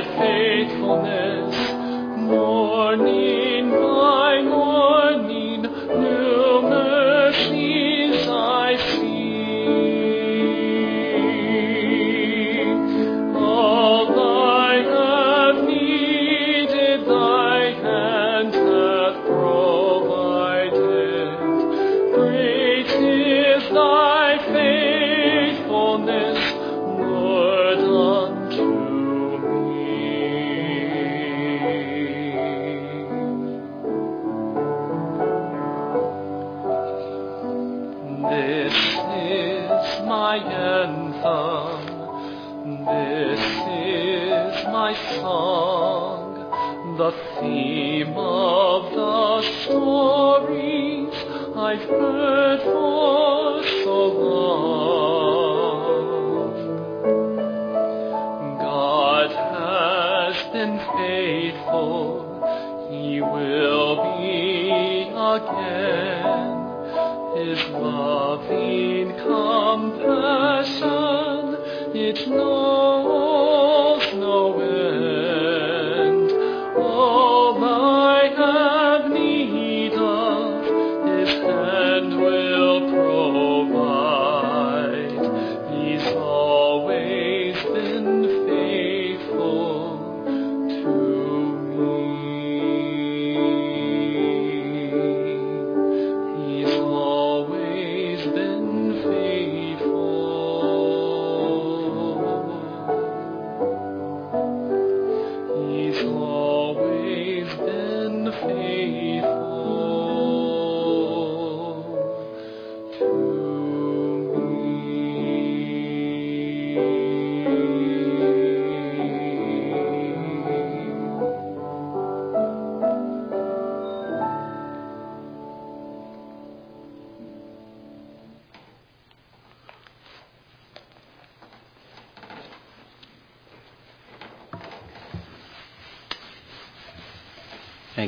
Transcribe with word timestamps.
faithfulness. 0.00 1.31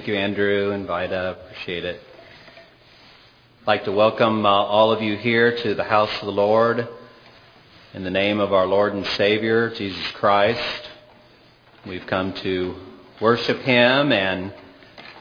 Thank 0.05 0.17
you, 0.17 0.23
Andrew 0.23 0.73
and 0.73 0.87
Vida. 0.87 1.31
Appreciate 1.31 1.83
it. 1.83 1.99
I'd 3.63 3.67
like 3.67 3.85
to 3.87 3.93
welcome 3.93 4.45
uh, 4.45 4.51
all 4.51 4.93
of 4.93 5.01
you 5.01 5.17
here 5.17 5.57
to 5.57 5.75
the 5.75 5.83
house 5.83 6.11
of 6.21 6.27
the 6.27 6.31
Lord 6.31 6.87
in 7.95 8.05
the 8.05 8.11
name 8.11 8.39
of 8.39 8.53
our 8.53 8.67
Lord 8.67 8.93
and 8.93 9.07
Savior, 9.07 9.71
Jesus 9.71 10.07
Christ. 10.11 10.91
We've 11.87 12.07
come 12.07 12.35
to 12.35 12.77
worship 13.19 13.61
Him 13.61 14.13
and 14.13 14.53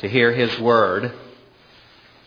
to 0.01 0.09
hear 0.09 0.33
His 0.33 0.59
Word. 0.59 1.13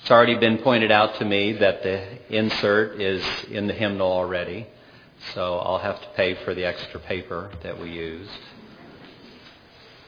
It's 0.00 0.10
already 0.10 0.36
been 0.36 0.56
pointed 0.56 0.90
out 0.90 1.16
to 1.16 1.26
me 1.26 1.52
that 1.58 1.82
the 1.82 2.34
insert 2.34 2.98
is 3.02 3.22
in 3.50 3.66
the 3.66 3.74
hymnal 3.74 4.10
already, 4.10 4.66
so 5.34 5.58
I'll 5.58 5.80
have 5.80 6.00
to 6.00 6.08
pay 6.16 6.42
for 6.42 6.54
the 6.54 6.64
extra 6.64 7.00
paper 7.00 7.50
that 7.62 7.78
we 7.78 7.90
used. 7.90 8.30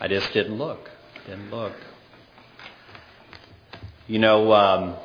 I 0.01 0.09
just 0.09 0.33
didn't 0.33 0.57
look. 0.57 0.89
Didn't 1.27 1.51
look. 1.51 1.75
You 4.11 4.19
know, 4.19 4.55
um, 4.55 4.97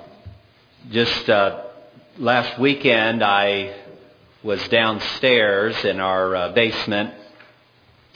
just 0.89 1.29
uh, 1.29 1.65
last 2.17 2.57
weekend 2.57 3.21
I 3.21 3.75
was 4.41 4.65
downstairs 4.69 5.75
in 5.83 5.99
our 5.99 6.33
uh, 6.33 6.53
basement 6.53 7.13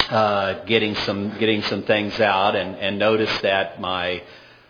uh, 0.10 0.64
getting 0.64 0.96
some 0.96 1.38
getting 1.40 1.62
some 1.64 1.84
things 1.84 2.18
out 2.22 2.56
and, 2.56 2.78
and 2.78 2.98
noticed 2.98 3.42
that 3.42 3.82
my 3.82 4.24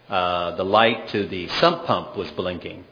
uh, 0.10 0.56
the 0.56 0.64
light 0.66 1.08
to 1.10 1.28
the 1.28 1.50
sump 1.50 1.86
pump 1.86 2.18
was 2.18 2.32
blinking. 2.32 2.84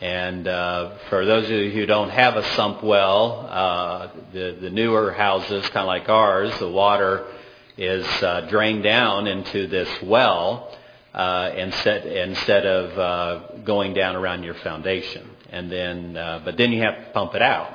And 0.00 0.48
uh, 0.48 0.96
for 1.10 1.26
those 1.26 1.44
of 1.44 1.50
you 1.50 1.70
who 1.70 1.84
don't 1.84 2.08
have 2.08 2.34
a 2.36 2.44
sump 2.54 2.82
well, 2.82 3.46
uh, 3.46 4.08
the 4.32 4.56
the 4.58 4.70
newer 4.70 5.12
houses, 5.12 5.68
kind 5.68 5.82
of 5.82 5.88
like 5.88 6.08
ours, 6.08 6.58
the 6.58 6.70
water 6.70 7.26
is 7.76 8.06
drained 8.48 8.84
down 8.84 9.26
into 9.26 9.66
this 9.66 9.90
well 10.02 10.74
uh, 11.14 11.52
instead 11.56 12.06
instead 12.06 12.66
of 12.66 12.98
uh, 12.98 13.56
going 13.64 13.94
down 13.94 14.16
around 14.16 14.42
your 14.42 14.54
foundation. 14.54 15.30
And 15.50 15.70
then, 15.70 16.16
uh, 16.16 16.42
but 16.44 16.56
then 16.56 16.72
you 16.72 16.82
have 16.82 16.96
to 16.96 17.10
pump 17.12 17.34
it 17.34 17.42
out. 17.42 17.70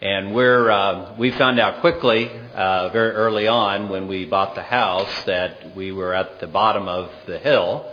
And 0.00 0.34
we're 0.34 0.70
uh, 0.70 1.16
we 1.18 1.30
found 1.32 1.58
out 1.58 1.80
quickly, 1.80 2.30
uh, 2.54 2.90
very 2.90 3.12
early 3.12 3.48
on 3.48 3.88
when 3.88 4.06
we 4.06 4.26
bought 4.26 4.54
the 4.54 4.62
house, 4.62 5.24
that 5.24 5.74
we 5.74 5.90
were 5.92 6.14
at 6.14 6.40
the 6.40 6.46
bottom 6.46 6.86
of 6.86 7.10
the 7.26 7.38
hill, 7.38 7.90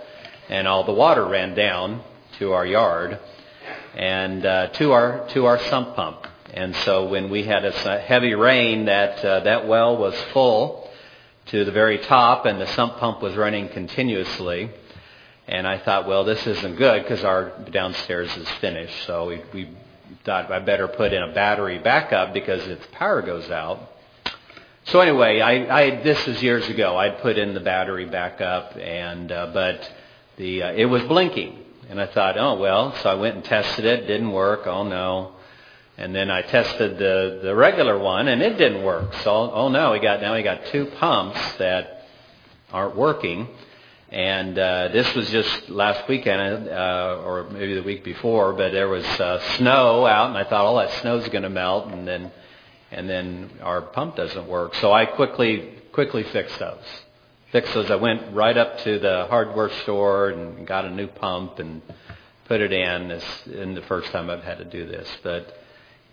and 0.50 0.68
all 0.68 0.84
the 0.84 0.94
water 0.94 1.26
ran 1.26 1.56
down 1.56 2.04
to 2.40 2.52
our 2.52 2.66
yard 2.66 3.20
and 3.96 4.46
uh, 4.46 4.68
to 4.74 4.92
our 4.92 5.28
to 5.30 5.46
our 5.46 5.58
sump 5.58 5.96
pump. 5.96 6.28
And 6.54 6.76
so 6.78 7.08
when 7.08 7.30
we 7.30 7.44
had 7.44 7.66
a 7.66 8.00
heavy 8.00 8.36
rain, 8.36 8.86
that 8.86 9.24
uh, 9.26 9.40
that 9.42 9.68
well 9.68 9.98
was 9.98 10.14
full 10.34 10.85
to 11.48 11.64
the 11.64 11.72
very 11.72 12.00
top, 12.00 12.46
and 12.46 12.60
the 12.60 12.68
sump 12.68 12.98
pump 12.98 13.22
was 13.22 13.36
running 13.36 13.70
continuously. 13.70 14.72
And 15.48 15.68
I 15.68 15.78
thought, 15.78 16.08
well, 16.08 16.24
this 16.24 16.46
isn't 16.48 16.76
good 16.76 17.04
because 17.04 17.24
our 17.24 17.52
downstairs 17.72 18.36
is 18.36 18.50
finished. 18.62 19.06
So 19.06 19.28
we, 19.28 19.42
we 19.54 19.70
thought 20.24 20.52
I 20.52 20.60
better 20.60 20.88
put 20.88 21.14
in 21.14 21.22
a 21.22 21.34
battery 21.34 21.78
backup 21.78 22.34
because 22.34 22.68
if 22.68 22.92
power 22.92 23.22
goes 23.22 23.50
out. 23.52 23.92
So 24.86 25.00
anyway, 25.00 25.42
I, 25.42 25.82
I 25.82 26.04
this 26.04 26.26
was 26.28 26.42
years 26.42 26.68
ago. 26.68 26.98
I'd 26.98 27.20
put 27.20 27.38
in 27.38 27.54
the 27.54 27.60
battery 27.60 28.06
backup, 28.06 28.76
and 28.78 29.32
uh, 29.32 29.52
but 29.52 29.92
the 30.38 30.64
uh, 30.64 30.74
it 30.74 30.86
was 30.86 31.02
blinking, 31.04 31.58
and 31.90 32.00
I 32.00 32.06
thought, 32.06 32.38
oh 32.38 32.60
well. 32.60 32.96
So 33.02 33.10
I 33.10 33.16
went 33.16 33.36
and 33.36 33.44
tested 33.44 33.86
it. 33.86 34.08
Didn't 34.08 34.32
work. 34.32 34.68
Oh 34.68 34.84
no. 34.84 35.35
And 35.98 36.14
then 36.14 36.30
I 36.30 36.42
tested 36.42 36.98
the 36.98 37.40
the 37.42 37.56
regular 37.56 37.98
one, 37.98 38.28
and 38.28 38.42
it 38.42 38.58
didn't 38.58 38.84
work. 38.84 39.14
So 39.24 39.32
oh 39.32 39.70
no, 39.70 39.92
we 39.92 40.00
got 40.00 40.22
now 40.22 40.36
we 40.36 40.44
got 40.44 40.66
two 40.68 40.86
pumps 40.98 41.40
that 41.58 42.06
aren't 42.72 42.96
working. 42.96 43.48
And 44.10 44.58
uh, 44.58 44.90
this 44.90 45.14
was 45.16 45.30
just 45.30 45.70
last 45.70 46.08
weekend, 46.08 46.70
uh, 46.70 47.22
or 47.26 47.50
maybe 47.50 47.74
the 47.74 47.84
week 47.84 48.04
before, 48.04 48.54
but 48.54 48.72
there 48.72 48.88
was 48.88 49.06
uh, 49.20 49.40
snow 49.58 50.06
out, 50.06 50.30
and 50.30 50.38
I 50.38 50.44
thought 50.44 50.66
all 50.66 50.78
that 50.78 50.92
snow's 51.02 51.28
going 51.30 51.44
to 51.44 51.50
melt, 51.50 51.88
and 51.92 52.08
then 52.08 52.32
and 52.92 53.10
then 53.10 53.50
our 53.62 53.82
pump 53.82 54.16
doesn't 54.16 54.48
work. 54.48 54.76
So 54.76 54.94
I 54.94 55.06
quickly 55.06 55.82
quickly 55.92 56.24
fixed 56.24 56.60
those. 56.60 56.86
Fixed 57.52 57.74
those. 57.74 57.90
I 57.90 57.96
went 57.96 58.34
right 58.34 58.58
up 58.58 58.80
to 58.80 59.00
the 59.00 59.28
hardware 59.30 59.70
store 59.84 60.30
and 60.30 60.68
got 60.68 60.86
a 60.86 60.92
new 60.92 61.08
pump 61.08 61.60
and 61.60 61.82
put 62.48 62.62
it 62.62 62.72
in. 62.72 63.08
This 63.08 63.26
in 63.48 63.76
the 63.76 63.82
first 63.84 64.12
time 64.12 64.30
I've 64.30 64.44
had 64.44 64.60
to 64.60 64.66
do 64.66 64.86
this, 64.86 65.10
but 65.24 65.58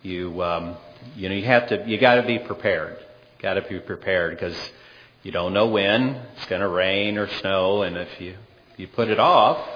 you 0.03 0.43
um, 0.43 0.77
you 1.17 1.29
know 1.29 1.35
you 1.35 1.45
have 1.45 1.69
to 1.69 1.85
you 1.87 1.99
got 1.99 2.17
to 2.17 2.23
be 2.23 2.39
prepared. 2.39 2.99
Got 3.41 3.55
to 3.55 3.63
be 3.63 3.79
prepared 3.81 4.37
because 4.37 4.57
you 5.23 5.33
don't 5.33 5.53
know 5.53 5.69
when 5.69 6.21
it's 6.37 6.47
going 6.47 6.61
to 6.61 6.69
rain 6.69 7.19
or 7.19 7.29
snow, 7.41 7.83
and 7.83 7.97
if 7.97 8.21
you 8.21 8.37
if 8.73 8.79
you 8.79 8.89
put 8.89 9.09
it 9.09 9.19
off, 9.19 9.67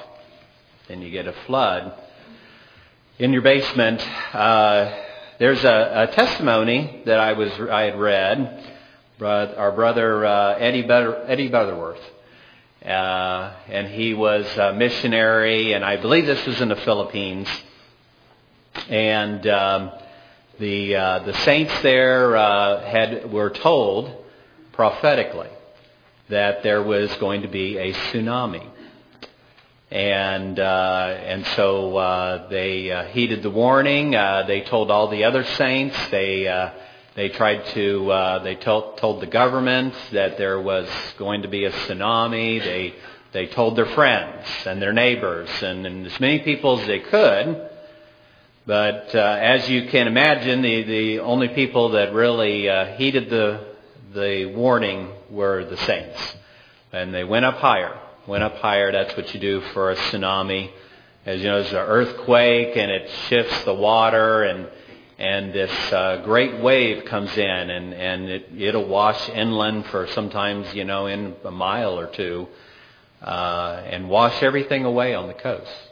then 0.88 1.02
you 1.02 1.10
get 1.10 1.26
a 1.26 1.34
flood. 1.46 2.00
In 3.18 3.32
your 3.32 3.42
basement, 3.42 4.06
uh, 4.34 4.92
there's 5.38 5.64
a, 5.64 6.08
a 6.08 6.14
testimony 6.14 7.02
that 7.06 7.18
I 7.18 7.32
was 7.32 7.52
I 7.52 7.82
had 7.82 7.98
read. 7.98 8.64
Our 9.20 9.72
brother 9.72 10.26
uh, 10.26 10.58
Eddie 10.58 10.82
Butter, 10.82 11.24
Eddie 11.26 11.48
Butterworth, 11.48 12.02
uh, 12.84 13.54
and 13.68 13.88
he 13.88 14.12
was 14.12 14.46
a 14.58 14.74
missionary, 14.74 15.72
and 15.72 15.84
I 15.84 15.96
believe 15.96 16.26
this 16.26 16.44
was 16.46 16.60
in 16.60 16.68
the 16.68 16.76
Philippines. 16.76 17.48
And 18.88 19.46
um, 19.46 19.92
the 20.58 20.96
uh, 20.96 21.18
the 21.20 21.34
saints 21.44 21.72
there 21.82 22.36
uh, 22.36 22.80
had 22.84 23.30
were 23.30 23.50
told 23.50 24.24
prophetically 24.72 25.50
that 26.28 26.62
there 26.62 26.82
was 26.82 27.14
going 27.16 27.42
to 27.42 27.48
be 27.48 27.76
a 27.78 27.92
tsunami. 27.92 28.66
And 29.90 30.58
uh, 30.58 31.16
and 31.22 31.46
so 31.48 31.96
uh, 31.96 32.48
they 32.48 32.90
uh, 32.90 33.04
heeded 33.06 33.42
the 33.42 33.50
warning. 33.50 34.16
Uh, 34.16 34.44
they 34.46 34.62
told 34.62 34.90
all 34.90 35.08
the 35.08 35.24
other 35.24 35.44
saints. 35.44 35.96
They 36.10 36.72
they 37.14 37.28
tried 37.28 37.66
to 37.66 38.40
they 38.42 38.56
told 38.56 38.98
told 38.98 39.20
the 39.20 39.26
government 39.26 39.94
that 40.12 40.38
there 40.38 40.60
was 40.60 40.88
going 41.18 41.42
to 41.42 41.48
be 41.48 41.64
a 41.66 41.70
tsunami. 41.70 42.62
They 42.64 42.94
they 43.32 43.46
told 43.46 43.76
their 43.76 43.86
friends 43.86 44.46
and 44.64 44.80
their 44.82 44.92
neighbors 44.92 45.50
and, 45.62 45.86
and 45.86 46.06
as 46.06 46.18
many 46.18 46.40
people 46.40 46.80
as 46.80 46.86
they 46.86 47.00
could. 47.00 47.70
But 48.66 49.14
uh, 49.14 49.18
as 49.18 49.68
you 49.68 49.88
can 49.88 50.08
imagine, 50.08 50.60
the 50.60 50.82
the 50.82 51.20
only 51.20 51.48
people 51.48 51.90
that 51.90 52.12
really 52.12 52.68
uh, 52.68 52.96
heeded 52.96 53.30
the 53.30 53.64
the 54.12 54.46
warning 54.46 55.12
were 55.30 55.64
the 55.64 55.76
saints. 55.76 56.36
And 56.92 57.14
they 57.14 57.22
went 57.22 57.44
up 57.44 57.58
higher. 57.58 57.96
Went 58.26 58.42
up 58.42 58.56
higher. 58.56 58.90
That's 58.90 59.16
what 59.16 59.32
you 59.32 59.38
do 59.38 59.60
for 59.72 59.92
a 59.92 59.96
tsunami. 59.96 60.72
As 61.24 61.40
you 61.40 61.46
know, 61.46 61.60
there's 61.62 61.72
an 61.72 61.78
earthquake 61.78 62.76
and 62.76 62.90
it 62.90 63.08
shifts 63.28 63.64
the 63.64 63.74
water 63.74 64.42
and 64.42 64.68
and 65.18 65.52
this 65.52 65.72
uh, 65.92 66.22
great 66.24 66.60
wave 66.60 67.04
comes 67.04 67.36
in 67.38 67.70
and 67.70 67.94
and 67.94 68.28
it, 68.28 68.48
it'll 68.58 68.88
wash 68.88 69.28
inland 69.28 69.86
for 69.86 70.08
sometimes 70.08 70.74
you 70.74 70.84
know 70.84 71.06
in 71.06 71.34
a 71.44 71.50
mile 71.50 71.98
or 71.98 72.06
two 72.08 72.48
uh, 73.22 73.82
and 73.86 74.08
wash 74.08 74.42
everything 74.42 74.84
away 74.84 75.14
on 75.14 75.28
the 75.28 75.34
coast. 75.34 75.85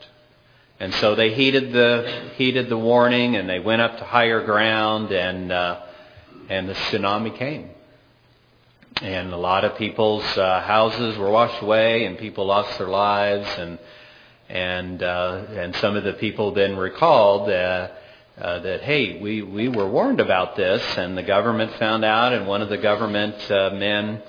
And 0.84 0.92
so 0.96 1.14
they 1.14 1.32
heeded 1.32 1.72
the 1.72 2.32
heeded 2.36 2.68
the 2.68 2.76
warning 2.76 3.36
and 3.36 3.48
they 3.48 3.58
went 3.58 3.80
up 3.80 3.96
to 3.96 4.04
higher 4.04 4.44
ground 4.44 5.12
and 5.12 5.50
uh, 5.50 5.80
and 6.50 6.68
the 6.68 6.74
tsunami 6.74 7.34
came. 7.38 7.70
And 9.00 9.32
a 9.32 9.36
lot 9.38 9.64
of 9.64 9.78
people's 9.78 10.24
uh, 10.36 10.60
houses 10.60 11.16
were 11.16 11.30
washed 11.30 11.62
away, 11.62 12.04
and 12.04 12.18
people 12.18 12.44
lost 12.44 12.76
their 12.76 12.88
lives, 12.88 13.48
and 13.58 13.78
and 14.50 15.02
uh, 15.02 15.46
and 15.52 15.74
some 15.76 15.96
of 15.96 16.04
the 16.04 16.12
people 16.12 16.52
then 16.52 16.76
recalled 16.76 17.48
uh, 17.48 17.88
uh, 18.38 18.58
that 18.58 18.82
hey, 18.82 19.18
we 19.22 19.40
we 19.40 19.68
were 19.68 19.88
warned 19.88 20.20
about 20.20 20.54
this, 20.54 20.82
and 20.98 21.16
the 21.16 21.22
government 21.22 21.72
found 21.78 22.04
out, 22.04 22.34
and 22.34 22.46
one 22.46 22.60
of 22.60 22.68
the 22.68 22.76
government 22.76 23.50
uh, 23.50 23.70
men 23.70 24.22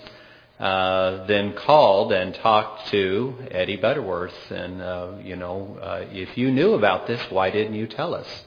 uh, 0.60 1.26
then 1.26 1.54
called 1.54 2.14
and 2.14 2.34
talked 2.36 2.88
to 2.88 3.36
Eddie 3.52 3.76
Butterworth, 3.76 4.52
and 4.52 4.82
uh, 4.82 5.12
you 5.22 5.36
know, 5.36 5.78
uh, 5.82 6.06
if 6.12 6.38
you 6.38 6.52
knew 6.52 6.74
about 6.74 7.08
this, 7.08 7.22
why 7.30 7.52
didn't 7.52 7.76
you 7.76 7.88
tell 7.88 8.14
us? 8.14 8.46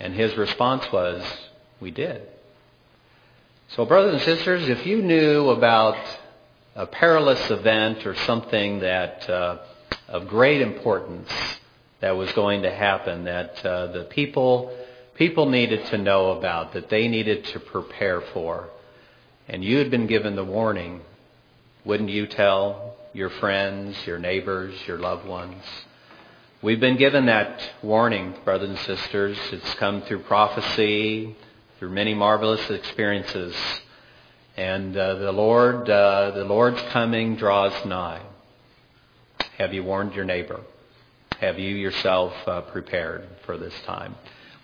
And 0.00 0.14
his 0.14 0.36
response 0.36 0.90
was, 0.92 1.22
we 1.80 1.90
did. 1.90 2.22
So, 3.68 3.84
brothers 3.84 4.14
and 4.14 4.22
sisters, 4.22 4.68
if 4.68 4.86
you 4.86 5.02
knew 5.02 5.50
about 5.50 5.98
a 6.74 6.86
perilous 6.86 7.50
event 7.50 8.06
or 8.06 8.14
something 8.14 8.80
that 8.80 9.28
uh, 9.28 9.58
of 10.08 10.28
great 10.28 10.62
importance 10.62 11.30
that 12.00 12.16
was 12.16 12.32
going 12.32 12.62
to 12.62 12.70
happen, 12.70 13.24
that 13.24 13.64
uh, 13.66 13.88
the 13.88 14.04
people 14.04 14.72
people 15.14 15.50
needed 15.50 15.84
to 15.86 15.98
know 15.98 16.30
about, 16.30 16.72
that 16.72 16.88
they 16.88 17.08
needed 17.08 17.44
to 17.44 17.60
prepare 17.60 18.20
for, 18.32 18.70
and 19.48 19.62
you 19.64 19.76
had 19.76 19.90
been 19.90 20.06
given 20.06 20.36
the 20.36 20.44
warning, 20.44 21.02
wouldn't 21.84 22.10
you 22.10 22.26
tell 22.26 22.96
your 23.12 23.30
friends, 23.30 23.96
your 24.06 24.18
neighbors, 24.18 24.74
your 24.86 24.98
loved 24.98 25.26
ones? 25.26 25.62
We've 26.60 26.80
been 26.80 26.96
given 26.96 27.26
that 27.26 27.62
warning, 27.82 28.34
brothers 28.44 28.70
and 28.70 28.78
sisters. 28.80 29.38
It's 29.52 29.74
come 29.74 30.02
through 30.02 30.24
prophecy, 30.24 31.36
through 31.78 31.90
many 31.90 32.14
marvelous 32.14 32.68
experiences. 32.68 33.54
And 34.56 34.96
uh, 34.96 35.14
the 35.14 35.30
Lord, 35.30 35.88
uh, 35.88 36.32
the 36.32 36.44
Lord's 36.44 36.82
coming 36.90 37.36
draws 37.36 37.72
nigh. 37.86 38.22
Have 39.56 39.72
you 39.72 39.84
warned 39.84 40.14
your 40.14 40.24
neighbor? 40.24 40.60
Have 41.38 41.60
you 41.60 41.76
yourself 41.76 42.32
uh, 42.48 42.62
prepared 42.62 43.28
for 43.46 43.56
this 43.56 43.74
time? 43.86 44.16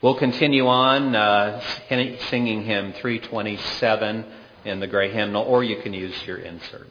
We'll 0.03 0.19
continue 0.19 0.67
on 0.67 1.15
uh, 1.15 1.63
singing 1.89 2.65
hymn 2.65 2.93
327 2.95 4.25
in 4.65 4.81
the 4.81 4.89
gray 4.89 5.13
hymnal, 5.13 5.45
or 5.45 5.63
you 5.63 5.81
can 5.81 5.95
use 5.95 6.15
your 6.27 6.39
insert. 6.39 6.89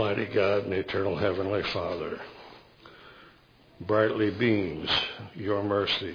Almighty 0.00 0.32
God 0.32 0.64
and 0.64 0.72
eternal 0.72 1.14
Heavenly 1.14 1.62
Father, 1.62 2.18
brightly 3.82 4.30
beams 4.30 4.88
your 5.34 5.62
mercy. 5.62 6.14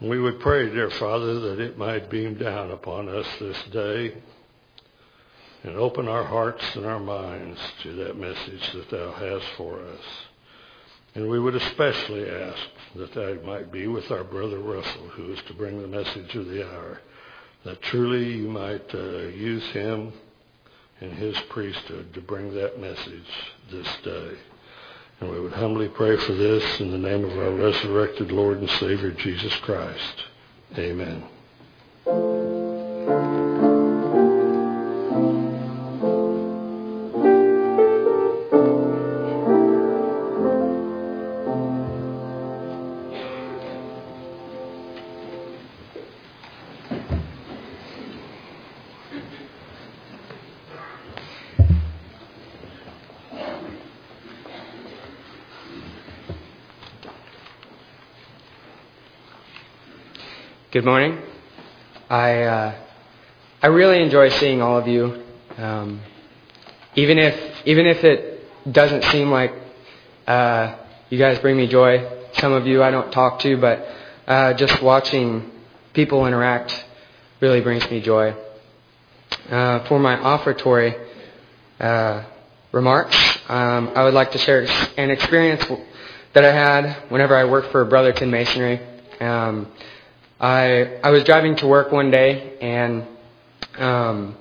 We 0.00 0.20
would 0.20 0.38
pray, 0.38 0.70
dear 0.70 0.88
Father, 0.88 1.40
that 1.40 1.58
it 1.58 1.76
might 1.76 2.08
beam 2.08 2.34
down 2.34 2.70
upon 2.70 3.08
us 3.08 3.26
this 3.40 3.60
day 3.72 4.14
and 5.64 5.74
open 5.74 6.06
our 6.06 6.22
hearts 6.22 6.62
and 6.76 6.86
our 6.86 7.00
minds 7.00 7.58
to 7.82 7.92
that 7.96 8.16
message 8.16 8.70
that 8.72 8.88
thou 8.88 9.10
hast 9.10 9.46
for 9.56 9.80
us. 9.80 10.04
And 11.16 11.28
we 11.28 11.40
would 11.40 11.56
especially 11.56 12.30
ask 12.30 12.68
that 12.94 13.14
that 13.14 13.44
might 13.44 13.72
be 13.72 13.88
with 13.88 14.12
our 14.12 14.22
brother 14.22 14.60
Russell, 14.60 15.08
who 15.08 15.32
is 15.32 15.40
to 15.48 15.54
bring 15.54 15.82
the 15.82 15.88
message 15.88 16.36
of 16.36 16.46
the 16.46 16.64
hour, 16.70 17.00
that 17.64 17.82
truly 17.82 18.32
you 18.32 18.48
might 18.48 18.94
uh, 18.94 19.26
use 19.26 19.66
him 19.70 20.12
in 21.00 21.10
his 21.10 21.38
priesthood 21.48 22.12
to 22.14 22.20
bring 22.20 22.54
that 22.54 22.80
message 22.80 23.28
this 23.70 23.88
day. 24.02 24.30
And 25.20 25.30
we 25.30 25.40
would 25.40 25.52
humbly 25.52 25.88
pray 25.88 26.16
for 26.16 26.32
this 26.32 26.80
in 26.80 26.90
the 26.90 26.98
name 26.98 27.24
of 27.24 27.38
our 27.38 27.50
resurrected 27.50 28.32
Lord 28.32 28.58
and 28.58 28.70
Savior 28.70 29.10
Jesus 29.10 29.54
Christ. 29.56 30.24
Amen. 30.76 31.24
Good 60.76 60.84
morning. 60.84 61.18
I 62.10 62.42
uh, 62.42 62.74
I 63.62 63.68
really 63.68 64.02
enjoy 64.02 64.28
seeing 64.28 64.60
all 64.60 64.76
of 64.76 64.86
you, 64.86 65.22
um, 65.56 66.02
even 66.94 67.16
if 67.16 67.66
even 67.66 67.86
if 67.86 68.04
it 68.04 68.44
doesn't 68.70 69.02
seem 69.04 69.30
like 69.30 69.54
uh, 70.26 70.76
you 71.08 71.18
guys 71.18 71.38
bring 71.38 71.56
me 71.56 71.66
joy. 71.66 72.06
Some 72.34 72.52
of 72.52 72.66
you 72.66 72.82
I 72.82 72.90
don't 72.90 73.10
talk 73.10 73.40
to, 73.40 73.56
but 73.56 73.88
uh, 74.26 74.52
just 74.52 74.82
watching 74.82 75.50
people 75.94 76.26
interact 76.26 76.84
really 77.40 77.62
brings 77.62 77.90
me 77.90 78.02
joy. 78.02 78.34
Uh, 79.48 79.82
for 79.86 79.98
my 79.98 80.18
offertory 80.18 80.94
uh, 81.80 82.22
remarks, 82.72 83.16
um, 83.48 83.92
I 83.94 84.04
would 84.04 84.12
like 84.12 84.32
to 84.32 84.38
share 84.38 84.66
an 84.98 85.08
experience 85.08 85.64
that 86.34 86.44
I 86.44 86.52
had 86.52 87.10
whenever 87.10 87.34
I 87.34 87.46
worked 87.46 87.72
for 87.72 87.82
Brotherton 87.86 88.30
Masonry. 88.30 88.78
Um, 89.20 89.72
I 90.40 90.98
I 91.02 91.10
was 91.10 91.24
driving 91.24 91.56
to 91.56 91.66
work 91.66 91.92
one 91.92 92.10
day 92.10 92.58
and 92.60 93.06
um, 93.78 94.36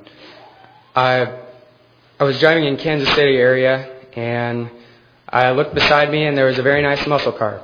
I 0.96 1.40
I 2.20 2.24
was 2.24 2.40
driving 2.40 2.66
in 2.66 2.78
Kansas 2.78 3.14
City 3.16 3.38
area 3.38 3.90
and 4.14 4.70
I 5.30 5.52
looked 5.52 5.74
beside 5.74 6.12
me 6.12 6.26
and 6.26 6.38
there 6.38 6.46
was 6.46 6.60
a 6.60 6.64
very 6.64 6.82
nice 6.82 7.06
muscle 7.08 7.32
car 7.32 7.62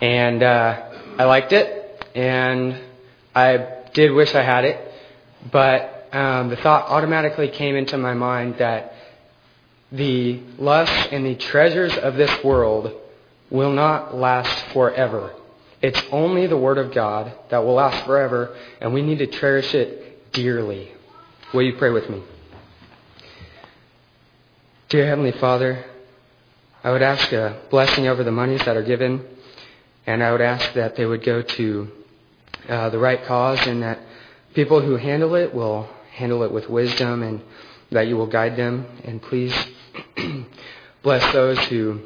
and 0.00 0.42
uh, 0.42 0.90
I 1.18 1.24
liked 1.24 1.52
it 1.52 2.06
and 2.14 2.78
I 3.34 3.84
did 3.92 4.12
wish 4.12 4.34
I 4.34 4.42
had 4.42 4.64
it, 4.64 4.92
but 5.50 6.08
um, 6.12 6.48
the 6.50 6.56
thought 6.56 6.88
automatically 6.88 7.48
came 7.48 7.76
into 7.76 7.96
my 7.96 8.14
mind 8.14 8.58
that 8.58 8.94
the 9.92 10.40
lusts 10.58 11.08
and 11.10 11.24
the 11.24 11.34
treasures 11.34 11.96
of 11.96 12.16
this 12.16 12.44
world 12.44 12.92
will 13.48 13.72
not 13.72 14.14
last 14.14 14.72
forever. 14.72 15.32
It's 15.86 16.02
only 16.10 16.48
the 16.48 16.56
Word 16.56 16.78
of 16.78 16.92
God 16.92 17.32
that 17.50 17.58
will 17.58 17.74
last 17.74 18.04
forever, 18.06 18.56
and 18.80 18.92
we 18.92 19.02
need 19.02 19.18
to 19.18 19.28
cherish 19.28 19.72
it 19.72 20.32
dearly. 20.32 20.90
Will 21.54 21.62
you 21.62 21.76
pray 21.76 21.90
with 21.90 22.10
me? 22.10 22.24
Dear 24.88 25.06
Heavenly 25.06 25.30
Father, 25.30 25.84
I 26.82 26.90
would 26.90 27.02
ask 27.02 27.30
a 27.30 27.60
blessing 27.70 28.08
over 28.08 28.24
the 28.24 28.32
monies 28.32 28.64
that 28.64 28.76
are 28.76 28.82
given, 28.82 29.24
and 30.08 30.24
I 30.24 30.32
would 30.32 30.40
ask 30.40 30.74
that 30.74 30.96
they 30.96 31.06
would 31.06 31.24
go 31.24 31.42
to 31.42 31.88
uh, 32.68 32.90
the 32.90 32.98
right 32.98 33.24
cause 33.24 33.64
and 33.64 33.84
that 33.84 34.00
people 34.54 34.82
who 34.82 34.96
handle 34.96 35.36
it 35.36 35.54
will 35.54 35.88
handle 36.10 36.42
it 36.42 36.50
with 36.50 36.68
wisdom 36.68 37.22
and 37.22 37.40
that 37.92 38.08
you 38.08 38.16
will 38.16 38.26
guide 38.26 38.56
them. 38.56 38.86
And 39.04 39.22
please 39.22 39.54
bless 41.04 41.32
those 41.32 41.60
who 41.66 42.00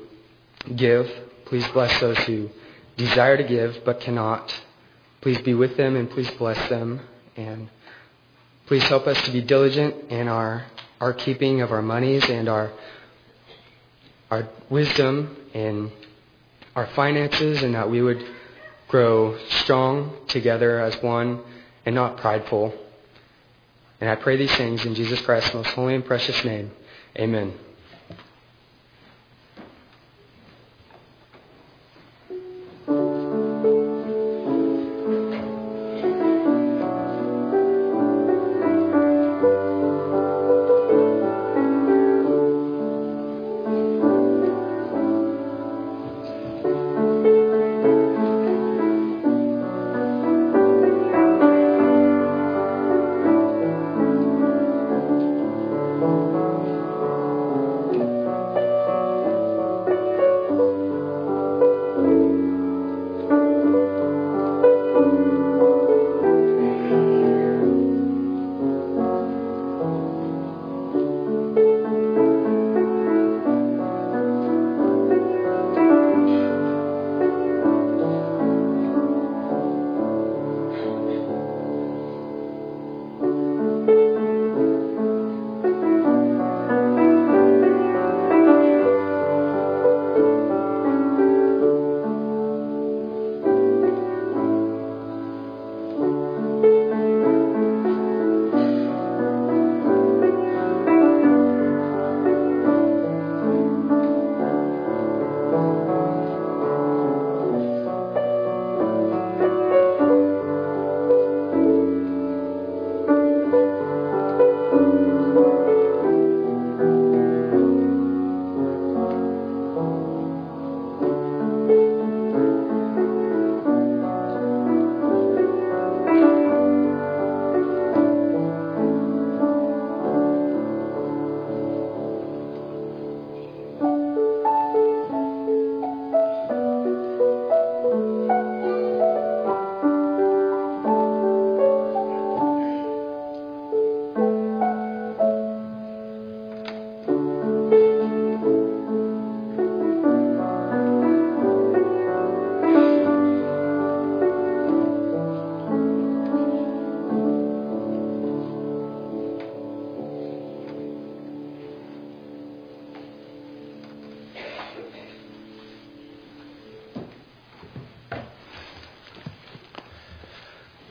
give. 0.76 1.10
Please 1.46 1.66
bless 1.68 1.98
those 1.98 2.18
who 2.18 2.50
desire 3.00 3.36
to 3.36 3.44
give 3.44 3.84
but 3.84 4.00
cannot. 4.00 4.54
Please 5.20 5.38
be 5.38 5.54
with 5.54 5.76
them 5.76 5.96
and 5.96 6.10
please 6.10 6.30
bless 6.32 6.68
them. 6.68 7.00
And 7.36 7.68
please 8.66 8.82
help 8.84 9.06
us 9.06 9.20
to 9.22 9.32
be 9.32 9.40
diligent 9.40 10.10
in 10.10 10.28
our, 10.28 10.66
our 11.00 11.12
keeping 11.12 11.60
of 11.60 11.72
our 11.72 11.82
monies 11.82 12.28
and 12.28 12.48
our, 12.48 12.72
our 14.30 14.48
wisdom 14.68 15.36
in 15.54 15.90
our 16.76 16.86
finances 16.88 17.62
and 17.62 17.74
that 17.74 17.90
we 17.90 18.00
would 18.02 18.24
grow 18.88 19.38
strong 19.48 20.16
together 20.28 20.80
as 20.80 21.00
one 21.02 21.40
and 21.86 21.94
not 21.94 22.18
prideful. 22.18 22.74
And 24.00 24.08
I 24.08 24.16
pray 24.16 24.36
these 24.36 24.54
things 24.56 24.84
in 24.84 24.94
Jesus 24.94 25.20
Christ's 25.20 25.54
most 25.54 25.70
holy 25.70 25.94
and 25.94 26.04
precious 26.04 26.44
name. 26.44 26.70
Amen. 27.18 27.69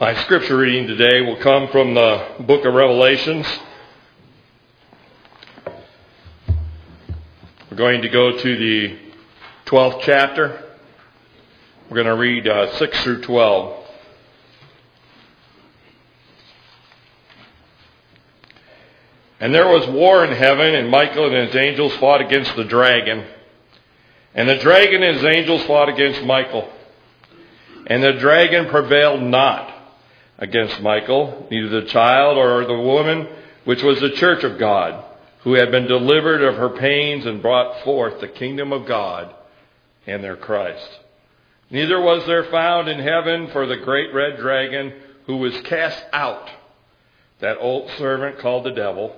My 0.09 0.23
scripture 0.23 0.57
reading 0.57 0.87
today 0.87 1.21
will 1.21 1.35
come 1.35 1.67
from 1.67 1.93
the 1.93 2.25
book 2.39 2.65
of 2.65 2.73
Revelations. 2.73 3.45
We're 7.69 7.77
going 7.77 8.01
to 8.01 8.09
go 8.09 8.35
to 8.35 8.57
the 8.57 8.97
12th 9.67 10.01
chapter. 10.01 10.63
We're 11.87 12.03
going 12.03 12.07
to 12.07 12.15
read 12.15 12.47
uh, 12.47 12.75
6 12.75 13.03
through 13.03 13.21
12. 13.21 13.85
And 19.39 19.53
there 19.53 19.67
was 19.67 19.87
war 19.89 20.25
in 20.25 20.31
heaven, 20.31 20.73
and 20.73 20.89
Michael 20.89 21.27
and 21.27 21.47
his 21.49 21.55
angels 21.55 21.93
fought 21.97 22.21
against 22.21 22.55
the 22.55 22.63
dragon. 22.63 23.27
And 24.33 24.49
the 24.49 24.57
dragon 24.57 25.03
and 25.03 25.17
his 25.17 25.23
angels 25.23 25.61
fought 25.65 25.87
against 25.87 26.23
Michael. 26.23 26.67
And 27.85 28.01
the 28.01 28.13
dragon 28.13 28.69
prevailed 28.69 29.21
not 29.21 29.75
against 30.39 30.81
Michael, 30.81 31.47
neither 31.51 31.81
the 31.81 31.87
child 31.87 32.37
or 32.37 32.65
the 32.65 32.79
woman, 32.79 33.27
which 33.65 33.83
was 33.83 33.99
the 33.99 34.11
church 34.11 34.43
of 34.43 34.57
God, 34.57 35.03
who 35.41 35.53
had 35.53 35.69
been 35.69 35.85
delivered 35.85 36.41
of 36.41 36.55
her 36.55 36.69
pains 36.69 37.25
and 37.25 37.41
brought 37.41 37.83
forth 37.83 38.19
the 38.19 38.27
kingdom 38.27 38.73
of 38.73 38.87
God 38.87 39.33
and 40.07 40.23
their 40.23 40.37
Christ. 40.37 40.89
Neither 41.69 42.01
was 42.01 42.25
there 42.25 42.45
found 42.45 42.87
in 42.87 42.99
heaven 42.99 43.49
for 43.51 43.67
the 43.67 43.77
great 43.77 44.13
red 44.13 44.37
dragon 44.37 44.93
who 45.27 45.37
was 45.37 45.59
cast 45.61 46.03
out, 46.13 46.49
that 47.41 47.57
old 47.59 47.91
servant 47.97 48.39
called 48.39 48.63
the 48.63 48.71
devil, 48.71 49.15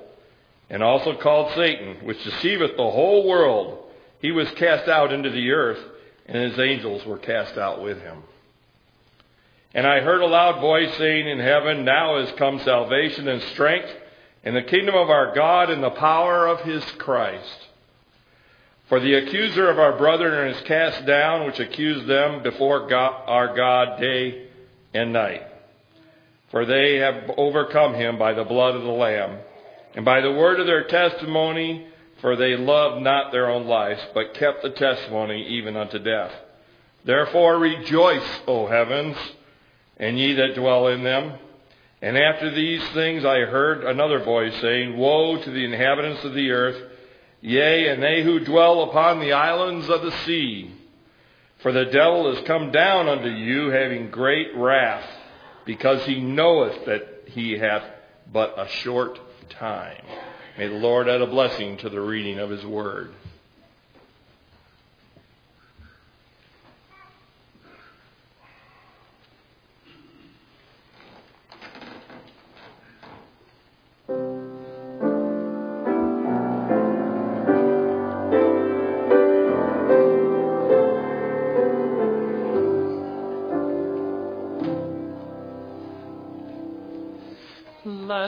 and 0.69 0.83
also 0.83 1.15
called 1.15 1.53
Satan, 1.55 1.97
which 2.05 2.23
deceiveth 2.23 2.75
the 2.75 2.91
whole 2.91 3.27
world. 3.27 3.85
He 4.21 4.31
was 4.31 4.49
cast 4.51 4.89
out 4.89 5.13
into 5.13 5.29
the 5.29 5.51
earth, 5.51 5.79
and 6.25 6.51
his 6.51 6.59
angels 6.59 7.05
were 7.05 7.17
cast 7.17 7.57
out 7.57 7.81
with 7.81 8.01
him. 8.01 8.23
And 9.73 9.87
I 9.87 10.01
heard 10.01 10.21
a 10.21 10.25
loud 10.25 10.59
voice 10.59 10.93
saying 10.97 11.27
in 11.27 11.39
heaven, 11.39 11.85
Now 11.85 12.17
is 12.17 12.31
come 12.33 12.59
salvation 12.59 13.27
and 13.27 13.41
strength, 13.53 13.89
and 14.43 14.55
the 14.55 14.63
kingdom 14.63 14.95
of 14.95 15.09
our 15.09 15.33
God 15.33 15.69
and 15.69 15.81
the 15.81 15.91
power 15.91 16.47
of 16.47 16.61
his 16.61 16.83
Christ. 16.97 17.67
For 18.89 18.99
the 18.99 19.13
accuser 19.13 19.69
of 19.69 19.79
our 19.79 19.97
brethren 19.97 20.53
is 20.53 20.61
cast 20.63 21.05
down, 21.05 21.45
which 21.45 21.59
accused 21.59 22.07
them 22.07 22.43
before 22.43 22.87
God, 22.87 23.23
our 23.25 23.55
God 23.55 24.01
day 24.01 24.47
and 24.93 25.13
night. 25.13 25.43
For 26.49 26.65
they 26.65 26.97
have 26.97 27.31
overcome 27.37 27.93
him 27.93 28.19
by 28.19 28.33
the 28.33 28.43
blood 28.43 28.75
of 28.75 28.81
the 28.81 28.89
Lamb, 28.89 29.37
and 29.95 30.03
by 30.03 30.19
the 30.19 30.33
word 30.33 30.59
of 30.59 30.67
their 30.67 30.83
testimony, 30.83 31.87
for 32.19 32.35
they 32.35 32.57
loved 32.57 33.01
not 33.01 33.31
their 33.31 33.49
own 33.49 33.67
lives, 33.67 34.01
but 34.13 34.33
kept 34.33 34.61
the 34.61 34.71
testimony 34.71 35.47
even 35.47 35.77
unto 35.77 35.97
death. 35.97 36.33
Therefore 37.05 37.57
rejoice, 37.57 38.41
O 38.47 38.67
heavens, 38.67 39.15
and 40.01 40.19
ye 40.19 40.33
that 40.33 40.55
dwell 40.55 40.87
in 40.87 41.03
them. 41.03 41.37
And 42.01 42.17
after 42.17 42.49
these 42.49 42.83
things 42.89 43.23
I 43.23 43.41
heard 43.41 43.85
another 43.85 44.23
voice 44.23 44.59
saying, 44.59 44.97
Woe 44.97 45.41
to 45.41 45.51
the 45.51 45.63
inhabitants 45.63 46.25
of 46.25 46.33
the 46.33 46.49
earth, 46.49 46.81
yea, 47.39 47.87
and 47.89 48.01
they 48.01 48.23
who 48.23 48.39
dwell 48.39 48.83
upon 48.83 49.19
the 49.19 49.33
islands 49.33 49.87
of 49.87 50.01
the 50.01 50.11
sea. 50.25 50.73
For 51.61 51.71
the 51.71 51.85
devil 51.85 52.35
is 52.35 52.47
come 52.47 52.71
down 52.71 53.07
unto 53.07 53.29
you, 53.29 53.69
having 53.69 54.09
great 54.09 54.55
wrath, 54.55 55.07
because 55.63 56.03
he 56.05 56.19
knoweth 56.19 56.85
that 56.85 57.25
he 57.27 57.59
hath 57.59 57.83
but 58.33 58.55
a 58.57 58.67
short 58.67 59.19
time. 59.51 60.03
May 60.57 60.67
the 60.67 60.75
Lord 60.75 61.07
add 61.07 61.21
a 61.21 61.27
blessing 61.27 61.77
to 61.77 61.89
the 61.89 62.01
reading 62.01 62.39
of 62.39 62.49
his 62.49 62.65
word. 62.65 63.13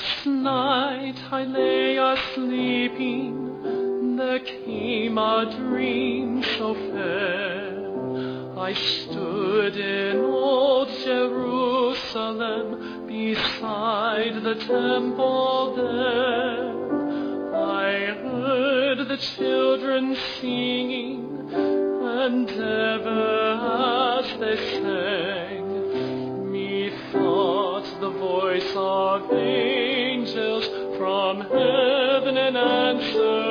Last 0.04 0.26
night 0.26 1.16
I 1.32 1.44
lay 1.46 1.96
a 1.96 2.18
sleeping, 2.36 4.18
there 4.18 4.39
came 4.39 5.18
a 5.18 5.46
dream 5.46 6.44
so 6.58 6.74
fair. 6.74 8.60
I 8.60 8.74
stood 8.74 9.78
in 9.78 10.18
old 10.18 10.89
Jerusalem, 11.06 12.68
beside 13.08 14.44
the 14.44 14.56
temple 14.56 15.76
there. 15.78 17.56
I 17.56 18.13
heard 18.28 19.08
the 19.08 19.18
children 19.38 20.18
singing, 20.42 21.50
and 21.54 22.50
ever 22.50 24.20
as 24.20 24.26
they 24.38 24.58
sang, 24.82 26.52
methought 26.52 27.86
the 28.02 28.10
voice 28.10 28.74
of 28.76 29.32
angels 29.32 29.83
an 32.44 32.58
answer 32.58 33.43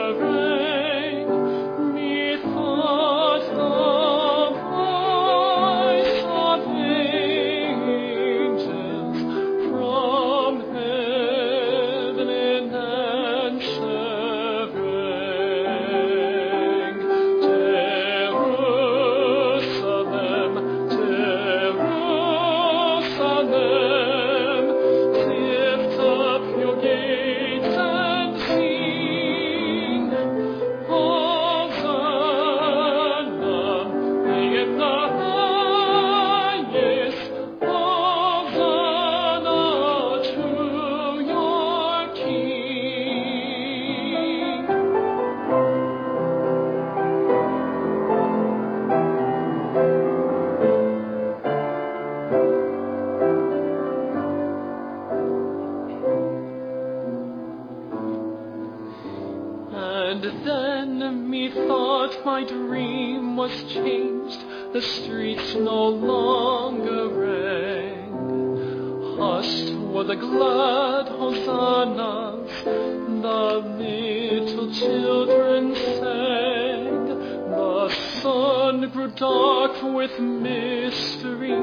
glad 70.43 71.07
hosannas, 71.09 72.65
the 72.65 73.43
little 73.79 74.69
children 74.73 75.75
sang. 75.75 77.07
The 77.51 77.89
sun 78.21 78.91
grew 78.91 79.11
dark 79.13 79.83
with 79.83 80.19
mystery, 80.19 81.61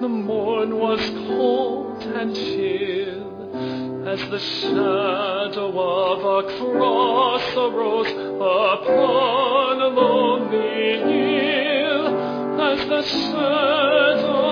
the 0.00 0.08
morn 0.08 0.78
was 0.78 1.00
cold 1.26 2.02
and 2.02 2.34
chill. 2.34 3.32
As 4.06 4.20
the 4.30 4.38
shadow 4.38 5.68
of 5.80 6.18
a 6.38 6.40
cross 6.58 7.46
arose 7.56 8.12
upon 8.54 9.80
a 9.80 9.88
lonely 9.88 10.98
hill, 11.10 12.06
as 12.60 12.78
the 12.88 13.02
shadow 13.02 14.43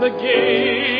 the 0.00 0.10
gates 0.10 0.97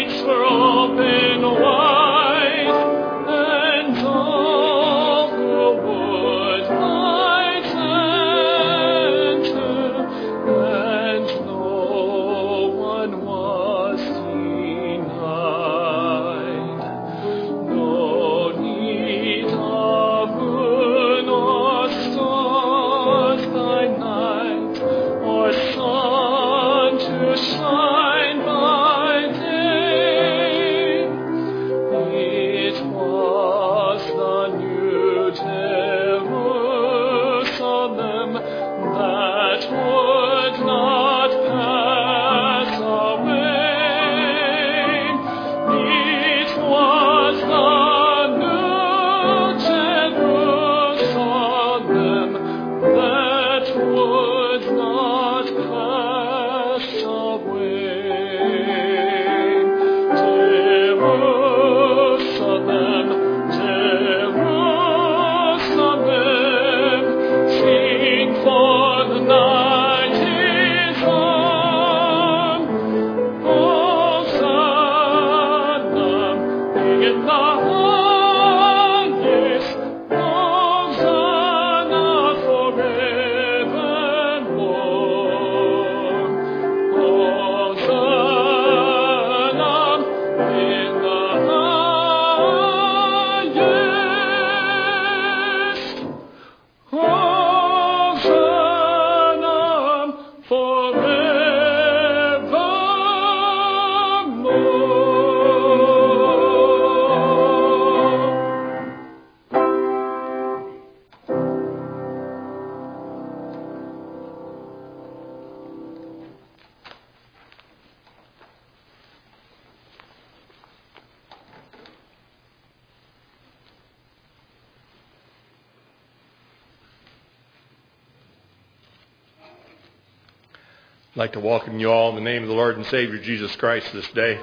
to 131.38 131.46
welcome 131.46 131.78
you 131.78 131.88
all 131.88 132.08
in 132.08 132.16
the 132.16 132.20
name 132.20 132.42
of 132.42 132.48
the 132.48 132.54
Lord 132.54 132.76
and 132.76 132.86
Savior 132.86 133.20
Jesus 133.20 133.54
Christ 133.54 133.92
this 133.92 134.08
day. 134.08 134.40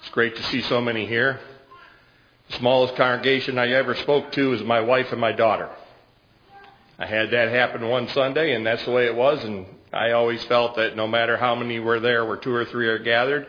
It's 0.00 0.08
great 0.08 0.34
to 0.36 0.42
see 0.44 0.62
so 0.62 0.80
many 0.80 1.04
here. 1.04 1.38
The 2.48 2.56
smallest 2.56 2.96
congregation 2.96 3.58
I 3.58 3.68
ever 3.72 3.94
spoke 3.94 4.32
to 4.32 4.48
was 4.48 4.62
my 4.62 4.80
wife 4.80 5.12
and 5.12 5.20
my 5.20 5.32
daughter. 5.32 5.68
I 6.98 7.04
had 7.04 7.30
that 7.32 7.50
happen 7.50 7.86
one 7.86 8.08
Sunday, 8.08 8.54
and 8.54 8.64
that's 8.64 8.82
the 8.86 8.90
way 8.90 9.04
it 9.04 9.14
was. 9.14 9.44
And 9.44 9.66
I 9.92 10.12
always 10.12 10.42
felt 10.44 10.76
that 10.76 10.96
no 10.96 11.06
matter 11.06 11.36
how 11.36 11.54
many 11.54 11.78
were 11.78 12.00
there, 12.00 12.24
where 12.24 12.38
two 12.38 12.54
or 12.54 12.64
three 12.64 12.88
are 12.88 12.98
gathered, 12.98 13.46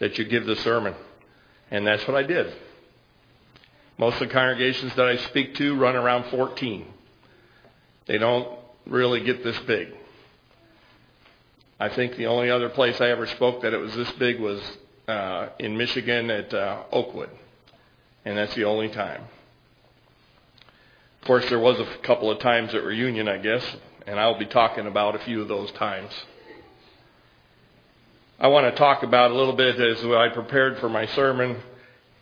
that 0.00 0.18
you 0.18 0.24
give 0.24 0.44
the 0.44 0.56
sermon. 0.56 0.96
And 1.70 1.86
that's 1.86 2.04
what 2.08 2.16
I 2.16 2.24
did. 2.24 2.52
Most 3.96 4.14
of 4.14 4.26
the 4.26 4.34
congregations 4.34 4.92
that 4.96 5.06
I 5.06 5.18
speak 5.18 5.54
to 5.56 5.76
run 5.76 5.94
around 5.94 6.30
14. 6.30 6.84
They 8.06 8.18
don't 8.18 8.58
really 8.86 9.20
get 9.20 9.44
this 9.44 9.58
big. 9.60 10.01
I 11.82 11.88
think 11.88 12.14
the 12.14 12.26
only 12.26 12.48
other 12.48 12.68
place 12.68 13.00
I 13.00 13.08
ever 13.08 13.26
spoke 13.26 13.62
that 13.62 13.74
it 13.74 13.76
was 13.76 13.92
this 13.96 14.12
big 14.12 14.38
was 14.38 14.60
uh, 15.08 15.48
in 15.58 15.76
Michigan 15.76 16.30
at 16.30 16.54
uh, 16.54 16.84
Oakwood. 16.92 17.28
And 18.24 18.38
that's 18.38 18.54
the 18.54 18.66
only 18.66 18.88
time. 18.88 19.22
Of 21.20 21.26
course, 21.26 21.44
there 21.48 21.58
was 21.58 21.80
a 21.80 21.98
couple 22.04 22.30
of 22.30 22.38
times 22.38 22.72
at 22.72 22.84
reunion, 22.84 23.26
I 23.26 23.38
guess, 23.38 23.64
and 24.06 24.20
I'll 24.20 24.38
be 24.38 24.46
talking 24.46 24.86
about 24.86 25.16
a 25.16 25.18
few 25.24 25.42
of 25.42 25.48
those 25.48 25.72
times. 25.72 26.12
I 28.38 28.46
want 28.46 28.72
to 28.72 28.78
talk 28.78 29.02
about 29.02 29.32
a 29.32 29.34
little 29.34 29.56
bit 29.56 29.74
as 29.80 30.04
I 30.04 30.28
prepared 30.28 30.78
for 30.78 30.88
my 30.88 31.06
sermon. 31.06 31.56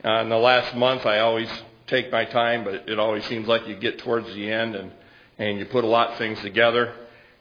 Uh, 0.03 0.23
in 0.23 0.31
the 0.31 0.39
last 0.39 0.75
month, 0.75 1.05
I 1.05 1.19
always 1.19 1.51
take 1.87 2.11
my 2.11 2.25
time, 2.25 2.65
but 2.65 2.89
it 2.89 2.99
always 2.99 3.27
seems 3.27 3.47
like 3.47 3.69
you 3.69 3.77
get 3.77 3.99
towards 3.99 4.27
the 4.29 4.51
end 4.51 4.75
and, 4.75 4.91
and 5.37 5.59
you 5.59 5.67
put 5.67 5.85
a 5.85 5.87
lot 5.87 6.13
of 6.13 6.17
things 6.17 6.41
together. 6.41 6.95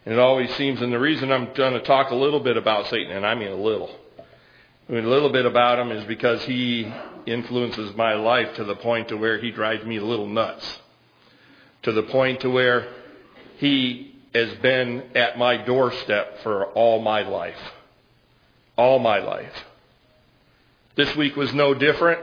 And 0.05 0.13
it 0.13 0.19
always 0.19 0.53
seems, 0.55 0.81
and 0.81 0.91
the 0.91 0.99
reason 0.99 1.31
I'm 1.31 1.53
going 1.53 1.73
to 1.73 1.81
talk 1.81 2.11
a 2.11 2.15
little 2.15 2.39
bit 2.39 2.57
about 2.57 2.87
Satan, 2.87 3.11
and 3.11 3.25
I 3.25 3.35
mean 3.35 3.49
a 3.51 3.55
little, 3.55 3.93
I 4.87 4.93
mean 4.93 5.05
a 5.05 5.09
little 5.09 5.29
bit 5.29 5.45
about 5.45 5.77
him 5.77 5.91
is 5.91 6.03
because 6.05 6.41
he 6.43 6.91
influences 7.25 7.95
my 7.95 8.13
life 8.13 8.55
to 8.55 8.63
the 8.63 8.75
point 8.75 9.09
to 9.09 9.17
where 9.17 9.37
he 9.39 9.51
drives 9.51 9.85
me 9.85 9.97
a 9.97 10.03
little 10.03 10.27
nuts. 10.27 10.79
To 11.83 11.91
the 11.91 12.03
point 12.03 12.41
to 12.41 12.49
where 12.49 12.87
he 13.57 14.15
has 14.33 14.53
been 14.55 15.03
at 15.15 15.37
my 15.37 15.57
doorstep 15.57 16.39
for 16.43 16.65
all 16.67 17.01
my 17.01 17.21
life. 17.21 17.59
All 18.77 18.99
my 18.99 19.19
life. 19.19 19.65
This 20.95 21.15
week 21.15 21.35
was 21.35 21.53
no 21.53 21.73
different. 21.73 22.19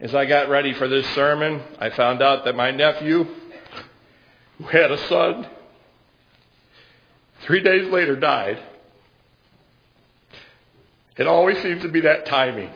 As 0.00 0.14
I 0.14 0.24
got 0.26 0.48
ready 0.48 0.74
for 0.74 0.88
this 0.88 1.06
sermon, 1.14 1.62
I 1.78 1.90
found 1.90 2.20
out 2.20 2.44
that 2.44 2.56
my 2.56 2.70
nephew, 2.70 3.26
who 4.58 4.64
had 4.64 4.90
a 4.90 4.98
son, 5.08 5.48
three 7.44 7.62
days 7.62 7.90
later 7.90 8.16
died. 8.16 8.58
It 11.16 11.26
always 11.26 11.60
seems 11.62 11.82
to 11.82 11.88
be 11.88 12.00
that 12.00 12.26
timing. 12.26 12.70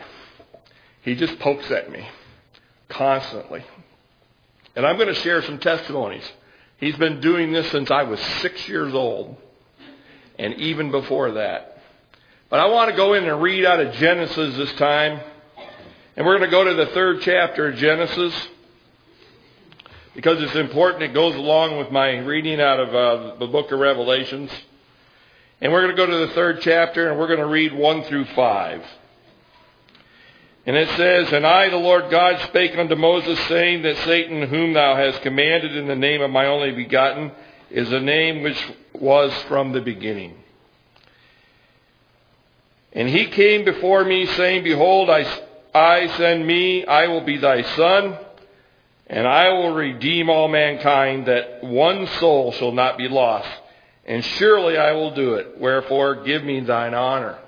He 1.02 1.14
just 1.14 1.38
pokes 1.40 1.70
at 1.70 1.90
me 1.90 2.06
constantly. 2.88 3.64
And 4.76 4.86
I'm 4.86 4.96
going 4.96 5.08
to 5.08 5.14
share 5.14 5.42
some 5.42 5.58
testimonies. 5.58 6.24
He's 6.78 6.96
been 6.96 7.20
doing 7.20 7.52
this 7.52 7.68
since 7.70 7.90
I 7.90 8.04
was 8.04 8.20
six 8.40 8.68
years 8.68 8.94
old, 8.94 9.36
and 10.38 10.54
even 10.54 10.92
before 10.92 11.32
that. 11.32 11.82
But 12.48 12.60
I 12.60 12.66
want 12.66 12.90
to 12.90 12.96
go 12.96 13.14
in 13.14 13.24
and 13.24 13.42
read 13.42 13.64
out 13.64 13.80
of 13.80 13.92
Genesis 13.94 14.56
this 14.56 14.72
time. 14.74 15.20
And 16.16 16.26
we're 16.26 16.38
going 16.38 16.50
to 16.50 16.56
go 16.56 16.64
to 16.64 16.74
the 16.74 16.86
third 16.92 17.20
chapter 17.22 17.68
of 17.68 17.76
Genesis 17.76 18.34
because 20.18 20.42
it's 20.42 20.56
important. 20.56 21.04
It 21.04 21.14
goes 21.14 21.36
along 21.36 21.78
with 21.78 21.92
my 21.92 22.18
reading 22.18 22.60
out 22.60 22.80
of 22.80 22.92
uh, 22.92 23.36
the 23.36 23.46
book 23.46 23.70
of 23.70 23.78
Revelations. 23.78 24.50
And 25.60 25.72
we're 25.72 25.82
going 25.82 25.94
to 25.94 25.96
go 25.96 26.06
to 26.06 26.26
the 26.26 26.34
third 26.34 26.60
chapter 26.60 27.08
and 27.08 27.20
we're 27.20 27.28
going 27.28 27.38
to 27.38 27.46
read 27.46 27.72
1 27.72 28.02
through 28.02 28.24
5. 28.24 28.84
And 30.66 30.74
it 30.74 30.88
says, 30.96 31.32
And 31.32 31.46
I, 31.46 31.68
the 31.68 31.76
Lord 31.76 32.10
God, 32.10 32.40
spake 32.48 32.76
unto 32.76 32.96
Moses, 32.96 33.38
saying 33.46 33.82
that 33.82 33.96
Satan, 33.98 34.48
whom 34.48 34.72
thou 34.72 34.96
hast 34.96 35.22
commanded 35.22 35.76
in 35.76 35.86
the 35.86 35.94
name 35.94 36.20
of 36.20 36.32
my 36.32 36.46
only 36.46 36.72
begotten, 36.72 37.30
is 37.70 37.92
a 37.92 38.00
name 38.00 38.42
which 38.42 38.60
was 38.94 39.32
from 39.44 39.70
the 39.70 39.82
beginning. 39.82 40.34
And 42.92 43.08
he 43.08 43.26
came 43.26 43.64
before 43.64 44.04
me, 44.04 44.26
saying, 44.26 44.64
Behold, 44.64 45.10
I, 45.10 45.42
I 45.72 46.08
send 46.16 46.44
me, 46.44 46.84
I 46.86 47.06
will 47.06 47.24
be 47.24 47.36
thy 47.36 47.62
son, 47.76 48.18
and 49.08 49.26
I 49.26 49.48
will 49.50 49.72
redeem 49.72 50.28
all 50.28 50.48
mankind, 50.48 51.26
that 51.26 51.64
one 51.64 52.06
soul 52.18 52.52
shall 52.52 52.72
not 52.72 52.98
be 52.98 53.08
lost. 53.08 53.48
And 54.04 54.24
surely 54.24 54.76
I 54.76 54.92
will 54.92 55.14
do 55.14 55.34
it. 55.34 55.58
Wherefore, 55.58 56.24
give 56.24 56.44
me 56.44 56.60
thine 56.60 56.94
honor. 56.94 57.38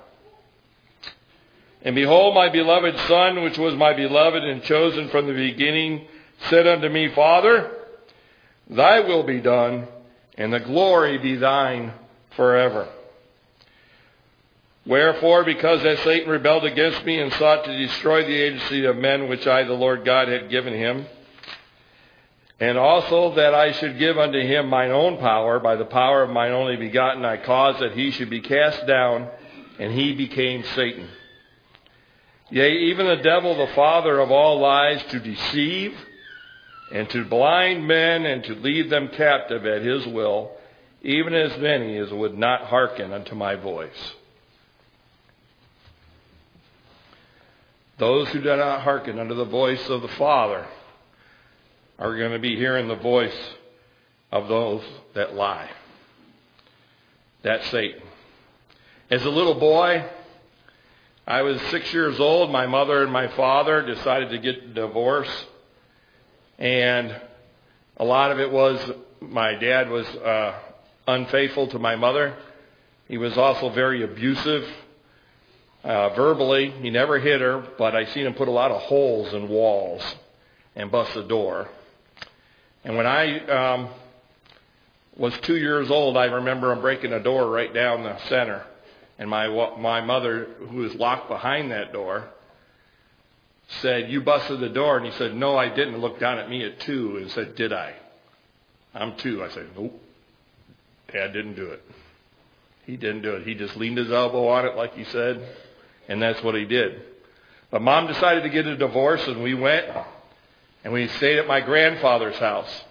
And 1.83 1.95
behold, 1.95 2.35
my 2.35 2.49
beloved 2.49 2.97
Son, 3.07 3.43
which 3.43 3.57
was 3.57 3.75
my 3.75 3.93
beloved 3.93 4.43
and 4.43 4.63
chosen 4.63 5.09
from 5.09 5.27
the 5.27 5.33
beginning, 5.33 6.07
said 6.49 6.67
unto 6.67 6.89
me, 6.89 7.09
Father, 7.09 7.71
thy 8.69 8.99
will 9.01 9.23
be 9.23 9.39
done, 9.39 9.87
and 10.37 10.53
the 10.53 10.59
glory 10.59 11.17
be 11.17 11.35
thine 11.35 11.93
forever. 12.35 12.87
Wherefore, 14.85 15.43
because 15.43 15.83
that 15.83 15.99
Satan 15.99 16.29
rebelled 16.29 16.65
against 16.65 17.05
me 17.05 17.19
and 17.19 17.31
sought 17.33 17.65
to 17.65 17.77
destroy 17.77 18.23
the 18.23 18.41
agency 18.41 18.85
of 18.85 18.97
men 18.97 19.29
which 19.29 19.45
I, 19.45 19.63
the 19.63 19.73
Lord 19.73 20.05
God, 20.05 20.27
had 20.27 20.49
given 20.49 20.73
him, 20.73 21.05
and 22.61 22.77
also 22.77 23.33
that 23.33 23.55
I 23.55 23.71
should 23.71 23.97
give 23.97 24.19
unto 24.19 24.39
him 24.39 24.69
mine 24.69 24.91
own 24.91 25.17
power, 25.17 25.59
by 25.59 25.75
the 25.75 25.85
power 25.85 26.21
of 26.21 26.29
mine 26.29 26.51
only 26.51 26.75
begotten, 26.75 27.25
I 27.25 27.37
caused 27.37 27.79
that 27.79 27.93
he 27.93 28.11
should 28.11 28.29
be 28.29 28.39
cast 28.39 28.85
down, 28.85 29.29
and 29.79 29.91
he 29.91 30.13
became 30.13 30.63
Satan. 30.75 31.09
Yea, 32.51 32.71
even 32.91 33.07
the 33.07 33.23
devil, 33.23 33.57
the 33.57 33.73
father 33.73 34.19
of 34.19 34.29
all 34.29 34.59
lies, 34.59 35.01
to 35.09 35.19
deceive 35.19 35.97
and 36.91 37.09
to 37.09 37.25
blind 37.25 37.87
men 37.87 38.27
and 38.27 38.43
to 38.43 38.53
lead 38.53 38.91
them 38.91 39.07
captive 39.07 39.65
at 39.65 39.81
his 39.81 40.05
will, 40.05 40.51
even 41.01 41.33
as 41.33 41.57
many 41.57 41.97
as 41.97 42.11
would 42.11 42.37
not 42.37 42.65
hearken 42.65 43.11
unto 43.11 43.33
my 43.33 43.55
voice. 43.55 44.13
Those 47.97 48.27
who 48.29 48.39
do 48.39 48.55
not 48.55 48.81
hearken 48.81 49.17
unto 49.17 49.33
the 49.33 49.45
voice 49.45 49.89
of 49.89 50.03
the 50.03 50.09
Father 50.09 50.67
are 52.01 52.17
going 52.17 52.31
to 52.31 52.39
be 52.39 52.55
hearing 52.55 52.87
the 52.87 52.95
voice 52.95 53.37
of 54.31 54.47
those 54.47 54.81
that 55.13 55.35
lie. 55.35 55.69
That's 57.43 57.69
Satan. 57.69 58.01
As 59.11 59.23
a 59.23 59.29
little 59.29 59.53
boy, 59.53 60.03
I 61.27 61.43
was 61.43 61.61
six 61.69 61.93
years 61.93 62.19
old. 62.19 62.49
My 62.49 62.65
mother 62.65 63.03
and 63.03 63.13
my 63.13 63.27
father 63.27 63.85
decided 63.85 64.31
to 64.31 64.39
get 64.39 64.63
a 64.63 64.67
divorce. 64.73 65.29
And 66.57 67.15
a 67.97 68.03
lot 68.03 68.31
of 68.31 68.39
it 68.39 68.51
was 68.51 68.79
my 69.19 69.53
dad 69.53 69.91
was 69.91 70.07
uh, 70.07 70.57
unfaithful 71.07 71.67
to 71.67 71.77
my 71.77 71.95
mother. 71.95 72.35
He 73.07 73.19
was 73.19 73.37
also 73.37 73.69
very 73.69 74.01
abusive 74.01 74.67
uh, 75.83 76.09
verbally. 76.09 76.71
He 76.71 76.89
never 76.89 77.19
hit 77.19 77.41
her, 77.41 77.63
but 77.77 77.95
I 77.95 78.05
seen 78.05 78.25
him 78.25 78.33
put 78.33 78.47
a 78.47 78.51
lot 78.51 78.71
of 78.71 78.81
holes 78.81 79.35
in 79.35 79.49
walls 79.49 80.01
and 80.75 80.89
bust 80.89 81.15
a 81.15 81.27
door. 81.27 81.69
And 82.83 82.97
when 82.97 83.05
I 83.05 83.39
um, 83.47 83.89
was 85.15 85.37
two 85.39 85.57
years 85.57 85.91
old, 85.91 86.17
I 86.17 86.25
remember 86.25 86.71
him 86.71 86.81
breaking 86.81 87.13
a 87.13 87.21
door 87.21 87.49
right 87.49 87.73
down 87.73 88.03
the 88.03 88.17
center. 88.27 88.63
And 89.19 89.29
my 89.29 89.47
my 89.77 90.01
mother, 90.01 90.47
who 90.69 90.77
was 90.77 90.95
locked 90.95 91.29
behind 91.29 91.71
that 91.71 91.93
door, 91.93 92.27
said, 93.81 94.09
"You 94.09 94.21
busted 94.21 94.59
the 94.59 94.69
door." 94.69 94.97
And 94.97 95.05
he 95.05 95.11
said, 95.11 95.35
"No, 95.35 95.55
I 95.55 95.69
didn't." 95.69 95.99
Looked 95.99 96.19
down 96.19 96.39
at 96.39 96.49
me 96.49 96.65
at 96.65 96.79
two 96.79 97.17
and 97.17 97.29
said, 97.29 97.55
"Did 97.55 97.71
I?" 97.71 97.93
I'm 98.95 99.15
two. 99.17 99.43
I 99.43 99.49
said, 99.49 99.67
"Nope." 99.77 100.01
Dad 101.13 101.33
didn't 101.33 101.55
do 101.55 101.67
it. 101.67 101.83
He 102.85 102.97
didn't 102.97 103.21
do 103.21 103.35
it. 103.35 103.45
He 103.45 103.53
just 103.53 103.77
leaned 103.77 103.97
his 103.97 104.11
elbow 104.11 104.47
on 104.47 104.65
it, 104.65 104.75
like 104.75 104.95
he 104.95 105.03
said, 105.03 105.47
and 106.07 106.21
that's 106.21 106.41
what 106.41 106.55
he 106.55 106.65
did. 106.65 107.01
But 107.69 107.81
mom 107.81 108.07
decided 108.07 108.43
to 108.43 108.49
get 108.49 108.65
a 108.65 108.75
divorce, 108.75 109.25
and 109.27 109.43
we 109.43 109.53
went 109.53 109.85
and 110.83 110.93
we 110.93 111.07
stayed 111.07 111.37
at 111.37 111.47
my 111.47 111.61
grandfather's 111.61 112.37
house. 112.37 112.83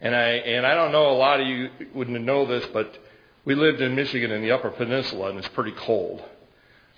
And 0.00 0.14
I 0.14 0.28
and 0.28 0.66
I 0.66 0.74
don't 0.74 0.92
know 0.92 1.10
a 1.10 1.18
lot 1.18 1.40
of 1.40 1.46
you 1.46 1.70
wouldn't 1.94 2.24
know 2.24 2.46
this, 2.46 2.64
but 2.72 2.96
we 3.44 3.54
lived 3.54 3.80
in 3.80 3.94
Michigan 3.94 4.30
in 4.30 4.42
the 4.42 4.52
Upper 4.52 4.70
Peninsula, 4.70 5.30
and 5.30 5.38
it's 5.38 5.48
pretty 5.48 5.72
cold. 5.72 6.22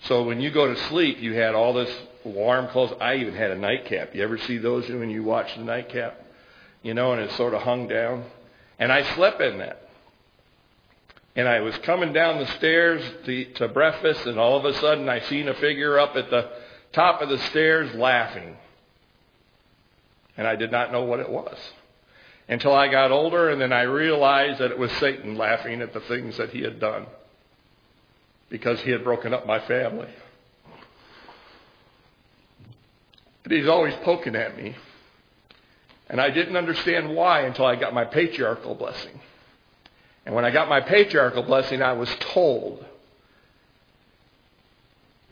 So 0.05 0.25
when 0.25 0.41
you 0.41 0.51
go 0.51 0.73
to 0.73 0.77
sleep, 0.89 1.21
you 1.21 1.35
had 1.35 1.55
all 1.55 1.73
this 1.73 1.91
warm 2.25 2.69
clothes. 2.69 2.93
I 3.01 3.17
even 3.17 3.35
had 3.35 3.53
a 3.53 3.57
nightcap. 3.57 4.15
You 4.15 4.23
ever 4.23 4.39
see 4.39 4.59
those 4.59 4.89
when 4.89 5.11
you 5.11 5.23
watch 5.23 5.55
the 5.57 5.63
nightcap? 5.63 6.21
You 6.83 6.95
know, 6.95 7.13
and 7.13 7.23
it 7.23 7.31
sort 7.33 7.55
of 7.55 7.63
hung 7.63 7.87
down. 7.87 8.25
And 8.79 8.93
I 8.93 9.15
slept 9.15 9.41
in 9.41 9.59
that. 9.59 9.89
And 11.35 11.49
I 11.49 11.61
was 11.61 11.77
coming 11.79 12.13
down 12.13 12.39
the 12.39 12.47
stairs 12.59 13.03
to, 13.25 13.45
to 13.55 13.69
breakfast, 13.69 14.27
and 14.27 14.39
all 14.39 14.59
of 14.59 14.65
a 14.65 14.75
sudden 14.79 15.09
I 15.09 15.21
seen 15.21 15.49
a 15.49 15.55
figure 15.55 15.99
up 15.99 16.17
at 16.17 16.31
the 16.31 16.51
top 16.93 17.23
of 17.23 17.29
the 17.29 17.39
stairs 17.39 17.95
laughing 17.95 18.57
and 20.37 20.47
I 20.47 20.57
did 20.57 20.71
not 20.73 20.93
know 20.93 21.05
what 21.05 21.21
it 21.21 21.31
was 21.31 21.59
until 22.49 22.75
I 22.75 22.89
got 22.89 23.11
older, 23.13 23.51
and 23.51 23.61
then 23.61 23.73
I 23.73 23.83
realized 23.83 24.61
that 24.61 24.71
it 24.71 24.79
was 24.79 24.91
Satan 24.93 25.37
laughing 25.37 25.81
at 25.81 25.93
the 25.93 26.01
things 26.01 26.37
that 26.37 26.51
he 26.51 26.63
had 26.63 26.81
done. 26.81 27.07
because 28.53 28.79
he 28.83 28.91
had 28.91 29.03
broken 29.03 29.33
up 29.33 29.47
my 29.47 29.59
family. 29.61 30.11
But 33.43 33.53
he's 33.53 33.67
always 33.67 33.95
poking 34.05 34.37
at 34.37 34.59
me. 34.59 34.77
And 36.11 36.21
I 36.21 36.29
didn't 36.29 36.59
understand 36.59 37.17
why 37.17 37.47
until 37.47 37.65
I 37.65 37.77
got 37.77 37.95
my 37.95 38.05
patriarchal 38.05 38.75
blessing. 38.75 39.19
And 40.27 40.35
when 40.35 40.45
I 40.45 40.51
got 40.51 40.69
my 40.69 40.83
patriarchal 40.83 41.45
blessing, 41.45 41.81
I 41.81 41.95
was 41.95 42.15
told 42.21 42.85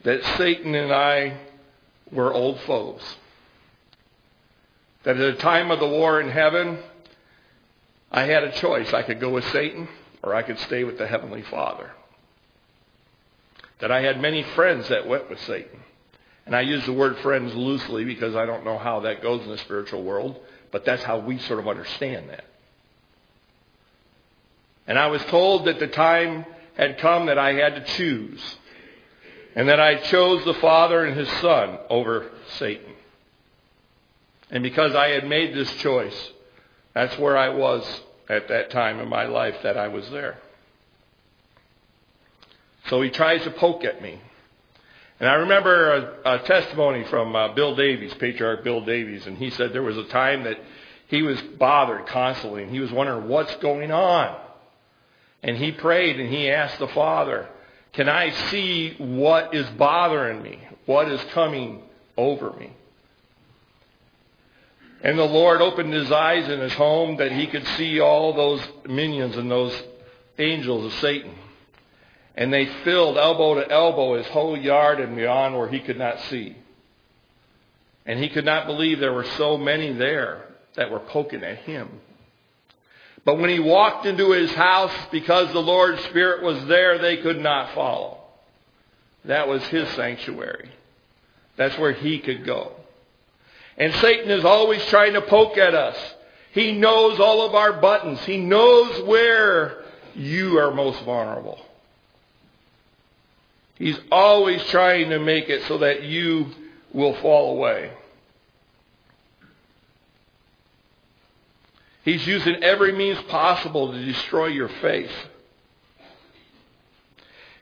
that 0.05 0.25
Satan 0.39 0.75
and 0.75 0.91
I 0.91 1.41
were 2.11 2.33
old 2.33 2.59
foes. 2.61 3.03
That 5.05 5.17
at 5.17 5.37
the 5.37 5.41
time 5.41 5.71
of 5.71 5.81
the 5.81 5.89
war 5.89 6.21
in 6.21 6.29
heaven, 6.29 6.79
I 8.11 8.23
had 8.23 8.45
a 8.45 8.53
choice. 8.53 8.93
I 8.93 9.03
could 9.03 9.21
go 9.21 9.31
with 9.31 9.45
Satan 9.51 9.89
or 10.23 10.35
I 10.35 10.43
could 10.43 10.59
stay 10.59 10.85
with 10.85 10.99
the 10.99 11.07
Heavenly 11.07 11.43
Father. 11.43 11.91
That 13.81 13.91
I 13.91 14.03
had 14.03 14.21
many 14.21 14.43
friends 14.43 14.89
that 14.89 15.07
went 15.07 15.31
with 15.31 15.41
Satan. 15.41 15.81
And 16.45 16.55
I 16.55 16.63
use 16.63 16.85
the 16.85 16.93
word 16.93 17.19
friends 17.19 17.55
loosely 17.55 18.05
because 18.05 18.35
I 18.35 18.45
don't 18.45 18.65
know 18.65 18.77
how 18.77 19.01
that 19.01 19.23
goes 19.23 19.43
in 19.43 19.51
the 19.51 19.59
spiritual 19.59 20.03
world, 20.03 20.39
but 20.71 20.85
that's 20.85 21.03
how 21.03 21.19
we 21.19 21.39
sort 21.39 21.61
of 21.61 21.69
understand 21.69 22.29
that. 22.29 22.45
And 24.87 24.99
I 24.99 25.07
was 25.07 25.25
told 25.27 25.67
that 25.67 25.79
the 25.79 25.87
time 25.87 26.45
had 26.77 26.99
come 26.99 27.27
that 27.27 27.39
I 27.39 27.53
had 27.53 27.77
to 27.77 27.85
choose. 27.97 28.57
And 29.55 29.69
that 29.69 29.81
I 29.81 29.97
chose 29.97 30.45
the 30.45 30.55
Father 30.55 31.05
and 31.05 31.17
His 31.17 31.29
Son 31.41 31.79
over 31.89 32.31
Satan. 32.59 32.93
And 34.51 34.63
because 34.63 34.95
I 34.95 35.09
had 35.09 35.27
made 35.27 35.55
this 35.55 35.73
choice, 35.77 36.31
that's 36.95 37.17
where 37.19 37.37
I 37.37 37.51
was 37.51 37.85
at 38.29 38.49
that 38.49 38.71
time 38.71 39.01
in 39.01 39.09
my 39.09 39.27
life 39.27 39.57
that 39.63 39.77
I 39.77 39.89
was 39.89 40.09
there. 40.11 40.39
So 42.89 43.01
he 43.03 43.11
tries 43.11 43.43
to 43.45 43.51
poke 43.51 43.85
at 43.85 44.03
me. 44.03 44.21
And 45.21 45.29
I 45.29 45.35
remember 45.35 45.93
a, 46.25 46.37
a 46.37 46.39
testimony 46.41 47.05
from 47.05 47.37
uh, 47.37 47.53
Bill 47.55 47.77
Davies, 47.77 48.15
Patriarch 48.15 48.65
Bill 48.65 48.81
Davies, 48.81 49.27
and 49.27 49.37
he 49.37 49.51
said 49.51 49.73
there 49.73 49.83
was 49.83 49.99
a 49.99 50.05
time 50.05 50.45
that 50.45 50.59
he 51.09 51.23
was 51.23 51.41
bothered 51.59 52.07
constantly 52.07 52.63
and 52.63 52.73
he 52.73 52.81
was 52.81 52.91
wondering 52.91 53.29
what's 53.29 53.55
going 53.57 53.93
on. 53.93 54.37
And 55.43 55.57
he 55.57 55.73
prayed 55.73 56.19
and 56.19 56.33
he 56.33 56.51
asked 56.51 56.79
the 56.79 56.89
Father, 56.89 57.49
Can 57.93 58.09
I 58.09 58.31
see 58.51 58.95
what 58.99 59.55
is 59.55 59.69
bothering 59.71 60.43
me? 60.43 60.59
What 60.87 61.11
is 61.11 61.23
coming 61.33 61.83
over 62.17 62.53
me? 62.53 62.73
And 65.03 65.19
the 65.19 65.25
Lord 65.25 65.63
opened 65.63 65.93
his 65.93 66.13
eyes 66.13 66.49
in 66.49 66.61
his 66.61 66.75
home 66.75 67.17
that 67.17 67.33
he 67.33 67.47
could 67.47 67.67
see 67.79 68.01
all 68.01 68.35
those 68.35 68.61
minions 68.87 69.37
and 69.37 69.51
those 69.51 69.75
angels 70.39 70.85
of 70.85 71.01
Satan. 71.01 71.35
And 72.35 72.53
they 72.53 72.67
filled 72.85 73.17
elbow 73.17 73.55
to 73.55 73.71
elbow 73.71 74.17
his 74.17 74.27
whole 74.27 74.57
yard 74.57 75.01
and 75.01 75.17
beyond 75.17 75.57
where 75.57 75.69
he 75.69 75.81
could 75.81 75.99
not 75.99 76.21
see. 76.23 76.57
And 78.05 78.19
he 78.19 78.29
could 78.29 78.45
not 78.45 78.67
believe 78.67 78.99
there 78.99 79.13
were 79.13 79.25
so 79.37 79.57
many 79.57 79.93
there 79.93 80.45
that 80.77 80.91
were 80.91 81.01
poking 81.01 81.45
at 81.45 81.59
him. 81.59 82.01
But 83.25 83.39
when 83.39 83.51
he 83.51 83.59
walked 83.59 84.07
into 84.07 84.33
his 84.33 84.53
house, 84.53 84.95
because 85.11 85.53
the 85.53 85.61
Lord's 85.61 86.03
Spirit 86.05 86.43
was 86.43 86.65
there, 86.67 86.99
they 86.99 87.19
could 87.19 87.41
not 87.41 87.75
follow. 87.75 88.19
That 89.27 89.49
was 89.49 89.63
his 89.65 89.89
sanctuary. 89.91 90.71
That's 91.57 91.77
where 91.79 91.93
he 91.93 92.19
could 92.19 92.45
go. 92.47 92.73
And 93.81 93.95
Satan 93.95 94.31
is 94.31 94.45
always 94.45 94.85
trying 94.87 95.15
to 95.15 95.23
poke 95.23 95.57
at 95.57 95.75
us. 95.75 95.97
He 96.53 96.73
knows 96.73 97.19
all 97.19 97.47
of 97.47 97.55
our 97.55 97.81
buttons. 97.81 98.21
He 98.21 98.37
knows 98.37 99.09
where 99.09 99.85
you 100.15 100.59
are 100.59 100.71
most 100.71 101.03
vulnerable. 101.03 101.59
He's 103.77 103.99
always 104.13 104.63
trying 104.65 105.09
to 105.09 105.19
make 105.19 105.49
it 105.49 105.63
so 105.67 105.79
that 105.79 106.03
you 106.03 106.49
will 106.93 107.15
fall 107.23 107.57
away. 107.57 107.91
He's 112.05 112.27
using 112.27 112.63
every 112.63 112.93
means 112.93 113.19
possible 113.29 113.93
to 113.93 114.05
destroy 114.05 114.49
your 114.49 114.69
faith. 114.69 115.13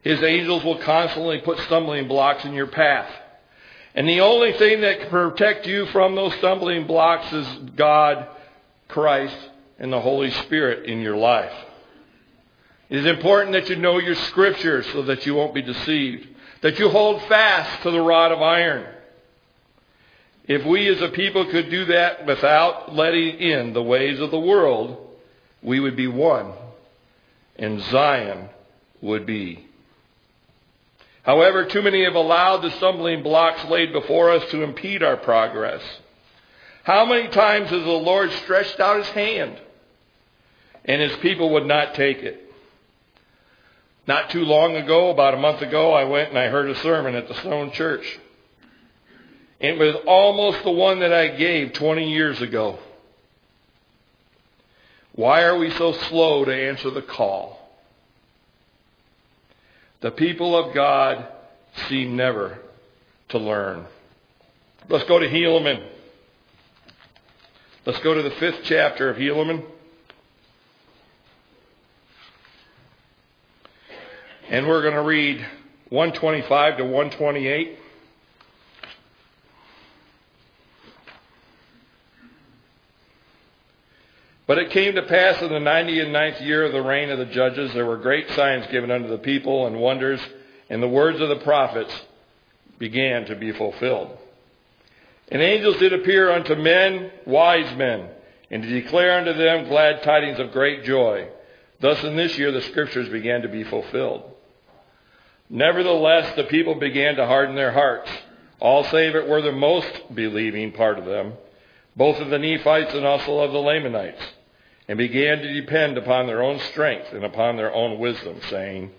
His 0.03 0.21
angels 0.21 0.65
will 0.65 0.79
constantly 0.79 1.39
put 1.39 1.61
stumbling 1.61 2.09
blocks 2.09 2.45
in 2.45 2.55
your 2.55 2.67
path. 2.67 3.09
And 3.95 4.09
the 4.09 4.21
only 4.21 4.53
thing 4.53 4.83
that 4.83 5.01
can 5.01 5.11
protect 5.11 5.67
you 5.67 5.87
from 5.87 6.15
those 6.15 6.35
stumbling 6.35 6.87
blocks 6.87 7.33
is 7.33 7.47
God, 7.75 8.29
Christ, 8.87 9.37
and 9.79 9.93
the 9.93 10.01
Holy 10.01 10.31
Spirit 10.31 10.87
in 10.87 11.01
your 11.01 11.17
life. 11.17 11.53
It 12.91 12.99
is 12.99 13.07
important 13.07 13.53
that 13.53 13.69
you 13.69 13.77
know 13.77 13.99
your 13.99 14.15
scriptures 14.15 14.87
so 14.93 15.03
that 15.03 15.27
you 15.27 15.35
won't 15.35 15.55
be 15.55 15.63
deceived. 15.63 16.27
That 16.63 16.79
you 16.79 16.89
hold 16.89 17.23
fast 17.25 17.83
to 17.83 17.91
the 17.91 18.01
rod 18.01 18.33
of 18.33 18.43
iron. 18.43 18.87
If 20.47 20.65
we 20.65 20.89
as 20.89 21.01
a 21.03 21.09
people 21.09 21.45
could 21.45 21.71
do 21.71 21.85
that 21.87 22.25
without 22.25 22.95
letting 22.95 23.39
in 23.39 23.75
the 23.75 23.83
ways 23.83 24.19
of 24.19 24.31
the 24.31 24.41
world, 24.41 24.97
we 25.63 25.79
would 25.79 25.95
be 25.95 26.07
one. 26.07 26.53
And 27.57 27.81
Zion 27.83 28.49
would 29.03 29.27
be 29.27 29.68
However, 31.29 31.67
too 31.67 31.83
many 31.83 32.05
have 32.05 32.15
allowed 32.15 32.63
the 32.63 32.71
stumbling 32.71 33.23
blocks 33.23 33.63
laid 33.67 33.93
before 33.93 34.31
us 34.31 34.51
to 34.51 34.63
impede 34.63 35.03
our 35.03 35.19
progress. 35.19 35.83
How 36.85 37.05
many 37.05 37.29
times 37.29 37.69
has 37.69 37.85
the 37.85 37.91
Lord 37.91 38.33
stretched 38.33 38.81
out 38.81 38.97
his 38.97 39.09
hand 39.09 39.61
and 40.87 41.03
his 41.03 41.15
people 41.17 41.51
would 41.51 41.67
not 41.67 41.95
take 41.95 42.21
it? 42.23 42.51
Not 44.07 44.31
too 44.31 44.43
long 44.47 44.77
ago, 44.77 45.11
about 45.11 45.35
a 45.35 45.37
month 45.37 45.61
ago, 45.61 45.93
I 45.93 46.05
went 46.05 46.31
and 46.31 46.39
I 46.39 46.49
heard 46.49 46.71
a 46.71 46.77
sermon 46.77 47.15
at 47.15 47.29
the 47.29 47.35
Stone 47.35 47.73
Church. 47.73 48.19
It 49.61 49.79
was 49.79 49.97
almost 50.07 50.63
the 50.63 50.71
one 50.71 51.01
that 51.01 51.13
I 51.13 51.37
gave 51.37 51.75
20 51.75 52.11
years 52.11 52.41
ago. 52.41 52.79
Why 55.13 55.43
are 55.43 55.59
we 55.59 55.69
so 55.73 55.93
slow 55.93 56.47
to 56.47 56.55
answer 56.55 56.89
the 56.89 57.03
call? 57.03 57.58
The 60.01 60.11
people 60.13 60.57
of 60.57 60.75
God 60.75 61.27
seem 61.89 62.17
never 62.17 62.59
to 63.31 63.39
learn. 63.39 63.85
Let's 64.89 65.05
go 65.05 65.19
to 65.19 65.29
Helaman. 65.29 65.85
Let's 67.85 67.99
go 68.01 68.15
to 68.15 68.23
the 68.23 68.31
fifth 68.33 68.61
chapter 68.65 69.11
of 69.11 69.17
Helaman. 69.17 69.65
And 74.49 74.67
we're 74.67 74.83
going 74.83 74.95
to 74.95 75.03
read 75.03 75.45
125 75.91 76.79
to 76.79 76.85
128. 76.85 77.79
But 84.49 84.57
it 84.57 84.71
came 84.71 84.95
to 84.95 85.03
pass 85.03 85.43
in 85.43 85.51
the 85.51 85.61
ninety 85.61 86.01
and 86.01 86.11
ninth 86.11 86.41
year 86.41 86.65
of 86.65 86.73
the 86.73 86.81
reign 86.81 87.11
of 87.11 87.19
the 87.19 87.27
judges, 87.27 87.71
there 87.75 87.85
were 87.85 87.99
great 87.99 88.31
signs 88.31 88.67
given 88.69 88.91
unto 88.91 89.07
the 89.07 89.19
people 89.19 89.67
and 89.67 89.79
wonders, 89.79 90.21
and 90.71 90.83
the 90.83 90.89
words 90.89 91.21
of 91.21 91.29
the 91.29 91.45
prophets 91.45 91.93
began 92.79 93.27
to 93.27 93.37
be 93.37 93.53
fulfilled. 93.53 94.17
And 95.31 95.43
angels 95.43 95.77
did 95.77 95.93
appear 95.93 96.33
unto 96.33 96.55
men, 96.55 97.11
wise 97.27 97.77
men, 97.77 98.09
and 98.51 98.63
to 98.63 98.69
declare 98.71 99.19
unto 99.19 99.35
them 99.35 99.69
glad 99.69 100.03
tidings 100.03 100.39
of 100.39 100.53
great 100.53 100.83
joy. 100.83 101.29
Thus 101.81 102.03
in 102.03 102.17
this 102.17 102.39
year 102.39 102.51
the 102.51 102.63
scriptures 102.63 103.11
began 103.11 103.43
to 103.43 103.49
be 103.49 103.65
fulfilled. 103.65 104.33
Nevertheless, 105.51 106.35
the 106.37 106.45
people 106.45 106.77
began 106.77 107.17
to 107.17 107.27
harden 107.27 107.55
their 107.55 107.73
hearts, 107.73 108.11
all 108.61 108.85
save 108.85 109.15
it 109.15 109.29
were 109.29 109.43
the 109.43 109.53
most 109.53 110.15
believing 110.15 110.73
part 110.73 110.99
of 110.99 111.05
them, 111.05 111.35
both 111.95 112.19
of 112.19 112.31
the 112.31 112.39
Nephites 112.39 112.95
and 112.95 113.05
also 113.05 113.41
of 113.41 113.53
the 113.53 113.59
Lamanites 113.59 114.23
and 114.89 114.97
began 114.97 115.39
to 115.39 115.61
depend 115.61 115.99
upon 115.99 116.27
their 116.27 116.43
own 116.43 116.59
strength 116.71 117.13
and 117.13 117.25
upon 117.25 117.57
their 117.57 117.73
own 117.73 117.99
wisdom, 117.99 118.41
saying, 118.49 118.91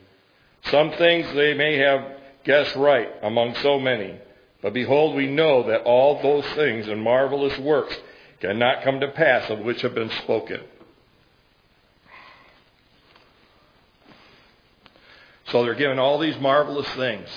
Some 0.66 0.92
things 0.92 1.34
they 1.34 1.56
may 1.56 1.78
have 1.78 2.06
guessed 2.44 2.76
right 2.76 3.10
among 3.24 3.56
so 3.56 3.80
many, 3.80 4.16
but 4.62 4.74
behold, 4.74 5.16
we 5.16 5.26
know 5.28 5.64
that 5.68 5.82
all 5.82 6.22
those 6.22 6.46
things 6.54 6.88
and 6.88 7.02
marvelous 7.02 7.58
works 7.58 7.98
cannot 8.40 8.84
come 8.84 9.00
to 9.00 9.08
pass 9.08 9.50
of 9.50 9.60
which 9.60 9.82
have 9.82 9.96
been 9.96 10.12
spoken. 10.12 10.62
So 15.48 15.64
they're 15.64 15.74
given 15.74 15.98
all 15.98 16.20
these 16.20 16.38
marvelous 16.40 16.88
things. 16.90 17.28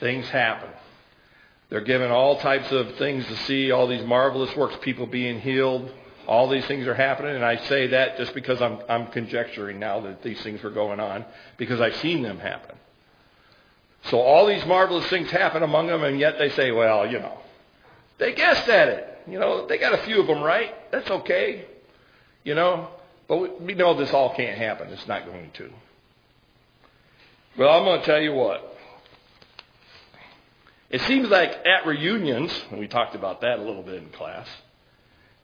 Things 0.00 0.26
happen. 0.28 0.70
They're 1.68 1.82
given 1.82 2.10
all 2.10 2.38
types 2.38 2.70
of 2.72 2.94
things 2.96 3.26
to 3.26 3.36
see, 3.38 3.70
all 3.70 3.86
these 3.86 4.04
marvelous 4.04 4.54
works, 4.56 4.76
people 4.82 5.06
being 5.06 5.40
healed, 5.40 5.90
all 6.26 6.48
these 6.48 6.64
things 6.66 6.86
are 6.86 6.94
happening, 6.94 7.34
and 7.34 7.44
I 7.44 7.56
say 7.56 7.88
that 7.88 8.16
just 8.16 8.34
because 8.34 8.60
I'm, 8.60 8.78
I'm 8.88 9.06
conjecturing 9.08 9.78
now 9.78 10.00
that 10.00 10.22
these 10.22 10.40
things 10.42 10.62
are 10.64 10.70
going 10.70 11.00
on, 11.00 11.24
because 11.56 11.80
I've 11.80 11.96
seen 11.96 12.22
them 12.22 12.38
happen. 12.38 12.76
So 14.04 14.20
all 14.20 14.46
these 14.46 14.64
marvelous 14.66 15.06
things 15.06 15.30
happen 15.30 15.62
among 15.62 15.88
them, 15.88 16.04
and 16.04 16.18
yet 16.18 16.38
they 16.38 16.50
say, 16.50 16.70
well, 16.70 17.10
you 17.10 17.18
know, 17.18 17.38
they 18.18 18.34
guessed 18.34 18.68
at 18.68 18.88
it. 18.88 19.18
You 19.26 19.38
know, 19.38 19.66
they 19.66 19.78
got 19.78 19.94
a 19.94 19.98
few 19.98 20.20
of 20.20 20.26
them 20.26 20.42
right. 20.42 20.74
That's 20.92 21.10
okay. 21.10 21.64
You 22.44 22.54
know, 22.54 22.88
but 23.26 23.60
we 23.60 23.74
know 23.74 23.94
this 23.94 24.12
all 24.12 24.34
can't 24.34 24.56
happen. 24.56 24.88
It's 24.88 25.08
not 25.08 25.26
going 25.26 25.50
to. 25.54 25.70
Well, 27.58 27.70
I'm 27.70 27.84
going 27.84 28.00
to 28.00 28.06
tell 28.06 28.20
you 28.20 28.32
what. 28.32 28.76
It 30.88 31.00
seems 31.02 31.28
like 31.28 31.50
at 31.66 31.86
reunions, 31.86 32.52
and 32.70 32.78
we 32.78 32.86
talked 32.86 33.16
about 33.16 33.40
that 33.40 33.58
a 33.58 33.62
little 33.62 33.82
bit 33.82 33.96
in 33.96 34.08
class, 34.10 34.46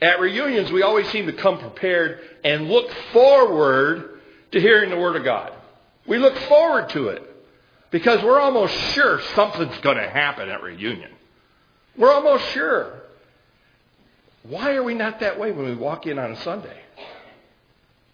at 0.03 0.21
reunions 0.21 0.71
we 0.73 0.83
always 0.83 1.09
seem 1.11 1.27
to 1.27 1.33
come 1.33 1.59
prepared 1.59 2.21
and 2.45 2.69
look 2.69 2.91
forward 3.13 4.21
to 4.51 4.61
hearing 4.61 4.91
the 4.91 4.99
Word 4.99 5.17
of 5.17 5.25
God. 5.25 5.53
We 6.07 6.19
look 6.19 6.37
forward 6.37 6.89
to 6.91 7.09
it 7.09 7.23
because 7.93 8.23
we're 8.25 8.41
almost 8.41 8.75
sure 8.95 9.21
something's 9.35 9.79
going 9.79 9.99
to 9.99 10.09
happen 10.09 10.49
at 10.49 10.63
reunion. 10.63 11.11
We're 11.97 12.13
almost 12.13 12.45
sure. 12.51 13.01
Why 14.43 14.75
are 14.75 14.83
we 14.83 14.95
not 14.95 15.21
that 15.21 15.39
way 15.39 15.53
when 15.53 15.67
we 15.67 15.77
walk 15.77 16.07
in 16.07 16.19
on 16.19 16.33
a 16.33 16.37
Sunday? 16.43 16.77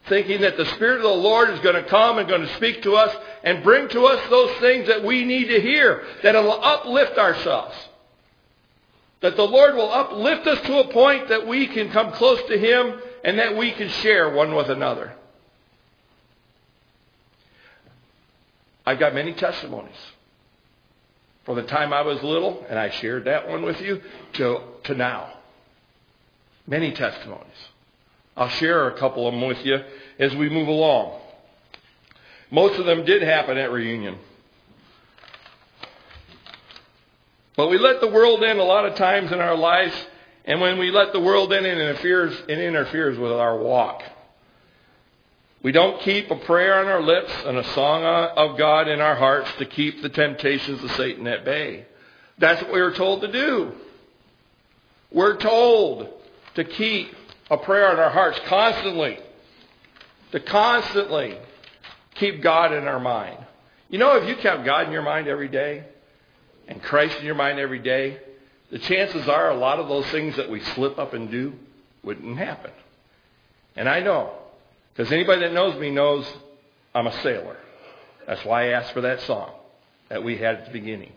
Thinking 0.09 0.43
that 0.43 0.59
the 0.59 0.67
Spirit 0.67 0.97
of 0.97 1.03
the 1.03 1.09
Lord 1.09 1.51
is 1.51 1.61
going 1.61 1.83
to 1.83 1.89
come 1.89 2.19
and 2.19 2.29
going 2.29 2.43
to 2.43 2.55
speak 2.57 2.83
to 2.83 2.97
us 2.97 3.15
and 3.43 3.63
bring 3.63 3.89
to 3.89 4.05
us 4.05 4.29
those 4.29 4.59
things 4.59 4.89
that 4.89 5.05
we 5.05 5.25
need 5.25 5.47
to 5.49 5.61
hear, 5.61 6.05
that 6.23 6.35
will 6.35 6.63
uplift 6.63 7.17
ourselves. 7.17 7.75
That 9.21 9.37
the 9.37 9.45
Lord 9.45 9.75
will 9.75 9.91
uplift 9.91 10.47
us 10.47 10.61
to 10.67 10.79
a 10.79 10.93
point 10.93 11.29
that 11.29 11.47
we 11.47 11.67
can 11.67 11.91
come 11.91 12.13
close 12.13 12.41
to 12.49 12.59
Him 12.59 13.01
and 13.25 13.39
that 13.39 13.57
we 13.57 13.73
can 13.73 13.89
share 13.89 14.31
one 14.31 14.55
with 14.55 14.71
another. 14.71 15.13
I've 18.87 18.99
got 18.99 19.15
many 19.15 19.35
testimonies. 19.35 19.99
From 21.45 21.57
the 21.57 21.63
time 21.63 21.93
I 21.93 22.03
was 22.03 22.23
little, 22.23 22.65
and 22.69 22.79
I 22.79 22.91
shared 22.91 23.25
that 23.25 23.49
one 23.49 23.63
with 23.63 23.81
you, 23.81 24.03
to, 24.35 24.61
to 24.85 24.95
now. 24.95 25.33
Many 26.67 26.93
testimonies. 26.93 27.47
I'll 28.37 28.49
share 28.49 28.89
a 28.89 28.99
couple 28.99 29.27
of 29.27 29.35
them 29.35 29.47
with 29.47 29.65
you 29.65 29.83
as 30.19 30.35
we 30.37 30.49
move 30.49 30.69
along. 30.69 31.21
Most 32.51 32.79
of 32.79 32.87
them 32.87 33.05
did 33.05 33.23
happen 33.23 33.59
at 33.59 33.73
reunion. 33.73 34.19
But 37.59 37.71
we 37.71 37.79
let 37.79 38.01
the 38.01 38.07
world 38.07 38.45
in 38.45 38.61
a 38.61 38.63
lot 38.63 38.87
of 38.87 38.95
times 38.95 39.33
in 39.33 39.41
our 39.41 39.57
lives, 39.57 39.93
and 40.45 40.61
when 40.61 40.79
we 40.79 40.93
let 40.93 41.13
the 41.13 41.19
world 41.19 41.53
in, 41.53 41.67
it 41.67 41.73
interferes, 41.73 42.33
it 42.47 42.57
interferes 42.57 43.19
with 43.19 43.33
our 43.33 43.59
walk. 43.59 44.05
We 45.65 45.73
don't 45.73 46.01
keep 46.03 46.31
a 46.31 46.37
prayer 46.37 46.79
on 46.79 46.87
our 46.87 47.03
lips 47.03 47.33
and 47.45 47.59
a 47.59 47.65
song 47.75 48.05
of 48.05 48.57
God 48.57 48.87
in 48.87 49.01
our 49.01 49.17
hearts 49.17 49.51
to 49.59 49.67
keep 49.67 50.03
the 50.03 50.09
temptations 50.09 50.85
of 50.85 50.93
Satan 50.93 51.27
at 51.27 51.45
bay. 51.45 51.87
That's 52.39 52.63
what 52.63 52.73
we 52.73 52.81
were 52.81 52.95
told 52.95 53.23
to 53.23 53.33
do. 53.33 53.73
We're 55.11 55.37
told 55.37 56.11
to 56.55 56.63
keep 56.63 57.13
a 57.51 57.57
prayer 57.57 57.93
in 57.93 57.99
our 57.99 58.11
hearts 58.11 58.39
constantly. 58.47 59.19
To 60.31 60.39
constantly 60.39 61.37
keep 62.15 62.41
God 62.41 62.73
in 62.73 62.87
our 62.87 63.01
mind. 63.01 63.39
You 63.89 63.99
know, 63.99 64.17
if 64.17 64.29
you 64.29 64.37
kept 64.37 64.65
God 64.65 64.87
in 64.87 64.93
your 64.93 65.03
mind 65.03 65.27
every 65.27 65.49
day 65.49 65.87
and 66.69 66.83
Christ 66.83 67.19
in 67.19 67.25
your 67.25 67.35
mind 67.35 67.59
every 67.59 67.79
day, 67.79 68.19
the 68.71 68.79
chances 68.79 69.27
are 69.29 69.51
a 69.51 69.57
lot 69.57 69.81
of 69.81 69.89
those 69.89 70.07
things 70.07 70.37
that 70.37 70.51
we 70.51 70.61
slip 70.61 70.99
up 70.99 71.15
and 71.15 71.31
do 71.31 71.55
wouldn't 72.03 72.37
happen. 72.39 72.71
And 73.75 73.89
I 73.89 74.01
know, 74.01 74.33
because 74.95 75.11
anybody 75.11 75.41
that 75.41 75.53
knows 75.53 75.79
me 75.81 75.91
knows 75.91 76.27
I'm 76.95 77.07
a 77.07 77.23
sailor. 77.23 77.57
That's 78.27 78.45
why 78.45 78.67
I 78.67 78.73
asked 78.73 78.93
for 78.93 79.01
that 79.03 79.23
song 79.23 79.51
that 80.09 80.23
we 80.23 80.37
had 80.37 80.57
at 80.57 80.67
the 80.67 80.73
beginning. 80.73 81.13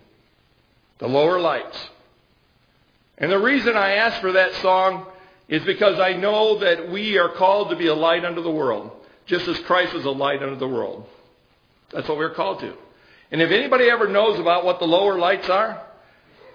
The 0.99 1.08
lower 1.08 1.39
lights. 1.39 1.78
And 3.18 3.32
the 3.32 3.39
reason 3.39 3.76
I 3.76 3.95
asked 3.95 4.22
for 4.22 4.32
that 4.32 4.54
song 4.56 5.06
is 5.49 5.64
because 5.64 5.99
I 5.99 6.14
know 6.14 6.60
that 6.60 6.89
we 6.89 7.18
are 7.18 7.30
called 7.30 7.72
to 7.72 7.76
be 7.76 7.88
a 7.88 7.95
light 7.95 8.24
unto 8.24 8.41
the 8.41 8.52
world, 8.52 8.91
just 9.26 9.47
as 9.47 9.60
Christ 9.60 9.93
is 9.93 10.06
a 10.06 10.12
light 10.12 10.41
unto 10.41 10.56
the 10.56 10.68
world. 10.68 11.06
That's 11.91 12.08
what 12.08 12.18
we're 12.18 12.34
called 12.34 12.62
to. 12.62 12.74
And 13.32 13.41
if 13.41 13.51
anybody 13.51 13.89
ever 13.89 14.07
knows 14.07 14.39
about 14.39 14.65
what 14.65 14.79
the 14.79 14.86
lower 14.86 15.17
lights 15.17 15.49
are, 15.49 15.82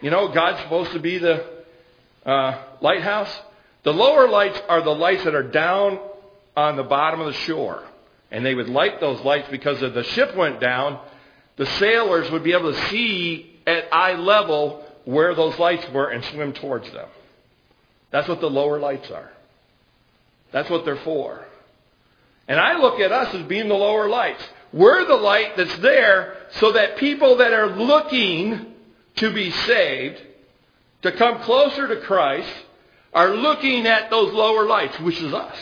you 0.01 0.11
know, 0.11 0.29
God's 0.29 0.61
supposed 0.63 0.93
to 0.93 1.01
be 1.01 1.19
the 1.19 1.57
uh, 2.27 2.61
lighthouse. 2.81 3.35
The 3.85 3.93
lower 3.93 4.29
lights 4.29 4.61
are 4.69 4.83
the 4.83 4.91
lights 4.91 5.25
that 5.25 5.35
are 5.35 5.49
down 5.49 5.99
on 6.57 6.77
the 6.77 6.83
bottom 6.83 7.21
of 7.21 7.27
the 7.27 7.39
shore. 7.41 7.83
And 8.31 8.45
they 8.45 8.55
would 8.55 8.69
light 8.69 9.01
those 9.01 9.21
lights 9.23 9.49
because 9.51 9.81
if 9.83 9.95
the 9.95 10.03
ship 10.03 10.37
went 10.37 10.61
down, 10.61 11.01
the 11.57 11.67
sailors 11.67 12.31
would 12.31 12.43
be 12.43 12.53
able 12.53 12.73
to 12.73 12.89
see 12.89 13.59
at 13.67 13.85
eye 13.93 14.15
level 14.15 14.85
where 15.05 15.35
those 15.35 15.59
lights 15.59 15.89
were 15.93 16.11
and 16.11 16.25
swim 16.25 16.53
towards 16.53 16.91
them. 16.91 17.09
That's 18.11 18.29
what 18.29 18.41
the 18.41 18.51
lower 18.51 18.79
lights 18.79 19.11
are. 19.11 19.31
That's 20.53 20.69
what 20.69 20.85
they're 20.85 20.97
for. 20.97 21.45
And 22.49 22.59
I 22.59 22.79
look 22.79 23.01
at 23.01 23.13
us 23.13 23.35
as 23.35 23.47
being 23.47 23.69
the 23.69 23.75
lower 23.75 24.09
lights. 24.09 24.43
We're 24.77 25.07
the 25.07 25.17
light 25.17 25.57
that's 25.57 25.79
there 25.79 26.37
so 26.61 26.73
that 26.73 26.99
people 26.99 27.39
that 27.39 27.55
are 27.55 27.69
looking 27.69 28.75
to 29.17 29.33
be 29.33 29.51
saved, 29.51 30.21
to 31.01 31.13
come 31.13 31.41
closer 31.41 31.89
to 31.89 32.03
Christ, 32.03 32.53
are 33.15 33.31
looking 33.31 33.87
at 33.87 34.11
those 34.11 34.35
lower 34.35 34.67
lights, 34.67 35.01
which 35.01 35.19
is 35.23 35.33
us. 35.33 35.57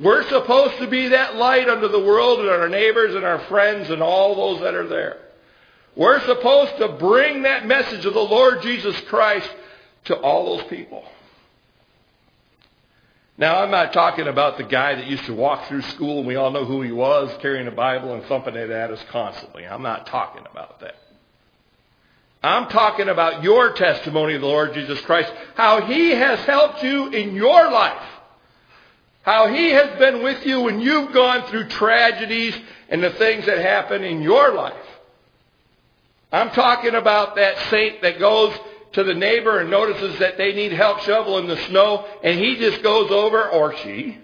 We're 0.00 0.28
supposed 0.28 0.78
to 0.78 0.88
be 0.88 1.08
that 1.08 1.36
light 1.36 1.68
unto 1.68 1.86
the 1.86 2.00
world 2.00 2.40
and 2.40 2.48
our 2.48 2.68
neighbors 2.68 3.14
and 3.14 3.24
our 3.24 3.38
friends 3.46 3.88
and 3.90 4.02
all 4.02 4.34
those 4.34 4.60
that 4.62 4.74
are 4.74 4.88
there. 4.88 5.18
We're 5.94 6.20
supposed 6.26 6.76
to 6.78 6.88
bring 6.88 7.42
that 7.42 7.64
message 7.64 8.04
of 8.04 8.14
the 8.14 8.18
Lord 8.18 8.60
Jesus 8.62 9.00
Christ 9.02 9.48
to 10.06 10.16
all 10.16 10.56
those 10.56 10.66
people. 10.66 11.04
Now, 13.36 13.62
I'm 13.62 13.70
not 13.70 13.92
talking 13.92 14.28
about 14.28 14.58
the 14.58 14.64
guy 14.64 14.94
that 14.94 15.06
used 15.06 15.24
to 15.24 15.34
walk 15.34 15.66
through 15.66 15.82
school 15.82 16.18
and 16.18 16.26
we 16.26 16.36
all 16.36 16.52
know 16.52 16.64
who 16.64 16.82
he 16.82 16.92
was, 16.92 17.36
carrying 17.40 17.66
a 17.66 17.72
Bible 17.72 18.14
and 18.14 18.22
thumping 18.24 18.54
it 18.54 18.70
at 18.70 18.90
us 18.92 19.04
constantly. 19.10 19.66
I'm 19.66 19.82
not 19.82 20.06
talking 20.06 20.44
about 20.50 20.80
that. 20.80 20.94
I'm 22.44 22.68
talking 22.68 23.08
about 23.08 23.42
your 23.42 23.72
testimony 23.72 24.34
of 24.34 24.42
the 24.42 24.46
Lord 24.46 24.74
Jesus 24.74 25.00
Christ, 25.00 25.32
how 25.54 25.80
he 25.80 26.10
has 26.10 26.38
helped 26.40 26.82
you 26.82 27.08
in 27.08 27.34
your 27.34 27.70
life. 27.70 28.06
How 29.22 29.48
he 29.48 29.70
has 29.70 29.98
been 29.98 30.22
with 30.22 30.44
you 30.44 30.60
when 30.60 30.80
you've 30.80 31.12
gone 31.12 31.46
through 31.48 31.68
tragedies 31.70 32.54
and 32.90 33.02
the 33.02 33.10
things 33.14 33.46
that 33.46 33.58
happen 33.58 34.04
in 34.04 34.20
your 34.20 34.52
life. 34.52 34.74
I'm 36.30 36.50
talking 36.50 36.94
about 36.94 37.36
that 37.36 37.58
saint 37.70 38.02
that 38.02 38.18
goes 38.18 38.54
to 38.94 39.04
the 39.04 39.14
neighbor 39.14 39.58
and 39.58 39.70
notices 39.70 40.18
that 40.20 40.38
they 40.38 40.52
need 40.52 40.72
help 40.72 41.00
shoveling 41.00 41.46
the 41.46 41.56
snow, 41.66 42.06
and 42.22 42.38
he 42.38 42.56
just 42.56 42.82
goes 42.82 43.10
over, 43.10 43.48
or 43.48 43.76
she, 43.78 44.18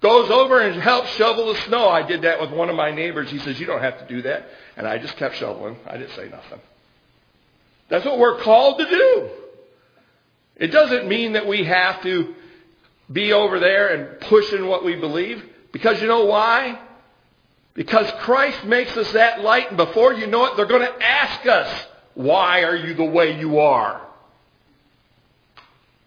goes 0.00 0.30
over 0.30 0.60
and 0.60 0.80
helps 0.80 1.10
shovel 1.16 1.52
the 1.52 1.60
snow. 1.62 1.88
I 1.88 2.02
did 2.02 2.22
that 2.22 2.40
with 2.40 2.50
one 2.50 2.70
of 2.70 2.76
my 2.76 2.90
neighbors. 2.90 3.30
He 3.30 3.38
says, 3.38 3.58
You 3.58 3.66
don't 3.66 3.80
have 3.80 3.98
to 3.98 4.06
do 4.06 4.22
that. 4.22 4.46
And 4.76 4.86
I 4.86 4.98
just 4.98 5.16
kept 5.16 5.36
shoveling. 5.36 5.76
I 5.86 5.96
didn't 5.96 6.14
say 6.14 6.28
nothing. 6.28 6.60
That's 7.88 8.04
what 8.04 8.18
we're 8.18 8.40
called 8.40 8.78
to 8.78 8.88
do. 8.88 9.30
It 10.56 10.68
doesn't 10.68 11.08
mean 11.08 11.32
that 11.32 11.46
we 11.46 11.64
have 11.64 12.02
to 12.02 12.34
be 13.10 13.32
over 13.32 13.58
there 13.58 13.88
and 13.88 14.20
pushing 14.20 14.66
what 14.66 14.84
we 14.84 14.94
believe. 14.94 15.42
Because 15.72 16.00
you 16.00 16.06
know 16.06 16.26
why? 16.26 16.78
Because 17.74 18.10
Christ 18.20 18.64
makes 18.64 18.96
us 18.96 19.10
that 19.12 19.40
light, 19.40 19.68
and 19.68 19.76
before 19.76 20.12
you 20.12 20.28
know 20.28 20.44
it, 20.44 20.56
they're 20.56 20.66
going 20.66 20.86
to 20.86 21.02
ask 21.04 21.44
us, 21.46 21.86
Why 22.14 22.62
are 22.62 22.76
you 22.76 22.94
the 22.94 23.04
way 23.04 23.38
you 23.40 23.58
are? 23.58 24.03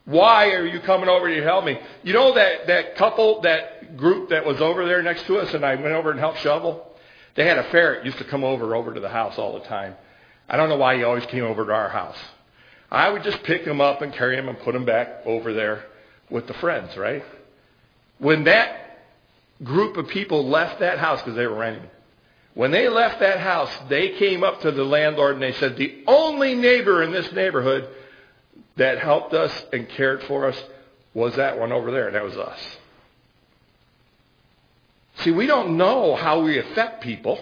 Why 0.07 0.51
are 0.51 0.65
you 0.65 0.79
coming 0.79 1.09
over 1.09 1.27
to 1.27 1.43
help 1.43 1.65
me? 1.65 1.77
You 2.01 2.13
know 2.13 2.33
that, 2.33 2.67
that 2.67 2.95
couple, 2.95 3.41
that 3.41 3.97
group 3.97 4.29
that 4.29 4.45
was 4.45 4.61
over 4.61 4.85
there 4.85 5.03
next 5.03 5.25
to 5.25 5.37
us, 5.37 5.53
and 5.53 5.65
I 5.65 5.75
went 5.75 5.87
over 5.87 6.11
and 6.11 6.19
helped 6.19 6.39
shovel? 6.39 6.95
They 7.35 7.45
had 7.45 7.57
a 7.57 7.69
ferret 7.71 8.05
used 8.05 8.17
to 8.19 8.23
come 8.23 8.45
over 8.45 8.73
over 8.73 8.93
to 8.93 9.01
the 9.01 9.09
house 9.09 9.37
all 9.37 9.59
the 9.59 9.65
time. 9.65 9.95
I 10.47 10.55
don't 10.55 10.69
know 10.69 10.77
why 10.77 10.95
he 10.95 11.03
always 11.03 11.25
came 11.25 11.43
over 11.43 11.65
to 11.65 11.73
our 11.73 11.89
house. 11.89 12.17
I 12.89 13.09
would 13.09 13.23
just 13.23 13.43
pick 13.43 13.63
him 13.63 13.81
up 13.81 14.01
and 14.01 14.13
carry 14.13 14.37
him 14.37 14.47
and 14.47 14.57
put 14.59 14.73
him 14.73 14.85
back 14.85 15.23
over 15.25 15.51
there 15.51 15.83
with 16.29 16.47
the 16.47 16.53
friends, 16.53 16.95
right? 16.95 17.25
When 18.17 18.45
that 18.45 18.99
group 19.61 19.97
of 19.97 20.07
people 20.07 20.47
left 20.47 20.79
that 20.79 20.99
house 20.99 21.21
because 21.21 21.35
they 21.35 21.47
were 21.47 21.57
renting, 21.57 21.89
when 22.53 22.71
they 22.71 22.87
left 22.87 23.19
that 23.19 23.41
house, 23.41 23.71
they 23.89 24.17
came 24.17 24.45
up 24.45 24.61
to 24.61 24.71
the 24.71 24.85
landlord 24.85 25.33
and 25.33 25.43
they 25.43 25.51
said, 25.51 25.75
the 25.75 26.01
only 26.07 26.55
neighbor 26.55 27.03
in 27.03 27.11
this 27.11 27.29
neighborhood 27.33 27.89
that 28.77 28.99
helped 28.99 29.33
us 29.33 29.65
and 29.73 29.87
cared 29.89 30.23
for 30.23 30.47
us 30.47 30.63
was 31.13 31.35
that 31.35 31.59
one 31.59 31.71
over 31.71 31.91
there, 31.91 32.07
and 32.07 32.15
that 32.15 32.23
was 32.23 32.37
us. 32.37 32.59
See, 35.19 35.31
we 35.31 35.47
don't 35.47 35.77
know 35.77 36.15
how 36.15 36.41
we 36.41 36.59
affect 36.59 37.01
people 37.01 37.39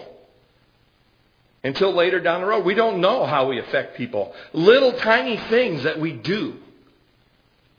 until 1.62 1.92
later 1.92 2.20
down 2.20 2.40
the 2.40 2.46
road. 2.46 2.64
We 2.64 2.74
don't 2.74 3.00
know 3.00 3.26
how 3.26 3.48
we 3.48 3.58
affect 3.58 3.96
people. 3.96 4.34
Little 4.52 4.92
tiny 4.92 5.36
things 5.36 5.82
that 5.82 6.00
we 6.00 6.12
do. 6.12 6.56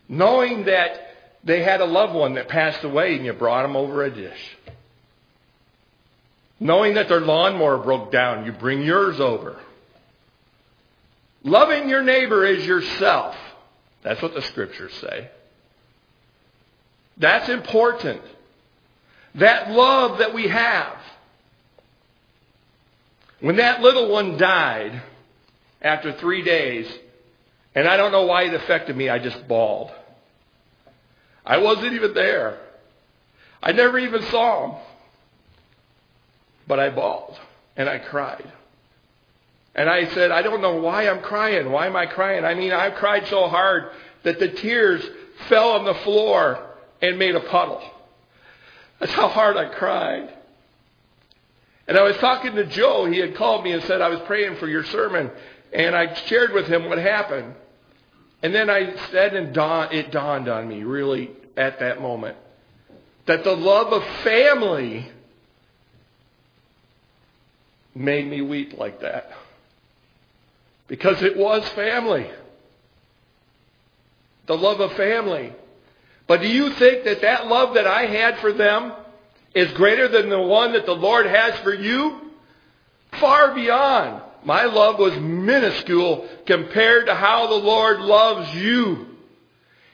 Knowing 0.07 0.65
that 0.65 1.15
they 1.43 1.63
had 1.63 1.81
a 1.81 1.85
loved 1.85 2.13
one 2.13 2.35
that 2.35 2.47
passed 2.47 2.83
away 2.83 3.15
and 3.15 3.25
you 3.25 3.33
brought 3.33 3.63
them 3.63 3.75
over 3.75 4.03
a 4.03 4.11
dish. 4.11 4.57
Knowing 6.59 6.95
that 6.95 7.07
their 7.07 7.21
lawnmower 7.21 7.77
broke 7.77 8.11
down, 8.11 8.45
you 8.45 8.51
bring 8.51 8.81
yours 8.81 9.19
over. 9.19 9.59
Loving 11.47 11.87
your 11.87 12.03
neighbor 12.03 12.45
as 12.45 12.65
yourself. 12.65 13.33
That's 14.03 14.21
what 14.21 14.33
the 14.33 14.41
scriptures 14.41 14.93
say. 14.99 15.29
That's 17.15 17.47
important. 17.47 18.21
That 19.35 19.71
love 19.71 20.17
that 20.17 20.33
we 20.33 20.49
have. 20.49 20.97
When 23.39 23.55
that 23.55 23.81
little 23.81 24.09
one 24.09 24.37
died 24.37 25.01
after 25.81 26.11
three 26.11 26.41
days, 26.41 26.85
and 27.73 27.87
I 27.87 27.95
don't 27.95 28.11
know 28.11 28.25
why 28.25 28.43
it 28.43 28.53
affected 28.53 28.97
me, 28.97 29.07
I 29.07 29.17
just 29.17 29.47
bawled. 29.47 29.91
I 31.45 31.59
wasn't 31.59 31.93
even 31.93 32.13
there. 32.13 32.59
I 33.63 33.71
never 33.71 33.97
even 33.97 34.21
saw 34.23 34.65
him. 34.65 34.81
But 36.67 36.81
I 36.81 36.89
bawled 36.89 37.39
and 37.77 37.87
I 37.87 37.99
cried. 37.99 38.51
And 39.77 39.89
I 39.89 40.07
said, 40.13 40.31
I 40.31 40.41
don't 40.41 40.61
know 40.61 40.75
why 40.77 41.07
I'm 41.07 41.21
crying. 41.21 41.71
Why 41.71 41.85
am 41.85 41.95
I 41.95 42.07
crying? 42.07 42.43
I 42.43 42.55
mean, 42.55 42.73
I 42.73 42.89
cried 42.89 43.27
so 43.27 43.47
hard 43.47 43.91
that 44.23 44.39
the 44.39 44.49
tears 44.49 45.07
fell 45.47 45.69
on 45.69 45.85
the 45.85 45.93
floor 45.93 46.59
and 47.01 47.19
made 47.19 47.35
a 47.35 47.39
puddle. 47.39 47.81
That's 48.99 49.11
how 49.11 49.27
hard 49.27 49.55
I 49.55 49.65
cried. 49.65 50.33
And 51.87 51.95
I 51.95 52.01
was 52.01 52.17
talking 52.17 52.55
to 52.55 52.65
Joe. 52.65 53.05
He 53.05 53.19
had 53.19 53.35
called 53.35 53.63
me 53.63 53.71
and 53.71 53.83
said, 53.83 54.01
I 54.01 54.09
was 54.09 54.19
praying 54.21 54.57
for 54.57 54.67
your 54.67 54.83
sermon. 54.83 55.29
And 55.71 55.95
I 55.95 56.13
shared 56.25 56.53
with 56.53 56.67
him 56.67 56.89
what 56.89 56.97
happened. 56.97 57.53
And 58.41 58.53
then 58.53 58.69
I 58.69 58.95
said, 59.11 59.35
and 59.35 59.55
it 59.55 60.11
dawned 60.11 60.47
on 60.47 60.67
me 60.67 60.83
really 60.83 61.31
at 61.55 61.79
that 61.79 62.01
moment 62.01 62.37
that 63.27 63.43
the 63.43 63.55
love 63.55 63.93
of 63.93 64.03
family 64.23 65.07
made 67.93 68.27
me 68.27 68.41
weep 68.41 68.77
like 68.77 69.01
that. 69.01 69.31
Because 70.87 71.21
it 71.21 71.35
was 71.35 71.67
family. 71.69 72.29
The 74.45 74.57
love 74.57 74.79
of 74.79 74.93
family. 74.93 75.53
But 76.27 76.41
do 76.41 76.47
you 76.47 76.71
think 76.73 77.03
that 77.05 77.21
that 77.21 77.47
love 77.47 77.75
that 77.75 77.87
I 77.87 78.05
had 78.05 78.39
for 78.39 78.53
them 78.53 78.93
is 79.53 79.71
greater 79.73 80.07
than 80.07 80.29
the 80.29 80.41
one 80.41 80.73
that 80.73 80.85
the 80.85 80.95
Lord 80.95 81.25
has 81.25 81.57
for 81.59 81.73
you? 81.73 82.31
Far 83.13 83.53
beyond. 83.53 84.21
My 84.43 84.65
love 84.65 84.99
was 84.99 85.17
minuscule 85.17 86.27
compared 86.45 87.07
to 87.07 87.15
how 87.15 87.47
the 87.47 87.55
Lord 87.55 87.99
loves 87.99 88.53
you. 88.55 89.07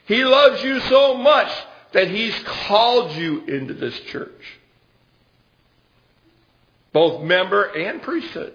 He 0.05 0.23
loves 0.23 0.63
you 0.63 0.79
so 0.81 1.15
much 1.15 1.51
that 1.93 2.09
He's 2.09 2.37
called 2.43 3.13
you 3.13 3.41
into 3.45 3.73
this 3.73 3.99
church. 4.01 4.59
Both 6.91 7.23
member 7.23 7.63
and 7.63 8.01
priesthood. 8.01 8.53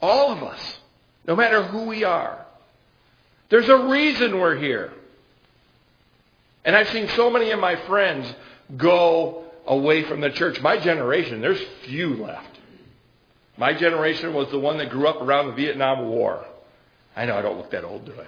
All 0.00 0.32
of 0.32 0.42
us. 0.42 0.78
No 1.26 1.36
matter 1.36 1.62
who 1.62 1.84
we 1.84 2.04
are. 2.04 2.44
There's 3.48 3.68
a 3.68 3.88
reason 3.88 4.38
we're 4.38 4.56
here. 4.56 4.92
And 6.64 6.74
I've 6.74 6.88
seen 6.88 7.08
so 7.10 7.30
many 7.30 7.50
of 7.50 7.60
my 7.60 7.76
friends 7.86 8.32
go 8.76 9.44
away 9.66 10.04
from 10.04 10.20
the 10.20 10.30
church. 10.30 10.60
My 10.60 10.78
generation, 10.78 11.40
there's 11.40 11.62
few 11.84 12.16
left. 12.16 12.58
My 13.56 13.74
generation 13.74 14.32
was 14.32 14.50
the 14.50 14.58
one 14.58 14.78
that 14.78 14.90
grew 14.90 15.06
up 15.06 15.20
around 15.20 15.48
the 15.48 15.52
Vietnam 15.52 16.08
War. 16.08 16.44
I 17.14 17.26
know 17.26 17.36
I 17.36 17.42
don't 17.42 17.58
look 17.58 17.70
that 17.72 17.84
old, 17.84 18.06
do 18.06 18.12
I? 18.12 18.26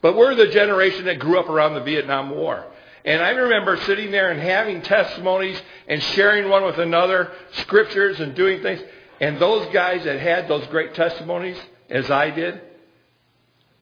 But 0.00 0.16
we're 0.16 0.34
the 0.34 0.48
generation 0.48 1.04
that 1.06 1.18
grew 1.18 1.38
up 1.38 1.48
around 1.48 1.74
the 1.74 1.82
Vietnam 1.82 2.30
War. 2.30 2.64
And 3.04 3.22
I 3.22 3.30
remember 3.30 3.76
sitting 3.78 4.10
there 4.10 4.30
and 4.30 4.40
having 4.40 4.82
testimonies 4.82 5.60
and 5.86 6.02
sharing 6.02 6.48
one 6.48 6.64
with 6.64 6.78
another, 6.78 7.30
scriptures 7.52 8.18
and 8.20 8.34
doing 8.34 8.62
things. 8.62 8.80
And 9.20 9.38
those 9.38 9.72
guys 9.72 10.04
that 10.04 10.20
had 10.20 10.48
those 10.48 10.66
great 10.66 10.94
testimonies, 10.94 11.58
as 11.88 12.10
I 12.10 12.30
did, 12.30 12.60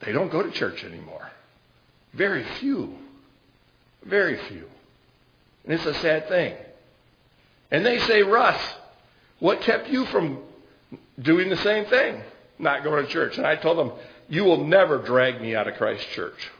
they 0.00 0.12
don't 0.12 0.30
go 0.30 0.42
to 0.42 0.50
church 0.50 0.84
anymore. 0.84 1.28
Very 2.12 2.44
few. 2.60 2.94
Very 4.04 4.36
few. 4.48 4.66
And 5.64 5.72
it's 5.72 5.86
a 5.86 5.94
sad 5.94 6.28
thing. 6.28 6.54
And 7.70 7.84
they 7.84 7.98
say, 8.00 8.22
Russ, 8.22 8.60
what 9.40 9.60
kept 9.62 9.88
you 9.88 10.04
from 10.06 10.38
doing 11.20 11.48
the 11.48 11.56
same 11.56 11.86
thing? 11.86 12.22
Not 12.58 12.84
going 12.84 13.04
to 13.04 13.10
church. 13.10 13.36
And 13.36 13.46
I 13.46 13.56
told 13.56 13.78
them, 13.78 13.92
you 14.28 14.44
will 14.44 14.64
never 14.64 14.98
drag 14.98 15.40
me 15.40 15.56
out 15.56 15.66
of 15.66 15.74
Christ 15.74 16.06
Church. 16.10 16.50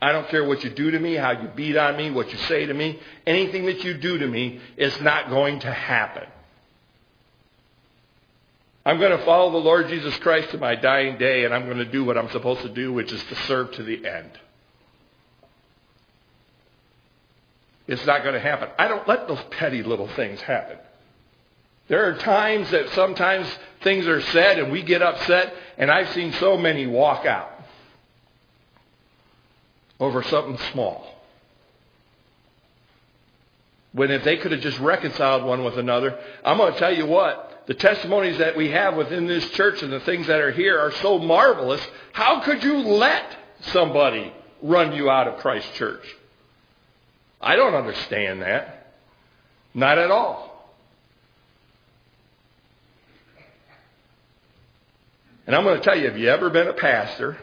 I 0.00 0.12
don't 0.12 0.28
care 0.28 0.44
what 0.44 0.62
you 0.64 0.70
do 0.70 0.90
to 0.90 0.98
me, 0.98 1.14
how 1.14 1.32
you 1.32 1.48
beat 1.48 1.76
on 1.76 1.96
me, 1.96 2.10
what 2.10 2.30
you 2.30 2.38
say 2.38 2.66
to 2.66 2.74
me. 2.74 3.00
Anything 3.26 3.66
that 3.66 3.82
you 3.82 3.94
do 3.94 4.18
to 4.18 4.26
me 4.26 4.60
is 4.76 5.00
not 5.00 5.30
going 5.30 5.60
to 5.60 5.70
happen. 5.70 6.26
I'm 8.86 9.00
going 9.00 9.18
to 9.18 9.24
follow 9.24 9.50
the 9.50 9.58
Lord 9.58 9.88
Jesus 9.88 10.16
Christ 10.18 10.50
to 10.50 10.58
my 10.58 10.76
dying 10.76 11.18
day, 11.18 11.44
and 11.44 11.52
I'm 11.52 11.64
going 11.64 11.78
to 11.78 11.84
do 11.84 12.04
what 12.04 12.16
I'm 12.16 12.30
supposed 12.30 12.60
to 12.60 12.68
do, 12.68 12.92
which 12.92 13.10
is 13.10 13.20
to 13.24 13.34
serve 13.34 13.72
to 13.72 13.82
the 13.82 14.06
end. 14.06 14.30
It's 17.88 18.06
not 18.06 18.22
going 18.22 18.34
to 18.34 18.40
happen. 18.40 18.68
I 18.78 18.86
don't 18.86 19.06
let 19.08 19.26
those 19.26 19.42
petty 19.50 19.82
little 19.82 20.06
things 20.06 20.40
happen. 20.40 20.78
There 21.88 22.08
are 22.08 22.14
times 22.14 22.70
that 22.70 22.88
sometimes 22.90 23.48
things 23.82 24.06
are 24.06 24.20
said 24.20 24.60
and 24.60 24.70
we 24.70 24.84
get 24.84 25.02
upset, 25.02 25.52
and 25.78 25.90
I've 25.90 26.10
seen 26.10 26.32
so 26.34 26.56
many 26.56 26.86
walk 26.86 27.26
out 27.26 27.50
over 29.98 30.22
something 30.22 30.58
small. 30.70 31.12
When 33.90 34.12
if 34.12 34.22
they 34.22 34.36
could 34.36 34.52
have 34.52 34.60
just 34.60 34.78
reconciled 34.78 35.42
one 35.42 35.64
with 35.64 35.76
another, 35.76 36.16
I'm 36.44 36.58
going 36.58 36.72
to 36.72 36.78
tell 36.78 36.94
you 36.94 37.06
what, 37.06 37.45
the 37.66 37.74
testimonies 37.74 38.38
that 38.38 38.56
we 38.56 38.70
have 38.70 38.96
within 38.96 39.26
this 39.26 39.48
church 39.50 39.82
and 39.82 39.92
the 39.92 40.00
things 40.00 40.28
that 40.28 40.40
are 40.40 40.52
here 40.52 40.78
are 40.78 40.92
so 40.92 41.18
marvelous. 41.18 41.84
How 42.12 42.40
could 42.40 42.62
you 42.62 42.78
let 42.78 43.36
somebody 43.72 44.32
run 44.62 44.94
you 44.94 45.10
out 45.10 45.26
of 45.26 45.40
Christ 45.40 45.72
Church? 45.74 46.04
I 47.40 47.56
don't 47.56 47.74
understand 47.74 48.42
that. 48.42 48.92
Not 49.74 49.98
at 49.98 50.10
all. 50.10 50.52
And 55.46 55.54
I'm 55.54 55.64
going 55.64 55.78
to 55.78 55.84
tell 55.84 55.98
you, 55.98 56.08
have 56.08 56.18
you 56.18 56.28
ever 56.28 56.50
been 56.50 56.66
a 56.66 56.72
pastor? 56.72 57.36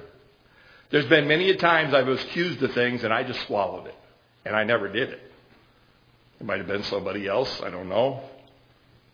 There's 0.89 1.05
been 1.05 1.28
many 1.28 1.49
a 1.49 1.57
times 1.57 1.93
I 1.93 2.03
was 2.03 2.21
accused 2.24 2.61
of 2.63 2.74
things 2.74 3.03
and 3.03 3.13
I 3.13 3.24
just 3.24 3.45
swallowed 3.47 3.88
it. 3.88 3.95
And 4.45 4.55
I 4.55 4.63
never 4.63 4.88
did 4.88 5.09
it. 5.09 5.32
It 6.39 6.45
might 6.45 6.57
have 6.57 6.67
been 6.67 6.84
somebody 6.84 7.28
else, 7.28 7.61
I 7.61 7.69
don't 7.69 7.88
know. 7.88 8.21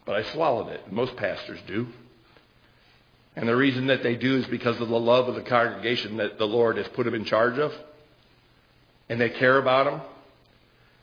But 0.10 0.26
I 0.26 0.32
swallowed 0.32 0.70
it. 0.70 0.91
Most 0.91 1.16
pastors 1.18 1.60
do. 1.68 1.86
And 3.36 3.47
the 3.47 3.55
reason 3.55 3.86
that 3.88 4.01
they 4.01 4.16
do 4.16 4.38
is 4.38 4.47
because 4.47 4.82
of 4.82 4.89
the 4.89 4.99
love 4.99 5.28
of 5.28 5.36
the 5.36 5.43
congregation 5.43 6.18
that 6.18 6.39
the 6.39 6.47
Lord 6.47 6.78
has 6.78 6.88
put 6.88 7.03
them 7.03 7.14
in 7.14 7.26
charge 7.26 7.60
of. 7.60 7.72
And 9.07 9.22
they 9.22 9.30
care 9.30 9.60
about 9.60 9.86
them. 9.86 10.01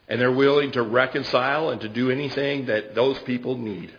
And 0.09 0.21
they're 0.21 0.33
willing 0.33 0.73
to 0.73 0.83
reconcile 0.83 1.71
and 1.71 1.81
to 1.83 1.89
do 1.89 2.11
anything 2.11 2.67
that 2.67 2.97
those 2.97 3.17
people 3.21 3.57
need. 3.57 3.95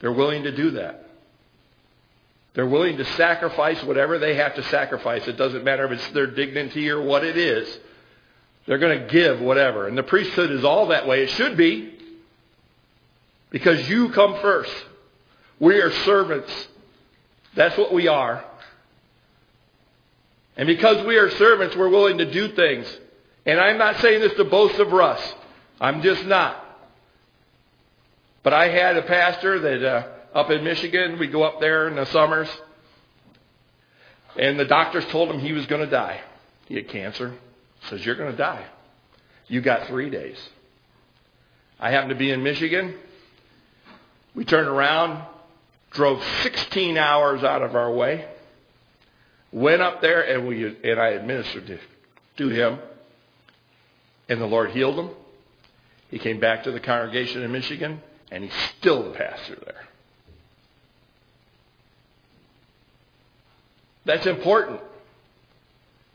They're 0.00 0.10
willing 0.10 0.42
to 0.42 0.56
do 0.56 0.72
that. 0.72 1.06
They're 2.54 2.66
willing 2.66 2.96
to 2.96 3.04
sacrifice 3.14 3.80
whatever 3.84 4.18
they 4.18 4.34
have 4.34 4.56
to 4.56 4.64
sacrifice. 4.64 5.28
It 5.28 5.36
doesn't 5.36 5.62
matter 5.62 5.84
if 5.84 5.92
it's 5.92 6.10
their 6.10 6.26
dignity 6.26 6.90
or 6.90 7.00
what 7.00 7.22
it 7.22 7.36
is. 7.36 7.78
They're 8.66 8.78
going 8.78 9.02
to 9.02 9.06
give 9.06 9.40
whatever. 9.40 9.86
And 9.86 9.96
the 9.96 10.02
priesthood 10.02 10.50
is 10.50 10.64
all 10.64 10.88
that 10.88 11.06
way. 11.06 11.22
It 11.22 11.30
should 11.30 11.56
be. 11.56 11.98
Because 13.50 13.88
you 13.88 14.10
come 14.10 14.40
first. 14.40 14.72
We 15.58 15.80
are 15.80 15.90
servants. 16.04 16.50
That's 17.54 17.76
what 17.76 17.92
we 17.92 18.08
are. 18.08 18.44
And 20.56 20.66
because 20.66 21.04
we 21.06 21.16
are 21.16 21.30
servants, 21.30 21.76
we're 21.76 21.88
willing 21.88 22.18
to 22.18 22.30
do 22.30 22.48
things. 22.52 22.86
And 23.46 23.58
I'm 23.58 23.78
not 23.78 24.00
saying 24.00 24.20
this 24.20 24.34
to 24.34 24.44
boast 24.44 24.78
of 24.78 24.92
Russ. 24.92 25.34
I'm 25.80 26.02
just 26.02 26.24
not. 26.24 26.64
But 28.42 28.52
I 28.52 28.68
had 28.68 28.96
a 28.96 29.02
pastor 29.02 29.58
that 29.58 29.84
uh, 29.84 30.08
up 30.34 30.50
in 30.50 30.64
Michigan, 30.64 31.18
we 31.18 31.26
go 31.26 31.42
up 31.42 31.60
there 31.60 31.88
in 31.88 31.96
the 31.96 32.06
summers, 32.06 32.48
and 34.38 34.58
the 34.58 34.64
doctors 34.64 35.04
told 35.06 35.30
him 35.30 35.40
he 35.40 35.52
was 35.52 35.66
going 35.66 35.84
to 35.84 35.90
die. 35.90 36.20
He 36.66 36.76
had 36.76 36.88
cancer. 36.88 37.34
Says 37.88 38.04
you're 38.04 38.14
going 38.14 38.30
to 38.30 38.36
die. 38.36 38.64
You 39.48 39.60
got 39.60 39.88
three 39.88 40.10
days. 40.10 40.38
I 41.78 41.90
happened 41.90 42.10
to 42.10 42.16
be 42.16 42.30
in 42.30 42.42
Michigan. 42.42 42.94
We 44.34 44.44
turned 44.44 44.68
around, 44.68 45.22
drove 45.90 46.22
16 46.42 46.96
hours 46.96 47.42
out 47.42 47.62
of 47.62 47.74
our 47.74 47.90
way, 47.90 48.26
went 49.52 49.82
up 49.82 50.00
there, 50.00 50.22
and 50.22 50.46
we 50.46 50.64
and 50.64 51.00
I 51.00 51.08
administered 51.08 51.66
to, 51.66 51.78
to 52.36 52.48
him 52.48 52.78
and 54.30 54.40
the 54.40 54.46
Lord 54.46 54.70
healed 54.70 54.96
him. 54.98 55.10
He 56.08 56.18
came 56.18 56.40
back 56.40 56.62
to 56.64 56.70
the 56.70 56.80
congregation 56.80 57.42
in 57.42 57.52
Michigan, 57.52 58.00
and 58.30 58.44
he's 58.44 58.54
still 58.78 59.02
the 59.02 59.10
pastor 59.10 59.58
there. 59.64 59.84
That's 64.06 64.26
important. 64.26 64.80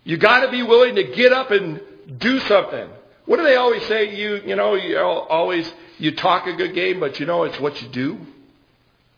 You 0.06 0.18
got 0.18 0.46
to 0.46 0.52
be 0.52 0.64
willing 0.64 0.96
to 0.96 1.04
get 1.04 1.34
up 1.34 1.52
and 1.52 1.82
do 2.18 2.40
something. 2.40 2.90
What 3.26 3.38
do 3.38 3.44
they 3.44 3.56
always 3.56 3.84
say? 3.86 4.16
You, 4.16 4.42
you 4.46 4.56
know, 4.56 4.76
you 4.76 4.98
always 4.98 5.72
you 5.98 6.16
talk 6.16 6.48
a 6.48 6.54
good 6.54 6.74
game, 6.74 7.00
but 7.00 7.20
you 7.20 7.26
know 7.26 7.44
it's 7.44 7.60
what 7.60 7.82
you 7.82 7.88
do. 7.90 8.20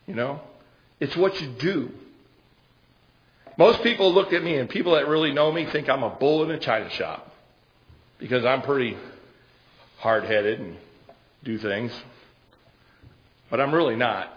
You 0.06 0.14
know, 0.14 0.40
it's 1.00 1.16
what 1.16 1.40
you 1.40 1.48
do. 1.48 1.90
Most 3.56 3.82
people 3.82 4.14
look 4.14 4.32
at 4.32 4.42
me, 4.42 4.56
and 4.56 4.70
people 4.70 4.92
that 4.94 5.08
really 5.08 5.32
know 5.32 5.50
me 5.50 5.66
think 5.66 5.88
I'm 5.88 6.02
a 6.02 6.10
bull 6.10 6.44
in 6.44 6.50
a 6.50 6.58
china 6.58 6.88
shop 6.90 7.34
because 8.18 8.44
I'm 8.44 8.62
pretty 8.62 8.96
hard 9.98 10.24
headed 10.24 10.60
and 10.60 10.76
do 11.44 11.58
things, 11.58 11.92
but 13.50 13.60
I'm 13.60 13.74
really 13.74 13.96
not. 13.96 14.32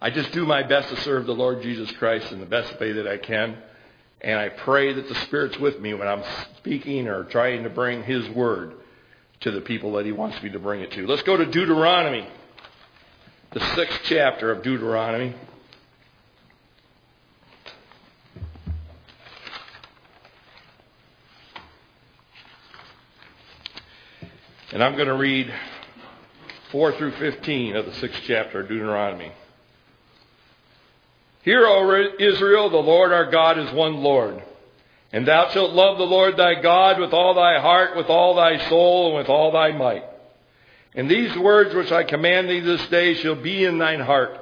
I 0.00 0.08
just 0.08 0.32
do 0.32 0.46
my 0.46 0.62
best 0.62 0.88
to 0.88 0.96
serve 1.02 1.26
the 1.26 1.34
Lord 1.34 1.62
Jesus 1.62 1.90
Christ 1.92 2.32
in 2.32 2.40
the 2.40 2.46
best 2.46 2.80
way 2.80 2.92
that 2.92 3.06
I 3.06 3.18
can. 3.18 3.58
And 4.22 4.38
I 4.38 4.50
pray 4.50 4.92
that 4.92 5.08
the 5.08 5.14
Spirit's 5.14 5.58
with 5.58 5.80
me 5.80 5.94
when 5.94 6.06
I'm 6.06 6.22
speaking 6.58 7.08
or 7.08 7.24
trying 7.24 7.62
to 7.62 7.70
bring 7.70 8.02
His 8.02 8.28
Word 8.28 8.74
to 9.40 9.50
the 9.50 9.62
people 9.62 9.92
that 9.94 10.04
He 10.04 10.12
wants 10.12 10.42
me 10.42 10.50
to 10.50 10.58
bring 10.58 10.82
it 10.82 10.90
to. 10.92 11.06
Let's 11.06 11.22
go 11.22 11.36
to 11.36 11.46
Deuteronomy, 11.46 12.28
the 13.52 13.60
sixth 13.74 14.00
chapter 14.04 14.50
of 14.50 14.62
Deuteronomy. 14.62 15.34
And 24.72 24.84
I'm 24.84 24.94
going 24.94 25.08
to 25.08 25.16
read 25.16 25.52
4 26.70 26.92
through 26.92 27.12
15 27.12 27.74
of 27.74 27.86
the 27.86 27.94
sixth 27.94 28.20
chapter 28.24 28.60
of 28.60 28.68
Deuteronomy. 28.68 29.32
Hear, 31.42 31.66
O 31.66 32.08
Israel, 32.18 32.70
the 32.70 32.76
Lord 32.76 33.12
our 33.12 33.30
God 33.30 33.58
is 33.58 33.72
one 33.72 34.02
Lord. 34.02 34.42
And 35.12 35.26
thou 35.26 35.48
shalt 35.50 35.72
love 35.72 35.98
the 35.98 36.04
Lord 36.04 36.36
thy 36.36 36.60
God 36.60 37.00
with 37.00 37.12
all 37.12 37.34
thy 37.34 37.58
heart, 37.60 37.96
with 37.96 38.06
all 38.06 38.34
thy 38.34 38.68
soul, 38.68 39.08
and 39.08 39.16
with 39.18 39.28
all 39.28 39.50
thy 39.50 39.72
might. 39.72 40.04
And 40.94 41.10
these 41.10 41.36
words 41.36 41.74
which 41.74 41.90
I 41.90 42.04
command 42.04 42.48
thee 42.48 42.60
this 42.60 42.86
day 42.88 43.14
shall 43.14 43.34
be 43.34 43.64
in 43.64 43.78
thine 43.78 44.00
heart. 44.00 44.38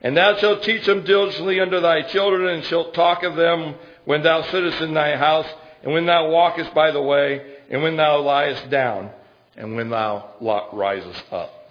And 0.00 0.16
thou 0.16 0.36
shalt 0.36 0.62
teach 0.62 0.86
them 0.86 1.04
diligently 1.04 1.60
unto 1.60 1.80
thy 1.80 2.02
children, 2.02 2.48
and 2.48 2.64
shalt 2.64 2.94
talk 2.94 3.22
of 3.22 3.36
them 3.36 3.74
when 4.04 4.22
thou 4.22 4.42
sittest 4.42 4.80
in 4.80 4.94
thy 4.94 5.16
house, 5.16 5.46
and 5.82 5.92
when 5.92 6.06
thou 6.06 6.30
walkest 6.30 6.74
by 6.74 6.90
the 6.90 7.02
way, 7.02 7.56
and 7.70 7.82
when 7.82 7.96
thou 7.96 8.20
liest 8.20 8.70
down 8.70 9.10
and 9.56 9.76
when 9.76 9.90
thou 9.90 10.30
risest 10.72 11.24
up. 11.30 11.61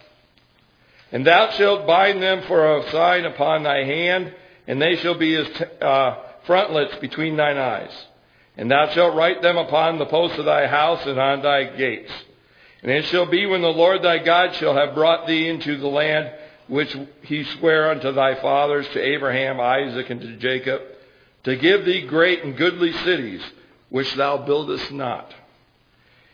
And 1.12 1.26
thou 1.26 1.52
shalt 1.52 1.88
bind 1.88 2.22
them 2.22 2.44
for 2.44 2.78
a 2.78 2.92
sign 2.92 3.26
upon 3.26 3.64
thy 3.64 3.84
hand, 3.84 4.34
and 4.68 4.82
they 4.82 4.96
shall 4.98 5.16
be 5.16 5.36
as 5.36 5.48
uh, 5.82 6.18
frontlets 6.46 6.96
between 6.98 7.36
thine 7.36 7.58
eyes. 7.58 7.92
And 8.58 8.70
thou 8.70 8.90
shalt 8.90 9.16
write 9.16 9.42
them 9.42 9.58
upon 9.58 9.98
the 9.98 10.06
posts 10.06 10.38
of 10.38 10.46
thy 10.46 10.68
house 10.68 11.06
and 11.06 11.20
on 11.20 11.42
thy 11.42 11.76
gates. 11.76 12.12
And 12.82 12.92
it 12.92 13.06
shall 13.06 13.26
be 13.26 13.46
when 13.46 13.62
the 13.62 13.68
Lord 13.68 14.02
thy 14.02 14.20
God 14.20 14.56
shall 14.56 14.76
have 14.76 14.96
brought 14.96 15.28
thee 15.28 15.48
into 15.48 15.78
the 15.78 15.88
land 15.88 16.32
which 16.68 16.96
he 17.24 17.44
sware 17.44 17.92
unto 17.92 18.12
thy 18.12 18.36
fathers, 18.36 18.88
to 18.90 19.00
Abraham, 19.00 19.60
Isaac, 19.60 20.10
and 20.10 20.22
to 20.22 20.38
Jacob, 20.38 20.82
to 21.44 21.56
give 21.56 21.86
thee 21.86 22.08
great 22.08 22.44
and 22.44 22.56
goodly 22.56 22.94
cities, 22.94 23.42
which 23.90 24.14
thou 24.16 24.38
buildest 24.38 24.92
not 24.92 25.34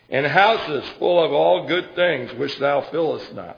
and 0.10 0.26
houses 0.26 0.84
full 1.00 1.24
of 1.24 1.32
all 1.34 1.68
good 1.68 1.96
things 1.96 2.34
which 2.34 2.58
thou 2.60 2.82
fillest 2.92 3.34
not, 3.34 3.58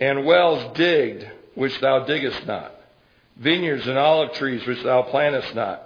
and 0.00 0.24
wells 0.24 0.76
digged 0.76 1.28
which 1.54 1.78
thou 1.80 2.04
diggest 2.04 2.46
not, 2.46 2.72
vineyards 3.36 3.86
and 3.86 3.98
olive 3.98 4.32
trees 4.34 4.66
which 4.66 4.82
thou 4.82 5.02
plantest 5.02 5.54
not, 5.54 5.82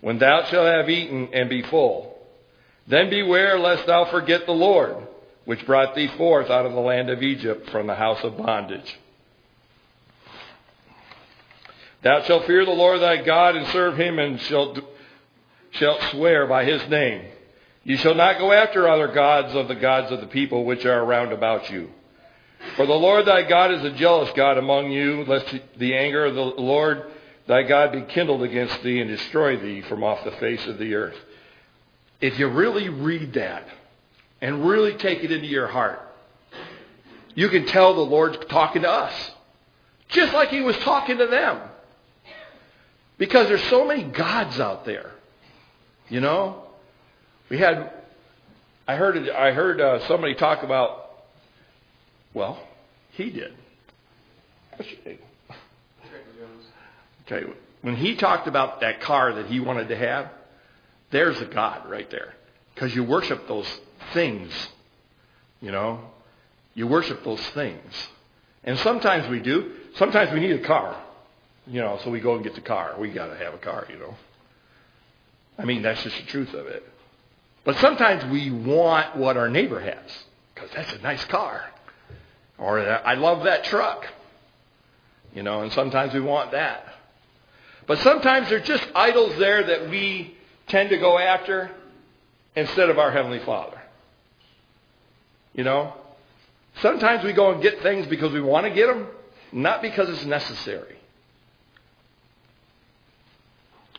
when 0.00 0.18
thou 0.18 0.44
shalt 0.44 0.66
have 0.66 0.88
eaten 0.88 1.28
and 1.32 1.48
be 1.48 1.62
full. 1.62 2.16
Then 2.86 3.10
beware 3.10 3.58
lest 3.58 3.86
thou 3.86 4.06
forget 4.06 4.46
the 4.46 4.52
Lord, 4.52 4.96
which 5.44 5.66
brought 5.66 5.94
thee 5.94 6.08
forth 6.16 6.50
out 6.50 6.66
of 6.66 6.72
the 6.72 6.80
land 6.80 7.10
of 7.10 7.22
Egypt 7.22 7.68
from 7.70 7.86
the 7.86 7.94
house 7.94 8.22
of 8.24 8.38
bondage. 8.38 8.98
Thou 12.02 12.22
shalt 12.22 12.46
fear 12.46 12.64
the 12.64 12.70
Lord 12.70 13.00
thy 13.00 13.22
God 13.22 13.56
and 13.56 13.66
serve 13.68 13.98
him 13.98 14.18
and 14.18 14.40
shalt, 14.40 14.78
shalt 15.72 16.00
swear 16.12 16.46
by 16.46 16.64
his 16.64 16.88
name 16.88 17.24
you 17.88 17.96
shall 17.96 18.14
not 18.14 18.38
go 18.38 18.52
after 18.52 18.86
other 18.86 19.08
gods 19.08 19.54
of 19.54 19.66
the 19.66 19.74
gods 19.74 20.12
of 20.12 20.20
the 20.20 20.26
people 20.26 20.66
which 20.66 20.84
are 20.84 21.02
around 21.02 21.32
about 21.32 21.70
you. 21.70 21.90
For 22.76 22.86
the 22.86 22.94
Lord 22.94 23.26
thy 23.26 23.42
God 23.42 23.72
is 23.72 23.84
a 23.84 23.90
jealous 23.90 24.30
God 24.36 24.58
among 24.58 24.90
you, 24.90 25.24
lest 25.24 25.54
the 25.76 25.94
anger 25.94 26.26
of 26.26 26.34
the 26.34 26.42
Lord 26.42 27.10
thy 27.46 27.62
God 27.62 27.92
be 27.92 28.02
kindled 28.02 28.42
against 28.42 28.82
thee 28.82 29.00
and 29.00 29.08
destroy 29.08 29.56
thee 29.56 29.82
from 29.82 30.04
off 30.04 30.24
the 30.24 30.32
face 30.32 30.64
of 30.66 30.78
the 30.78 30.94
earth. 30.94 31.16
If 32.20 32.38
you 32.38 32.48
really 32.48 32.88
read 32.88 33.34
that 33.34 33.66
and 34.40 34.68
really 34.68 34.94
take 34.94 35.24
it 35.24 35.32
into 35.32 35.46
your 35.46 35.68
heart, 35.68 36.00
you 37.34 37.48
can 37.48 37.66
tell 37.66 37.94
the 37.94 38.00
Lord's 38.00 38.38
talking 38.48 38.82
to 38.82 38.90
us. 38.90 39.30
Just 40.08 40.32
like 40.32 40.48
he 40.48 40.60
was 40.60 40.76
talking 40.78 41.18
to 41.18 41.26
them. 41.26 41.60
Because 43.18 43.48
there's 43.48 43.64
so 43.64 43.86
many 43.86 44.04
gods 44.04 44.58
out 44.58 44.84
there. 44.84 45.12
You 46.08 46.20
know? 46.20 46.64
We 47.48 47.58
had, 47.58 47.92
I 48.86 48.96
heard, 48.96 49.28
I 49.28 49.52
heard 49.52 49.80
uh, 49.80 50.06
somebody 50.08 50.34
talk 50.34 50.62
about, 50.62 51.07
well, 52.38 52.58
he 53.10 53.30
did. 53.30 53.52
What's 54.76 54.90
your 54.92 55.00
name? 55.04 55.18
Okay, 57.26 57.52
when 57.82 57.96
he 57.96 58.14
talked 58.14 58.46
about 58.46 58.80
that 58.80 59.00
car 59.00 59.34
that 59.34 59.46
he 59.46 59.60
wanted 59.60 59.88
to 59.88 59.96
have, 59.96 60.30
there's 61.10 61.38
a 61.40 61.44
God 61.44 61.90
right 61.90 62.08
there. 62.10 62.34
Because 62.74 62.94
you 62.94 63.02
worship 63.02 63.48
those 63.48 63.66
things, 64.14 64.50
you 65.60 65.72
know. 65.72 66.00
You 66.74 66.86
worship 66.86 67.24
those 67.24 67.44
things. 67.48 67.92
And 68.62 68.78
sometimes 68.78 69.28
we 69.28 69.40
do. 69.40 69.72
Sometimes 69.96 70.32
we 70.32 70.38
need 70.38 70.52
a 70.52 70.64
car, 70.64 70.96
you 71.66 71.80
know, 71.80 71.98
so 72.04 72.10
we 72.10 72.20
go 72.20 72.36
and 72.36 72.44
get 72.44 72.54
the 72.54 72.60
car. 72.60 72.94
We 72.98 73.10
got 73.10 73.26
to 73.26 73.36
have 73.36 73.52
a 73.52 73.58
car, 73.58 73.86
you 73.90 73.98
know. 73.98 74.14
I 75.58 75.64
mean, 75.64 75.82
that's 75.82 76.02
just 76.04 76.16
the 76.16 76.22
truth 76.26 76.54
of 76.54 76.66
it. 76.68 76.88
But 77.64 77.76
sometimes 77.78 78.24
we 78.30 78.50
want 78.50 79.16
what 79.16 79.36
our 79.36 79.48
neighbor 79.48 79.80
has 79.80 80.24
because 80.54 80.70
that's 80.70 80.92
a 80.92 80.98
nice 80.98 81.24
car. 81.24 81.64
Or 82.58 82.80
I 82.80 83.14
love 83.14 83.44
that 83.44 83.64
truck. 83.64 84.06
You 85.34 85.42
know, 85.42 85.62
and 85.62 85.72
sometimes 85.72 86.12
we 86.14 86.20
want 86.20 86.52
that. 86.52 86.84
But 87.86 87.98
sometimes 87.98 88.48
there's 88.48 88.66
just 88.66 88.86
idols 88.94 89.36
there 89.38 89.62
that 89.64 89.88
we 89.88 90.36
tend 90.66 90.90
to 90.90 90.98
go 90.98 91.18
after 91.18 91.70
instead 92.54 92.90
of 92.90 92.98
our 92.98 93.10
Heavenly 93.10 93.38
Father. 93.40 93.80
You 95.54 95.64
know? 95.64 95.94
Sometimes 96.80 97.24
we 97.24 97.32
go 97.32 97.52
and 97.52 97.62
get 97.62 97.82
things 97.82 98.06
because 98.06 98.32
we 98.32 98.40
want 98.40 98.66
to 98.66 98.70
get 98.70 98.86
them, 98.86 99.06
not 99.52 99.82
because 99.82 100.08
it's 100.08 100.24
necessary. 100.24 100.96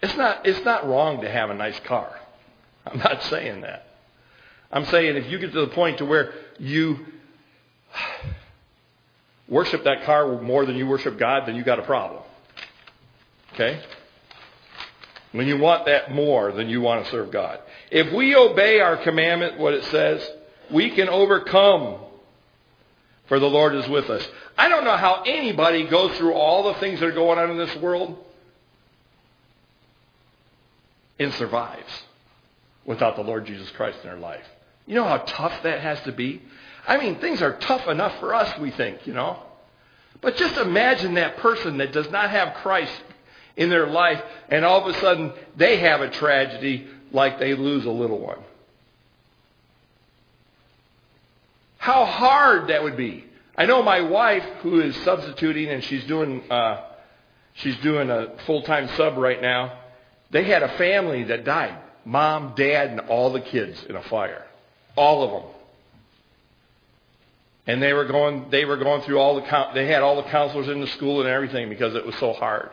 It's 0.02 0.16
not, 0.16 0.46
it's 0.46 0.64
not 0.64 0.88
wrong 0.88 1.22
to 1.22 1.30
have 1.30 1.50
a 1.50 1.54
nice 1.54 1.80
car. 1.82 2.18
I'm 2.86 3.00
not 3.00 3.24
saying 3.24 3.62
that. 3.62 3.88
I'm 4.72 4.86
saying 4.86 5.18
if 5.18 5.30
you 5.30 5.40
get 5.40 5.52
to 5.54 5.62
the 5.62 5.74
point 5.74 5.98
to 5.98 6.06
where 6.06 6.34
you 6.58 7.06
worship 9.50 9.84
that 9.84 10.04
car 10.04 10.42
more 10.42 10.66
than 10.66 10.76
you 10.76 10.88
worship 10.88 11.18
God, 11.18 11.48
then 11.48 11.56
you 11.56 11.64
got 11.64 11.80
a 11.80 11.84
problem. 11.84 12.22
Okay? 13.54 13.82
When 15.32 15.48
you 15.48 15.58
want 15.58 15.86
that 15.86 16.12
more 16.12 16.52
than 16.52 16.70
you 16.70 16.82
want 16.82 17.06
to 17.06 17.12
serve 17.12 17.32
God. 17.32 17.60
If 17.92 18.12
we 18.14 18.36
obey 18.36 18.80
our 18.80 18.98
commandment, 18.98 19.60
what 19.60 19.74
it 19.74 19.84
says, 19.86 20.28
we 20.72 20.92
can 20.92 21.10
overcome 21.10 22.00
for 23.30 23.40
the 23.40 23.50
Lord 23.50 23.76
is 23.76 23.88
with 23.88 24.10
us. 24.10 24.28
I 24.58 24.70
don't 24.70 24.84
know 24.84 24.98
how 24.98 25.22
anybody 25.26 25.88
goes 25.88 26.18
through 26.18 26.34
all 26.34 26.74
the 26.74 26.80
things 26.80 27.00
that 27.00 27.06
are 27.06 27.12
going 27.12 27.38
on 27.38 27.52
in 27.52 27.58
this 27.58 27.76
world 27.76 28.18
and 31.20 31.32
survives 31.36 32.04
without 32.86 33.16
the 33.16 33.22
Lord 33.22 33.46
Jesus 33.46 33.70
Christ 33.72 34.00
in 34.02 34.10
their 34.10 34.18
life. 34.18 34.46
You 34.88 34.96
know 34.96 35.04
how 35.04 35.20
tough 35.20 35.62
that 35.62 35.82
has 35.82 36.02
to 36.02 36.12
be? 36.12 36.42
I 36.90 36.98
mean, 36.98 37.20
things 37.20 37.44
are 37.44 37.54
tough 37.54 37.88
enough 37.88 38.20
for 38.20 38.34
us, 38.34 38.58
we 38.58 38.72
think, 38.72 39.06
you 39.06 39.14
know. 39.14 39.40
But 40.22 40.38
just 40.38 40.58
imagine 40.58 41.14
that 41.14 41.38
person 41.38 41.78
that 41.78 41.94
does 41.94 42.10
not 42.10 42.32
have 42.32 42.56
Christ 42.56 42.92
in 43.56 43.70
their 43.70 43.86
life, 43.86 44.20
and 44.50 44.66
all 44.66 44.82
of 44.82 44.96
a 44.96 45.00
sudden 45.00 45.32
they 45.56 45.78
have 45.78 46.02
a 46.02 46.10
tragedy 46.10 46.88
like 47.12 47.38
they 47.38 47.54
lose 47.54 47.86
a 47.86 47.92
little 47.92 48.20
one. 48.20 48.40
How 51.78 52.06
hard 52.06 52.70
that 52.70 52.82
would 52.82 52.98
be. 52.98 53.24
I 53.56 53.68
know 53.68 53.84
my 53.84 54.02
wife, 54.02 54.44
who 54.62 54.82
is 54.82 54.96
substituting, 55.04 55.70
and 55.70 55.84
she's 55.84 56.04
doing 56.06 56.50
uh, 56.52 56.86
she's 57.54 57.78
doing 57.78 58.10
a 58.10 58.36
full 58.48 58.64
time 58.64 58.90
sub 58.98 59.16
right 59.16 59.40
now. 59.40 59.78
They 60.32 60.44
had 60.44 60.64
a 60.64 60.76
family 60.78 61.26
that 61.26 61.46
died 61.46 61.78
mom, 62.04 62.54
dad, 62.56 62.90
and 62.90 63.02
all 63.02 63.32
the 63.32 63.42
kids 63.42 63.86
in 63.88 63.96
a 63.96 64.02
fire. 64.02 64.44
All 64.96 65.24
of 65.24 65.44
them. 65.44 65.52
And 67.68 67.82
they 67.82 67.94
were 67.94 68.06
going, 68.06 68.50
they 68.50 68.66
were 68.66 68.78
going 68.78 69.02
through 69.04 69.20
all 69.20 69.36
the, 69.36 69.68
they 69.74 69.86
had 69.86 70.02
all 70.02 70.16
the 70.16 70.30
counselors 70.30 70.68
in 70.68 70.82
the 70.82 70.88
school 70.88 71.20
and 71.20 71.30
everything 71.30 71.70
because 71.70 71.96
it 71.96 72.06
was 72.06 72.16
so 72.16 72.34
hard. 72.34 72.72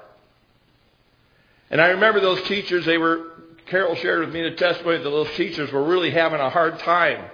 And 1.70 1.80
I 1.80 1.88
remember 1.88 2.20
those 2.20 2.42
teachers, 2.42 2.86
they 2.86 2.96
were, 2.96 3.32
Carol 3.66 3.96
shared 3.96 4.20
with 4.20 4.32
me 4.32 4.42
the 4.42 4.52
testimony 4.52 4.98
that 4.98 5.04
those 5.04 5.30
teachers 5.36 5.72
were 5.72 5.82
really 5.82 6.10
having 6.10 6.40
a 6.40 6.48
hard 6.48 6.78
time. 6.78 7.24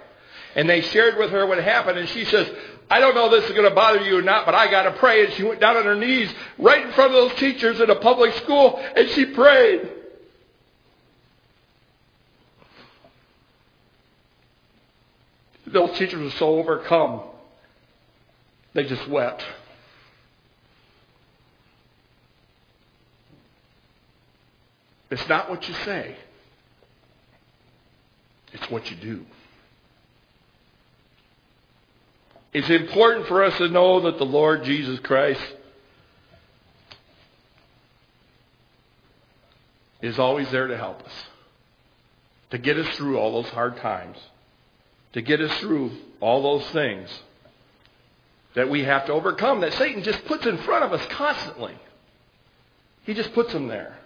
And 0.55 0.69
they 0.69 0.81
shared 0.81 1.17
with 1.17 1.31
her 1.31 1.45
what 1.45 1.63
happened, 1.63 1.97
and 1.97 2.09
she 2.09 2.25
says, 2.25 2.49
I 2.89 2.99
don't 2.99 3.15
know 3.15 3.25
if 3.25 3.31
this 3.31 3.45
is 3.45 3.55
going 3.55 3.69
to 3.69 3.73
bother 3.73 4.01
you 4.01 4.19
or 4.19 4.21
not, 4.21 4.45
but 4.45 4.53
I 4.53 4.69
got 4.69 4.83
to 4.83 4.91
pray. 4.91 5.25
And 5.25 5.33
she 5.33 5.43
went 5.43 5.59
down 5.59 5.77
on 5.77 5.85
her 5.85 5.95
knees 5.95 6.31
right 6.59 6.85
in 6.85 6.91
front 6.91 7.13
of 7.13 7.29
those 7.29 7.39
teachers 7.39 7.79
in 7.79 7.89
a 7.89 7.95
public 7.95 8.33
school, 8.35 8.77
and 8.95 9.09
she 9.09 9.25
prayed. 9.25 9.89
Those 15.65 15.97
teachers 15.97 16.21
were 16.21 16.37
so 16.37 16.59
overcome, 16.59 17.21
they 18.73 18.83
just 18.83 19.07
wept. 19.07 19.45
It's 25.11 25.27
not 25.29 25.49
what 25.49 25.67
you 25.67 25.75
say. 25.75 26.15
It's 28.51 28.69
what 28.69 28.89
you 28.89 28.97
do. 28.97 29.25
It's 32.51 32.69
important 32.69 33.27
for 33.27 33.43
us 33.43 33.57
to 33.57 33.67
know 33.69 34.01
that 34.01 34.17
the 34.17 34.25
Lord 34.25 34.63
Jesus 34.63 34.99
Christ 34.99 35.41
is 40.01 40.19
always 40.19 40.49
there 40.51 40.67
to 40.67 40.77
help 40.77 41.01
us, 41.03 41.13
to 42.51 42.57
get 42.57 42.77
us 42.77 42.95
through 42.95 43.17
all 43.17 43.41
those 43.41 43.51
hard 43.51 43.77
times, 43.77 44.17
to 45.13 45.21
get 45.21 45.41
us 45.41 45.55
through 45.59 45.91
all 46.19 46.43
those 46.43 46.69
things 46.71 47.09
that 48.55 48.69
we 48.69 48.83
have 48.83 49.05
to 49.07 49.13
overcome, 49.13 49.61
that 49.61 49.73
Satan 49.73 50.03
just 50.03 50.23
puts 50.25 50.45
in 50.45 50.57
front 50.59 50.83
of 50.83 50.93
us 50.93 51.05
constantly. 51.07 51.75
He 53.03 53.13
just 53.13 53.33
puts 53.33 53.51
them 53.51 53.67
there. 53.67 53.97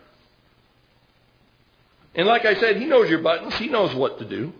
And 2.15 2.27
like 2.27 2.45
I 2.45 2.55
said, 2.55 2.77
he 2.77 2.85
knows 2.85 3.09
your 3.09 3.19
buttons. 3.19 3.53
He 3.55 3.67
knows 3.67 3.93
what 3.93 4.19
to 4.19 4.25
do. 4.25 4.53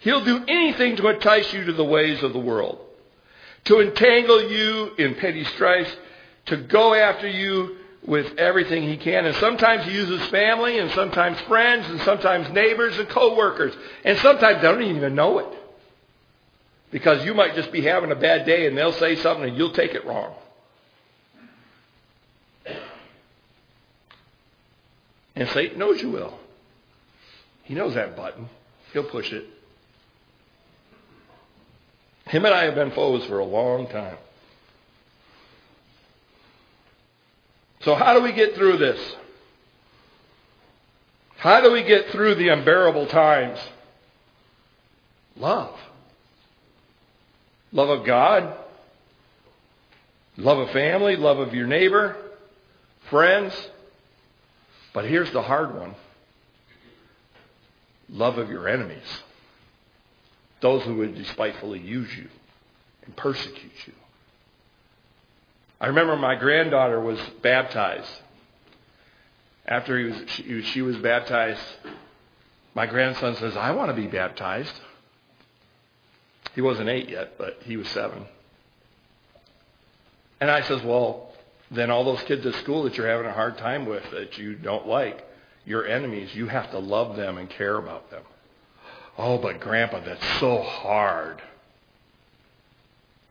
He'll 0.00 0.24
do 0.24 0.44
anything 0.46 0.96
to 0.96 1.08
entice 1.08 1.52
you 1.52 1.64
to 1.64 1.72
the 1.72 1.84
ways 1.84 2.22
of 2.22 2.32
the 2.32 2.38
world, 2.38 2.78
to 3.64 3.80
entangle 3.80 4.50
you 4.50 4.92
in 4.96 5.16
petty 5.16 5.44
strife, 5.44 5.94
to 6.46 6.56
go 6.56 6.94
after 6.94 7.28
you 7.28 7.76
with 8.06 8.38
everything 8.38 8.84
he 8.84 8.96
can. 8.96 9.26
And 9.26 9.34
sometimes 9.36 9.84
he 9.84 9.92
uses 9.92 10.24
family, 10.28 10.78
and 10.78 10.90
sometimes 10.92 11.40
friends, 11.42 11.86
and 11.88 12.00
sometimes 12.02 12.48
neighbors 12.50 12.96
and 12.98 13.08
coworkers. 13.08 13.74
And 14.04 14.16
sometimes 14.18 14.62
they 14.62 14.68
don't 14.68 14.82
even 14.82 15.14
know 15.14 15.40
it. 15.40 15.65
Because 16.90 17.24
you 17.24 17.34
might 17.34 17.54
just 17.54 17.72
be 17.72 17.82
having 17.82 18.12
a 18.12 18.16
bad 18.16 18.46
day 18.46 18.66
and 18.66 18.76
they'll 18.76 18.92
say 18.92 19.16
something 19.16 19.48
and 19.48 19.56
you'll 19.56 19.72
take 19.72 19.94
it 19.94 20.04
wrong. 20.06 20.34
And 25.34 25.48
Satan 25.50 25.78
knows 25.78 26.00
you 26.00 26.10
will. 26.10 26.38
He 27.64 27.74
knows 27.74 27.94
that 27.94 28.16
button. 28.16 28.48
He'll 28.92 29.04
push 29.04 29.32
it. 29.32 29.44
Him 32.26 32.44
and 32.44 32.54
I 32.54 32.64
have 32.64 32.74
been 32.74 32.90
foes 32.92 33.24
for 33.26 33.38
a 33.38 33.44
long 33.44 33.86
time. 33.88 34.16
So, 37.82 37.94
how 37.94 38.14
do 38.14 38.22
we 38.22 38.32
get 38.32 38.54
through 38.54 38.78
this? 38.78 39.16
How 41.36 41.60
do 41.60 41.70
we 41.70 41.84
get 41.84 42.10
through 42.10 42.36
the 42.36 42.48
unbearable 42.48 43.06
times? 43.06 43.60
Love. 45.36 45.78
Love 47.76 47.90
of 47.90 48.06
God, 48.06 48.56
love 50.38 50.56
of 50.56 50.70
family, 50.70 51.14
love 51.14 51.38
of 51.38 51.52
your 51.52 51.66
neighbor, 51.66 52.16
friends. 53.10 53.52
But 54.94 55.04
here's 55.04 55.30
the 55.32 55.42
hard 55.42 55.74
one 55.74 55.94
love 58.08 58.38
of 58.38 58.48
your 58.48 58.66
enemies, 58.66 59.20
those 60.62 60.84
who 60.84 60.94
would 60.94 61.16
despitefully 61.16 61.80
use 61.80 62.08
you 62.16 62.28
and 63.04 63.14
persecute 63.14 63.86
you. 63.86 63.92
I 65.78 65.88
remember 65.88 66.16
my 66.16 66.34
granddaughter 66.34 66.98
was 66.98 67.20
baptized. 67.42 68.08
After 69.66 70.02
was, 70.02 70.30
she, 70.30 70.62
she 70.62 70.80
was 70.80 70.96
baptized, 70.96 71.60
my 72.74 72.86
grandson 72.86 73.36
says, 73.36 73.54
I 73.54 73.72
want 73.72 73.90
to 73.90 73.94
be 73.94 74.06
baptized. 74.06 74.72
He 76.56 76.62
wasn't 76.62 76.88
eight 76.88 77.10
yet, 77.10 77.36
but 77.36 77.58
he 77.64 77.76
was 77.76 77.86
seven. 77.88 78.24
And 80.40 80.50
I 80.50 80.62
says, 80.62 80.82
well, 80.82 81.30
then 81.70 81.90
all 81.90 82.02
those 82.02 82.22
kids 82.22 82.46
at 82.46 82.54
school 82.54 82.84
that 82.84 82.96
you're 82.96 83.06
having 83.06 83.26
a 83.26 83.32
hard 83.32 83.58
time 83.58 83.84
with, 83.84 84.02
that 84.10 84.38
you 84.38 84.54
don't 84.54 84.86
like, 84.86 85.22
your 85.66 85.86
enemies, 85.86 86.34
you 86.34 86.46
have 86.46 86.70
to 86.70 86.78
love 86.78 87.14
them 87.16 87.36
and 87.36 87.50
care 87.50 87.76
about 87.76 88.10
them. 88.10 88.22
Oh, 89.18 89.36
but 89.36 89.60
Grandpa, 89.60 90.00
that's 90.00 90.24
so 90.40 90.62
hard. 90.62 91.42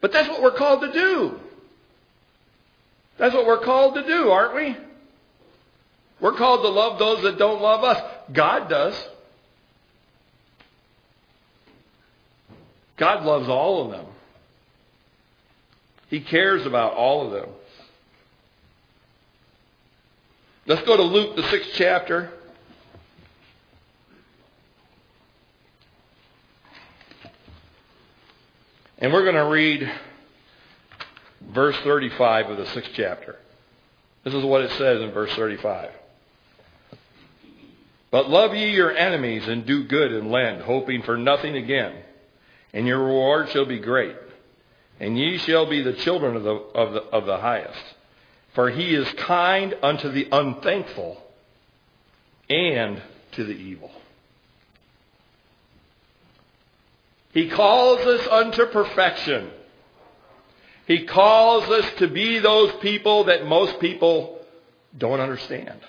But 0.02 0.12
that's 0.12 0.30
what 0.30 0.44
we're 0.44 0.52
called 0.52 0.82
to 0.82 0.94
do. 0.94 1.40
That's 3.18 3.34
what 3.34 3.48
we're 3.48 3.62
called 3.62 3.96
to 3.96 4.06
do, 4.06 4.30
aren't 4.30 4.54
we? 4.54 4.78
We're 6.20 6.34
called 6.34 6.62
to 6.62 6.70
love 6.70 7.00
those 7.00 7.24
that 7.24 7.40
don't 7.40 7.62
love 7.62 7.84
us. 7.84 8.02
God 8.32 8.70
does. 8.70 8.96
God 12.98 13.26
loves 13.26 13.50
all 13.50 13.86
of 13.86 13.92
them. 13.92 14.06
He 16.08 16.22
cares 16.22 16.66
about 16.66 16.94
all 16.94 17.26
of 17.26 17.32
them. 17.32 17.50
Let's 20.66 20.86
go 20.86 20.96
to 20.96 21.04
Luke, 21.04 21.36
the 21.36 21.44
sixth 21.50 21.72
chapter. 21.74 22.32
And 28.98 29.12
we're 29.12 29.24
going 29.24 29.36
to 29.36 29.52
read 29.52 29.92
verse 31.42 31.76
35 31.84 32.52
of 32.52 32.58
the 32.58 32.66
sixth 32.68 32.92
chapter. 32.94 33.36
This 34.24 34.34
is 34.34 34.44
what 34.44 34.62
it 34.62 34.72
says 34.72 35.02
in 35.02 35.12
verse 35.12 35.34
35. 35.36 35.92
But 38.10 38.30
love 38.30 38.56
ye 38.56 38.72
your 38.72 38.96
enemies 38.96 39.48
and 39.48 39.66
do 39.66 39.84
good 39.84 40.14
and 40.14 40.32
lend, 40.32 40.62
hoping 40.62 41.04
for 41.04 41.18
nothing 41.18 41.58
again 41.58 41.94
and 42.76 42.86
your 42.86 43.00
reward 43.00 43.50
shall 43.50 43.66
be 43.66 43.80
great. 43.80 44.18
And 45.00 45.18
ye 45.18 45.38
shall 45.38 45.66
be 45.66 45.82
the 45.82 45.94
children 45.94 46.36
of 46.36 46.44
the, 46.44 46.52
of 46.52 46.94
the, 46.94 47.02
of 47.04 47.26
the 47.26 47.38
highest. 47.38 47.96
For 48.54 48.70
he 48.70 48.94
is 48.94 49.08
kind 49.14 49.74
unto 49.82 50.10
the 50.10 50.28
unthankful 50.32 51.22
and 52.50 53.02
to 53.32 53.46
the 53.46 53.54
evil. 53.54 53.92
He 57.32 57.50
calls 57.50 58.00
us 58.02 58.28
unto 58.28 58.66
perfection. 58.66 59.50
He 60.86 61.06
calls 61.06 61.64
us 61.70 61.94
to 61.96 62.08
be 62.08 62.40
those 62.40 62.74
people 62.82 63.26
that 63.26 63.46
most 63.46 63.80
people 63.80 64.46
don't 64.98 65.22
understand. 65.22 65.80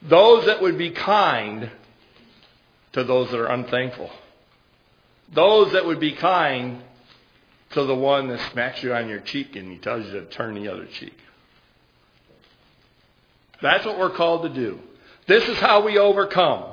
Those 0.00 0.46
that 0.46 0.62
would 0.62 0.78
be 0.78 0.90
kind 0.90 1.70
to 2.92 3.04
those 3.04 3.30
that 3.30 3.40
are 3.40 3.46
unthankful. 3.46 4.10
Those 5.32 5.72
that 5.72 5.86
would 5.86 6.00
be 6.00 6.12
kind 6.12 6.82
to 7.70 7.84
the 7.84 7.94
one 7.94 8.28
that 8.28 8.52
smacks 8.52 8.82
you 8.82 8.92
on 8.94 9.08
your 9.08 9.20
cheek 9.20 9.56
and 9.56 9.70
he 9.70 9.78
tells 9.78 10.06
you 10.06 10.12
to 10.12 10.26
turn 10.26 10.54
the 10.54 10.68
other 10.68 10.86
cheek. 10.86 11.16
That's 13.62 13.86
what 13.86 13.98
we're 13.98 14.10
called 14.10 14.42
to 14.42 14.48
do. 14.48 14.80
This 15.26 15.48
is 15.48 15.56
how 15.58 15.84
we 15.84 15.98
overcome. 15.98 16.64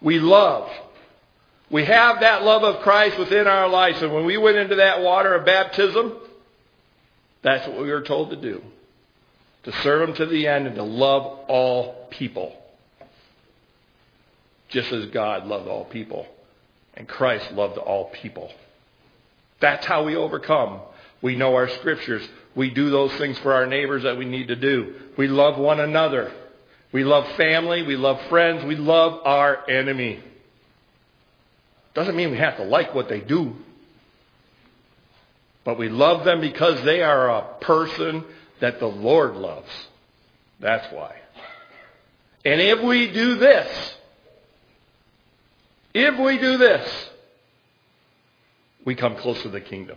We 0.00 0.18
love. 0.20 0.70
We 1.70 1.84
have 1.84 2.20
that 2.20 2.44
love 2.44 2.62
of 2.62 2.82
Christ 2.82 3.18
within 3.18 3.46
our 3.46 3.68
lives. 3.68 4.00
And 4.00 4.14
when 4.14 4.24
we 4.24 4.36
went 4.36 4.56
into 4.56 4.76
that 4.76 5.02
water 5.02 5.34
of 5.34 5.44
baptism, 5.44 6.14
that's 7.42 7.66
what 7.66 7.80
we 7.80 7.90
were 7.90 8.02
told 8.02 8.30
to 8.30 8.36
do. 8.36 8.62
To 9.64 9.72
serve 9.82 10.08
Him 10.08 10.14
to 10.14 10.26
the 10.26 10.46
end 10.46 10.68
and 10.68 10.76
to 10.76 10.84
love 10.84 11.40
all 11.48 12.06
people. 12.10 12.56
Just 14.68 14.92
as 14.92 15.06
God 15.06 15.46
loved 15.46 15.66
all 15.66 15.84
people. 15.84 16.26
And 16.96 17.06
Christ 17.06 17.52
loved 17.52 17.78
all 17.78 18.06
people. 18.06 18.50
That's 19.60 19.84
how 19.86 20.04
we 20.04 20.16
overcome. 20.16 20.80
We 21.22 21.36
know 21.36 21.54
our 21.54 21.68
scriptures. 21.68 22.26
We 22.54 22.70
do 22.70 22.90
those 22.90 23.12
things 23.14 23.38
for 23.38 23.52
our 23.52 23.66
neighbors 23.66 24.04
that 24.04 24.16
we 24.16 24.24
need 24.24 24.48
to 24.48 24.56
do. 24.56 24.94
We 25.16 25.28
love 25.28 25.58
one 25.58 25.80
another. 25.80 26.32
We 26.92 27.04
love 27.04 27.26
family. 27.36 27.82
We 27.82 27.96
love 27.96 28.20
friends. 28.28 28.64
We 28.64 28.76
love 28.76 29.20
our 29.24 29.68
enemy. 29.68 30.22
Doesn't 31.94 32.16
mean 32.16 32.30
we 32.30 32.38
have 32.38 32.56
to 32.58 32.64
like 32.64 32.94
what 32.94 33.08
they 33.08 33.20
do. 33.20 33.56
But 35.64 35.78
we 35.78 35.88
love 35.88 36.24
them 36.24 36.40
because 36.40 36.82
they 36.84 37.02
are 37.02 37.28
a 37.28 37.42
person 37.60 38.24
that 38.60 38.78
the 38.78 38.86
Lord 38.86 39.34
loves. 39.34 39.70
That's 40.60 40.86
why. 40.92 41.16
And 42.44 42.60
if 42.60 42.82
we 42.82 43.10
do 43.10 43.34
this, 43.34 43.95
if 45.98 46.18
we 46.18 46.36
do 46.36 46.58
this, 46.58 47.08
we 48.84 48.94
come 48.94 49.16
close 49.16 49.40
to 49.42 49.48
the 49.48 49.62
kingdom. 49.62 49.96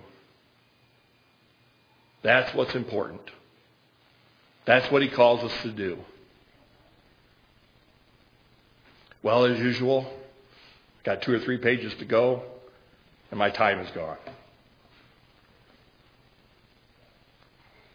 That's 2.24 2.54
what's 2.56 2.74
important. 2.74 3.22
That's 4.66 4.90
what 4.90 5.02
he 5.02 5.10
calls 5.10 5.44
us 5.44 5.62
to 5.64 5.72
do. 5.72 5.98
Well, 9.22 9.44
as 9.44 9.60
usual, 9.60 10.10
got 11.04 11.22
two 11.22 11.34
or 11.34 11.40
three 11.40 11.58
pages 11.58 11.94
to 11.96 12.06
go, 12.06 12.44
and 13.30 13.38
my 13.38 13.50
time 13.50 13.80
is 13.80 13.92
gone. 13.92 14.18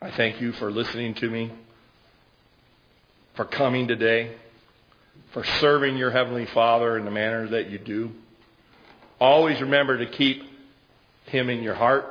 I 0.03 0.11
thank 0.11 0.43
you 0.43 0.53
for 0.53 0.71
listening 0.71 1.15
to 1.15 1.31
me, 1.31 1.51
for 3.35 3.47
coming 3.47 3.89
today 3.89 4.37
for 5.35 5.45
serving 5.61 5.97
your 5.97 6.13
Heavenly 6.13 6.47
Father 6.47 6.97
in 6.97 7.05
the 7.05 7.11
manner 7.11 7.49
that 7.49 7.69
you 7.69 7.79
do. 7.79 8.13
Always 9.21 9.61
remember 9.61 9.99
to 9.99 10.07
keep 10.07 10.45
Him 11.27 11.51
in 11.51 11.63
your 11.63 11.75
heart. 11.75 12.07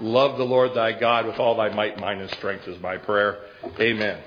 Love 0.00 0.38
the 0.38 0.44
Lord 0.44 0.74
thy 0.74 0.98
God 0.98 1.26
with 1.26 1.38
all 1.38 1.56
thy 1.56 1.68
might, 1.68 1.98
mind, 2.00 2.20
and 2.22 2.30
strength 2.30 2.66
is 2.66 2.80
my 2.80 2.96
prayer. 2.96 3.38
Amen. 3.78 4.18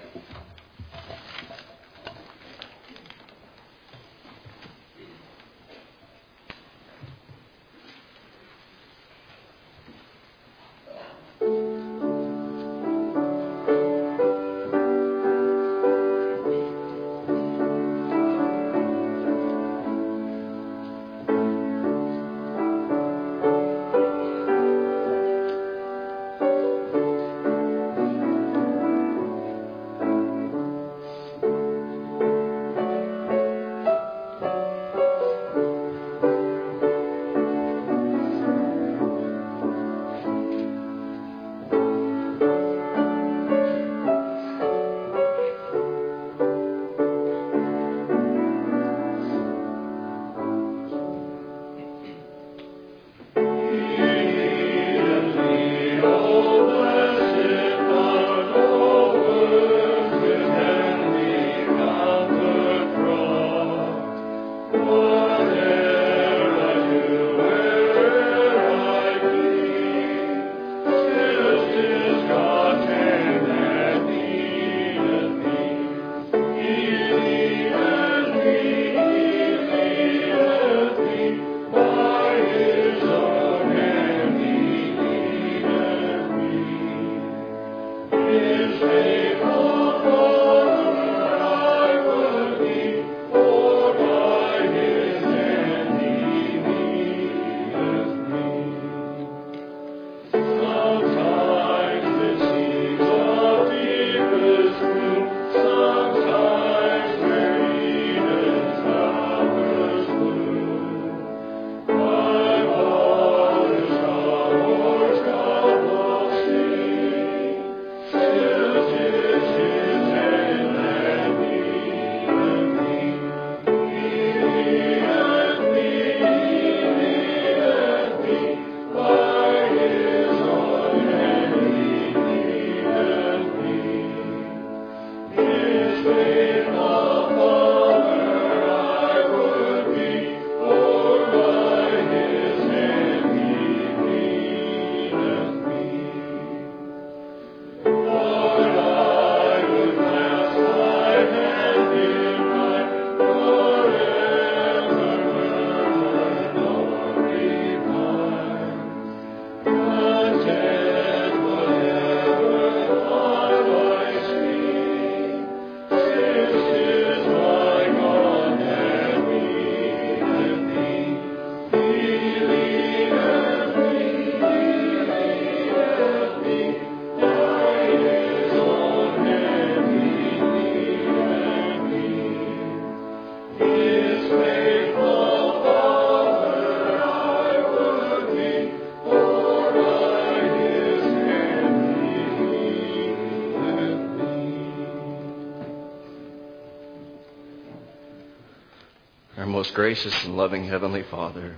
Gracious 199.74 200.24
and 200.26 200.36
loving 200.36 200.66
Heavenly 200.66 201.04
Father, 201.04 201.56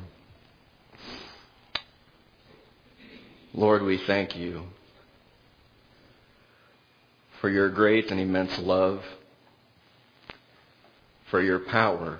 Lord, 3.53 3.83
we 3.83 3.97
thank 3.97 4.35
you 4.35 4.63
for 7.39 7.49
your 7.49 7.69
great 7.69 8.11
and 8.11 8.19
immense 8.19 8.57
love, 8.59 9.03
for 11.29 11.41
your 11.41 11.59
power 11.59 12.19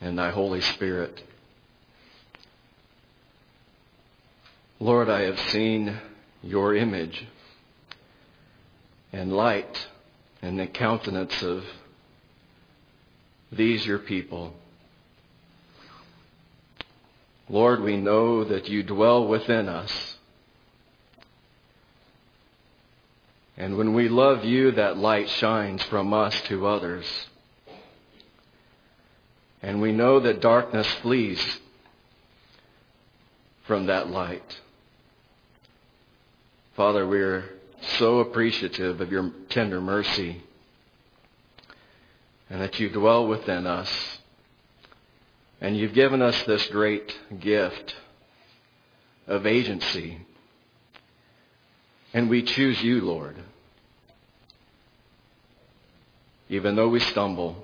and 0.00 0.18
thy 0.18 0.30
Holy 0.30 0.60
Spirit. 0.60 1.22
Lord, 4.78 5.08
I 5.08 5.22
have 5.22 5.38
seen 5.50 5.98
your 6.42 6.74
image 6.74 7.26
and 9.12 9.32
light 9.32 9.88
in 10.42 10.56
the 10.56 10.66
countenance 10.66 11.42
of 11.42 11.64
these 13.52 13.84
your 13.86 13.98
people. 13.98 14.54
Lord, 17.48 17.82
we 17.82 17.98
know 17.98 18.44
that 18.44 18.68
you 18.68 18.82
dwell 18.82 19.26
within 19.26 19.68
us. 19.68 20.16
And 23.58 23.76
when 23.76 23.92
we 23.92 24.08
love 24.08 24.44
you, 24.44 24.72
that 24.72 24.96
light 24.96 25.28
shines 25.28 25.82
from 25.84 26.14
us 26.14 26.40
to 26.42 26.66
others. 26.66 27.06
And 29.60 29.80
we 29.82 29.92
know 29.92 30.18
that 30.20 30.40
darkness 30.40 30.86
flees 31.02 31.60
from 33.64 33.86
that 33.86 34.08
light. 34.08 34.60
Father, 36.74 37.06
we're 37.06 37.44
so 37.98 38.20
appreciative 38.20 39.00
of 39.00 39.12
your 39.12 39.30
tender 39.50 39.80
mercy 39.80 40.42
and 42.52 42.60
that 42.60 42.78
you 42.78 42.90
dwell 42.90 43.26
within 43.26 43.66
us. 43.66 44.18
And 45.62 45.74
you've 45.74 45.94
given 45.94 46.20
us 46.20 46.42
this 46.42 46.66
great 46.66 47.18
gift 47.40 47.96
of 49.26 49.46
agency. 49.46 50.18
And 52.12 52.28
we 52.28 52.42
choose 52.42 52.82
you, 52.82 53.00
Lord. 53.00 53.36
Even 56.50 56.76
though 56.76 56.90
we 56.90 57.00
stumble, 57.00 57.56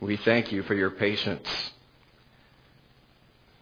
we 0.00 0.18
thank 0.18 0.52
you 0.52 0.62
for 0.62 0.74
your 0.74 0.90
patience. 0.90 1.48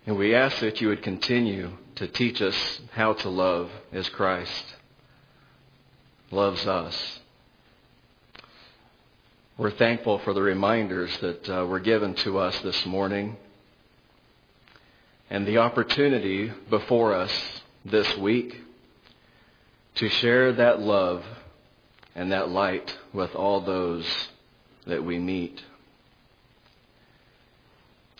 And 0.06 0.18
we 0.18 0.34
ask 0.34 0.58
that 0.58 0.80
you 0.80 0.88
would 0.88 1.04
continue 1.04 1.70
to 1.94 2.08
teach 2.08 2.42
us 2.42 2.80
how 2.94 3.12
to 3.12 3.28
love 3.28 3.70
as 3.92 4.08
Christ 4.08 4.74
loves 6.32 6.66
us. 6.66 7.20
We're 9.58 9.70
thankful 9.70 10.18
for 10.18 10.34
the 10.34 10.42
reminders 10.42 11.16
that 11.20 11.48
uh, 11.48 11.64
were 11.64 11.80
given 11.80 12.12
to 12.16 12.36
us 12.36 12.58
this 12.60 12.84
morning 12.84 13.38
and 15.30 15.46
the 15.46 15.56
opportunity 15.56 16.52
before 16.68 17.14
us 17.14 17.32
this 17.82 18.18
week 18.18 18.60
to 19.94 20.10
share 20.10 20.52
that 20.52 20.80
love 20.80 21.24
and 22.14 22.32
that 22.32 22.50
light 22.50 22.98
with 23.14 23.34
all 23.34 23.62
those 23.62 24.04
that 24.86 25.02
we 25.02 25.18
meet. 25.18 25.62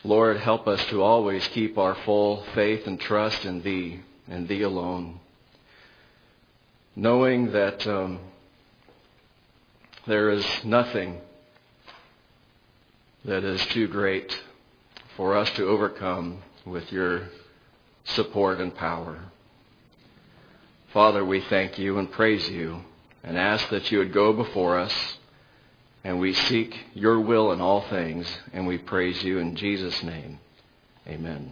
Lord, 0.05 0.39
help 0.39 0.66
us 0.66 0.82
to 0.87 1.03
always 1.03 1.47
keep 1.49 1.76
our 1.76 1.97
full 2.07 2.45
faith 2.55 2.87
and 2.87 2.99
trust 2.99 3.45
in 3.45 3.61
Thee 3.61 4.01
and 4.26 4.49
Thee 4.49 4.62
alone, 4.62 5.20
knowing 6.95 7.53
that 7.53 7.87
um, 7.87 8.20
there 10.07 10.30
is 10.30 10.47
nothing 10.64 11.20
that 13.26 13.42
is 13.44 13.64
too 13.66 13.88
great 13.88 14.40
for 15.16 15.36
us 15.36 15.50
to 15.52 15.66
overcome 15.66 16.42
with 16.64 16.92
Your 16.92 17.28
support 18.04 18.60
and 18.60 18.74
power. 18.74 19.18
Father, 20.92 21.24
we 21.24 21.40
thank 21.40 21.78
You 21.78 21.98
and 21.98 22.10
praise 22.10 22.48
You 22.48 22.82
and 23.24 23.36
ask 23.36 23.68
that 23.70 23.90
You 23.90 23.98
would 23.98 24.12
go 24.12 24.32
before 24.32 24.78
us 24.78 25.16
and 26.04 26.20
we 26.20 26.32
seek 26.32 26.78
your 26.94 27.18
will 27.18 27.50
in 27.50 27.60
all 27.60 27.80
things, 27.80 28.28
and 28.52 28.64
we 28.64 28.78
praise 28.78 29.24
you 29.24 29.38
in 29.38 29.56
Jesus' 29.56 30.04
name. 30.04 30.38
Amen. 31.08 31.50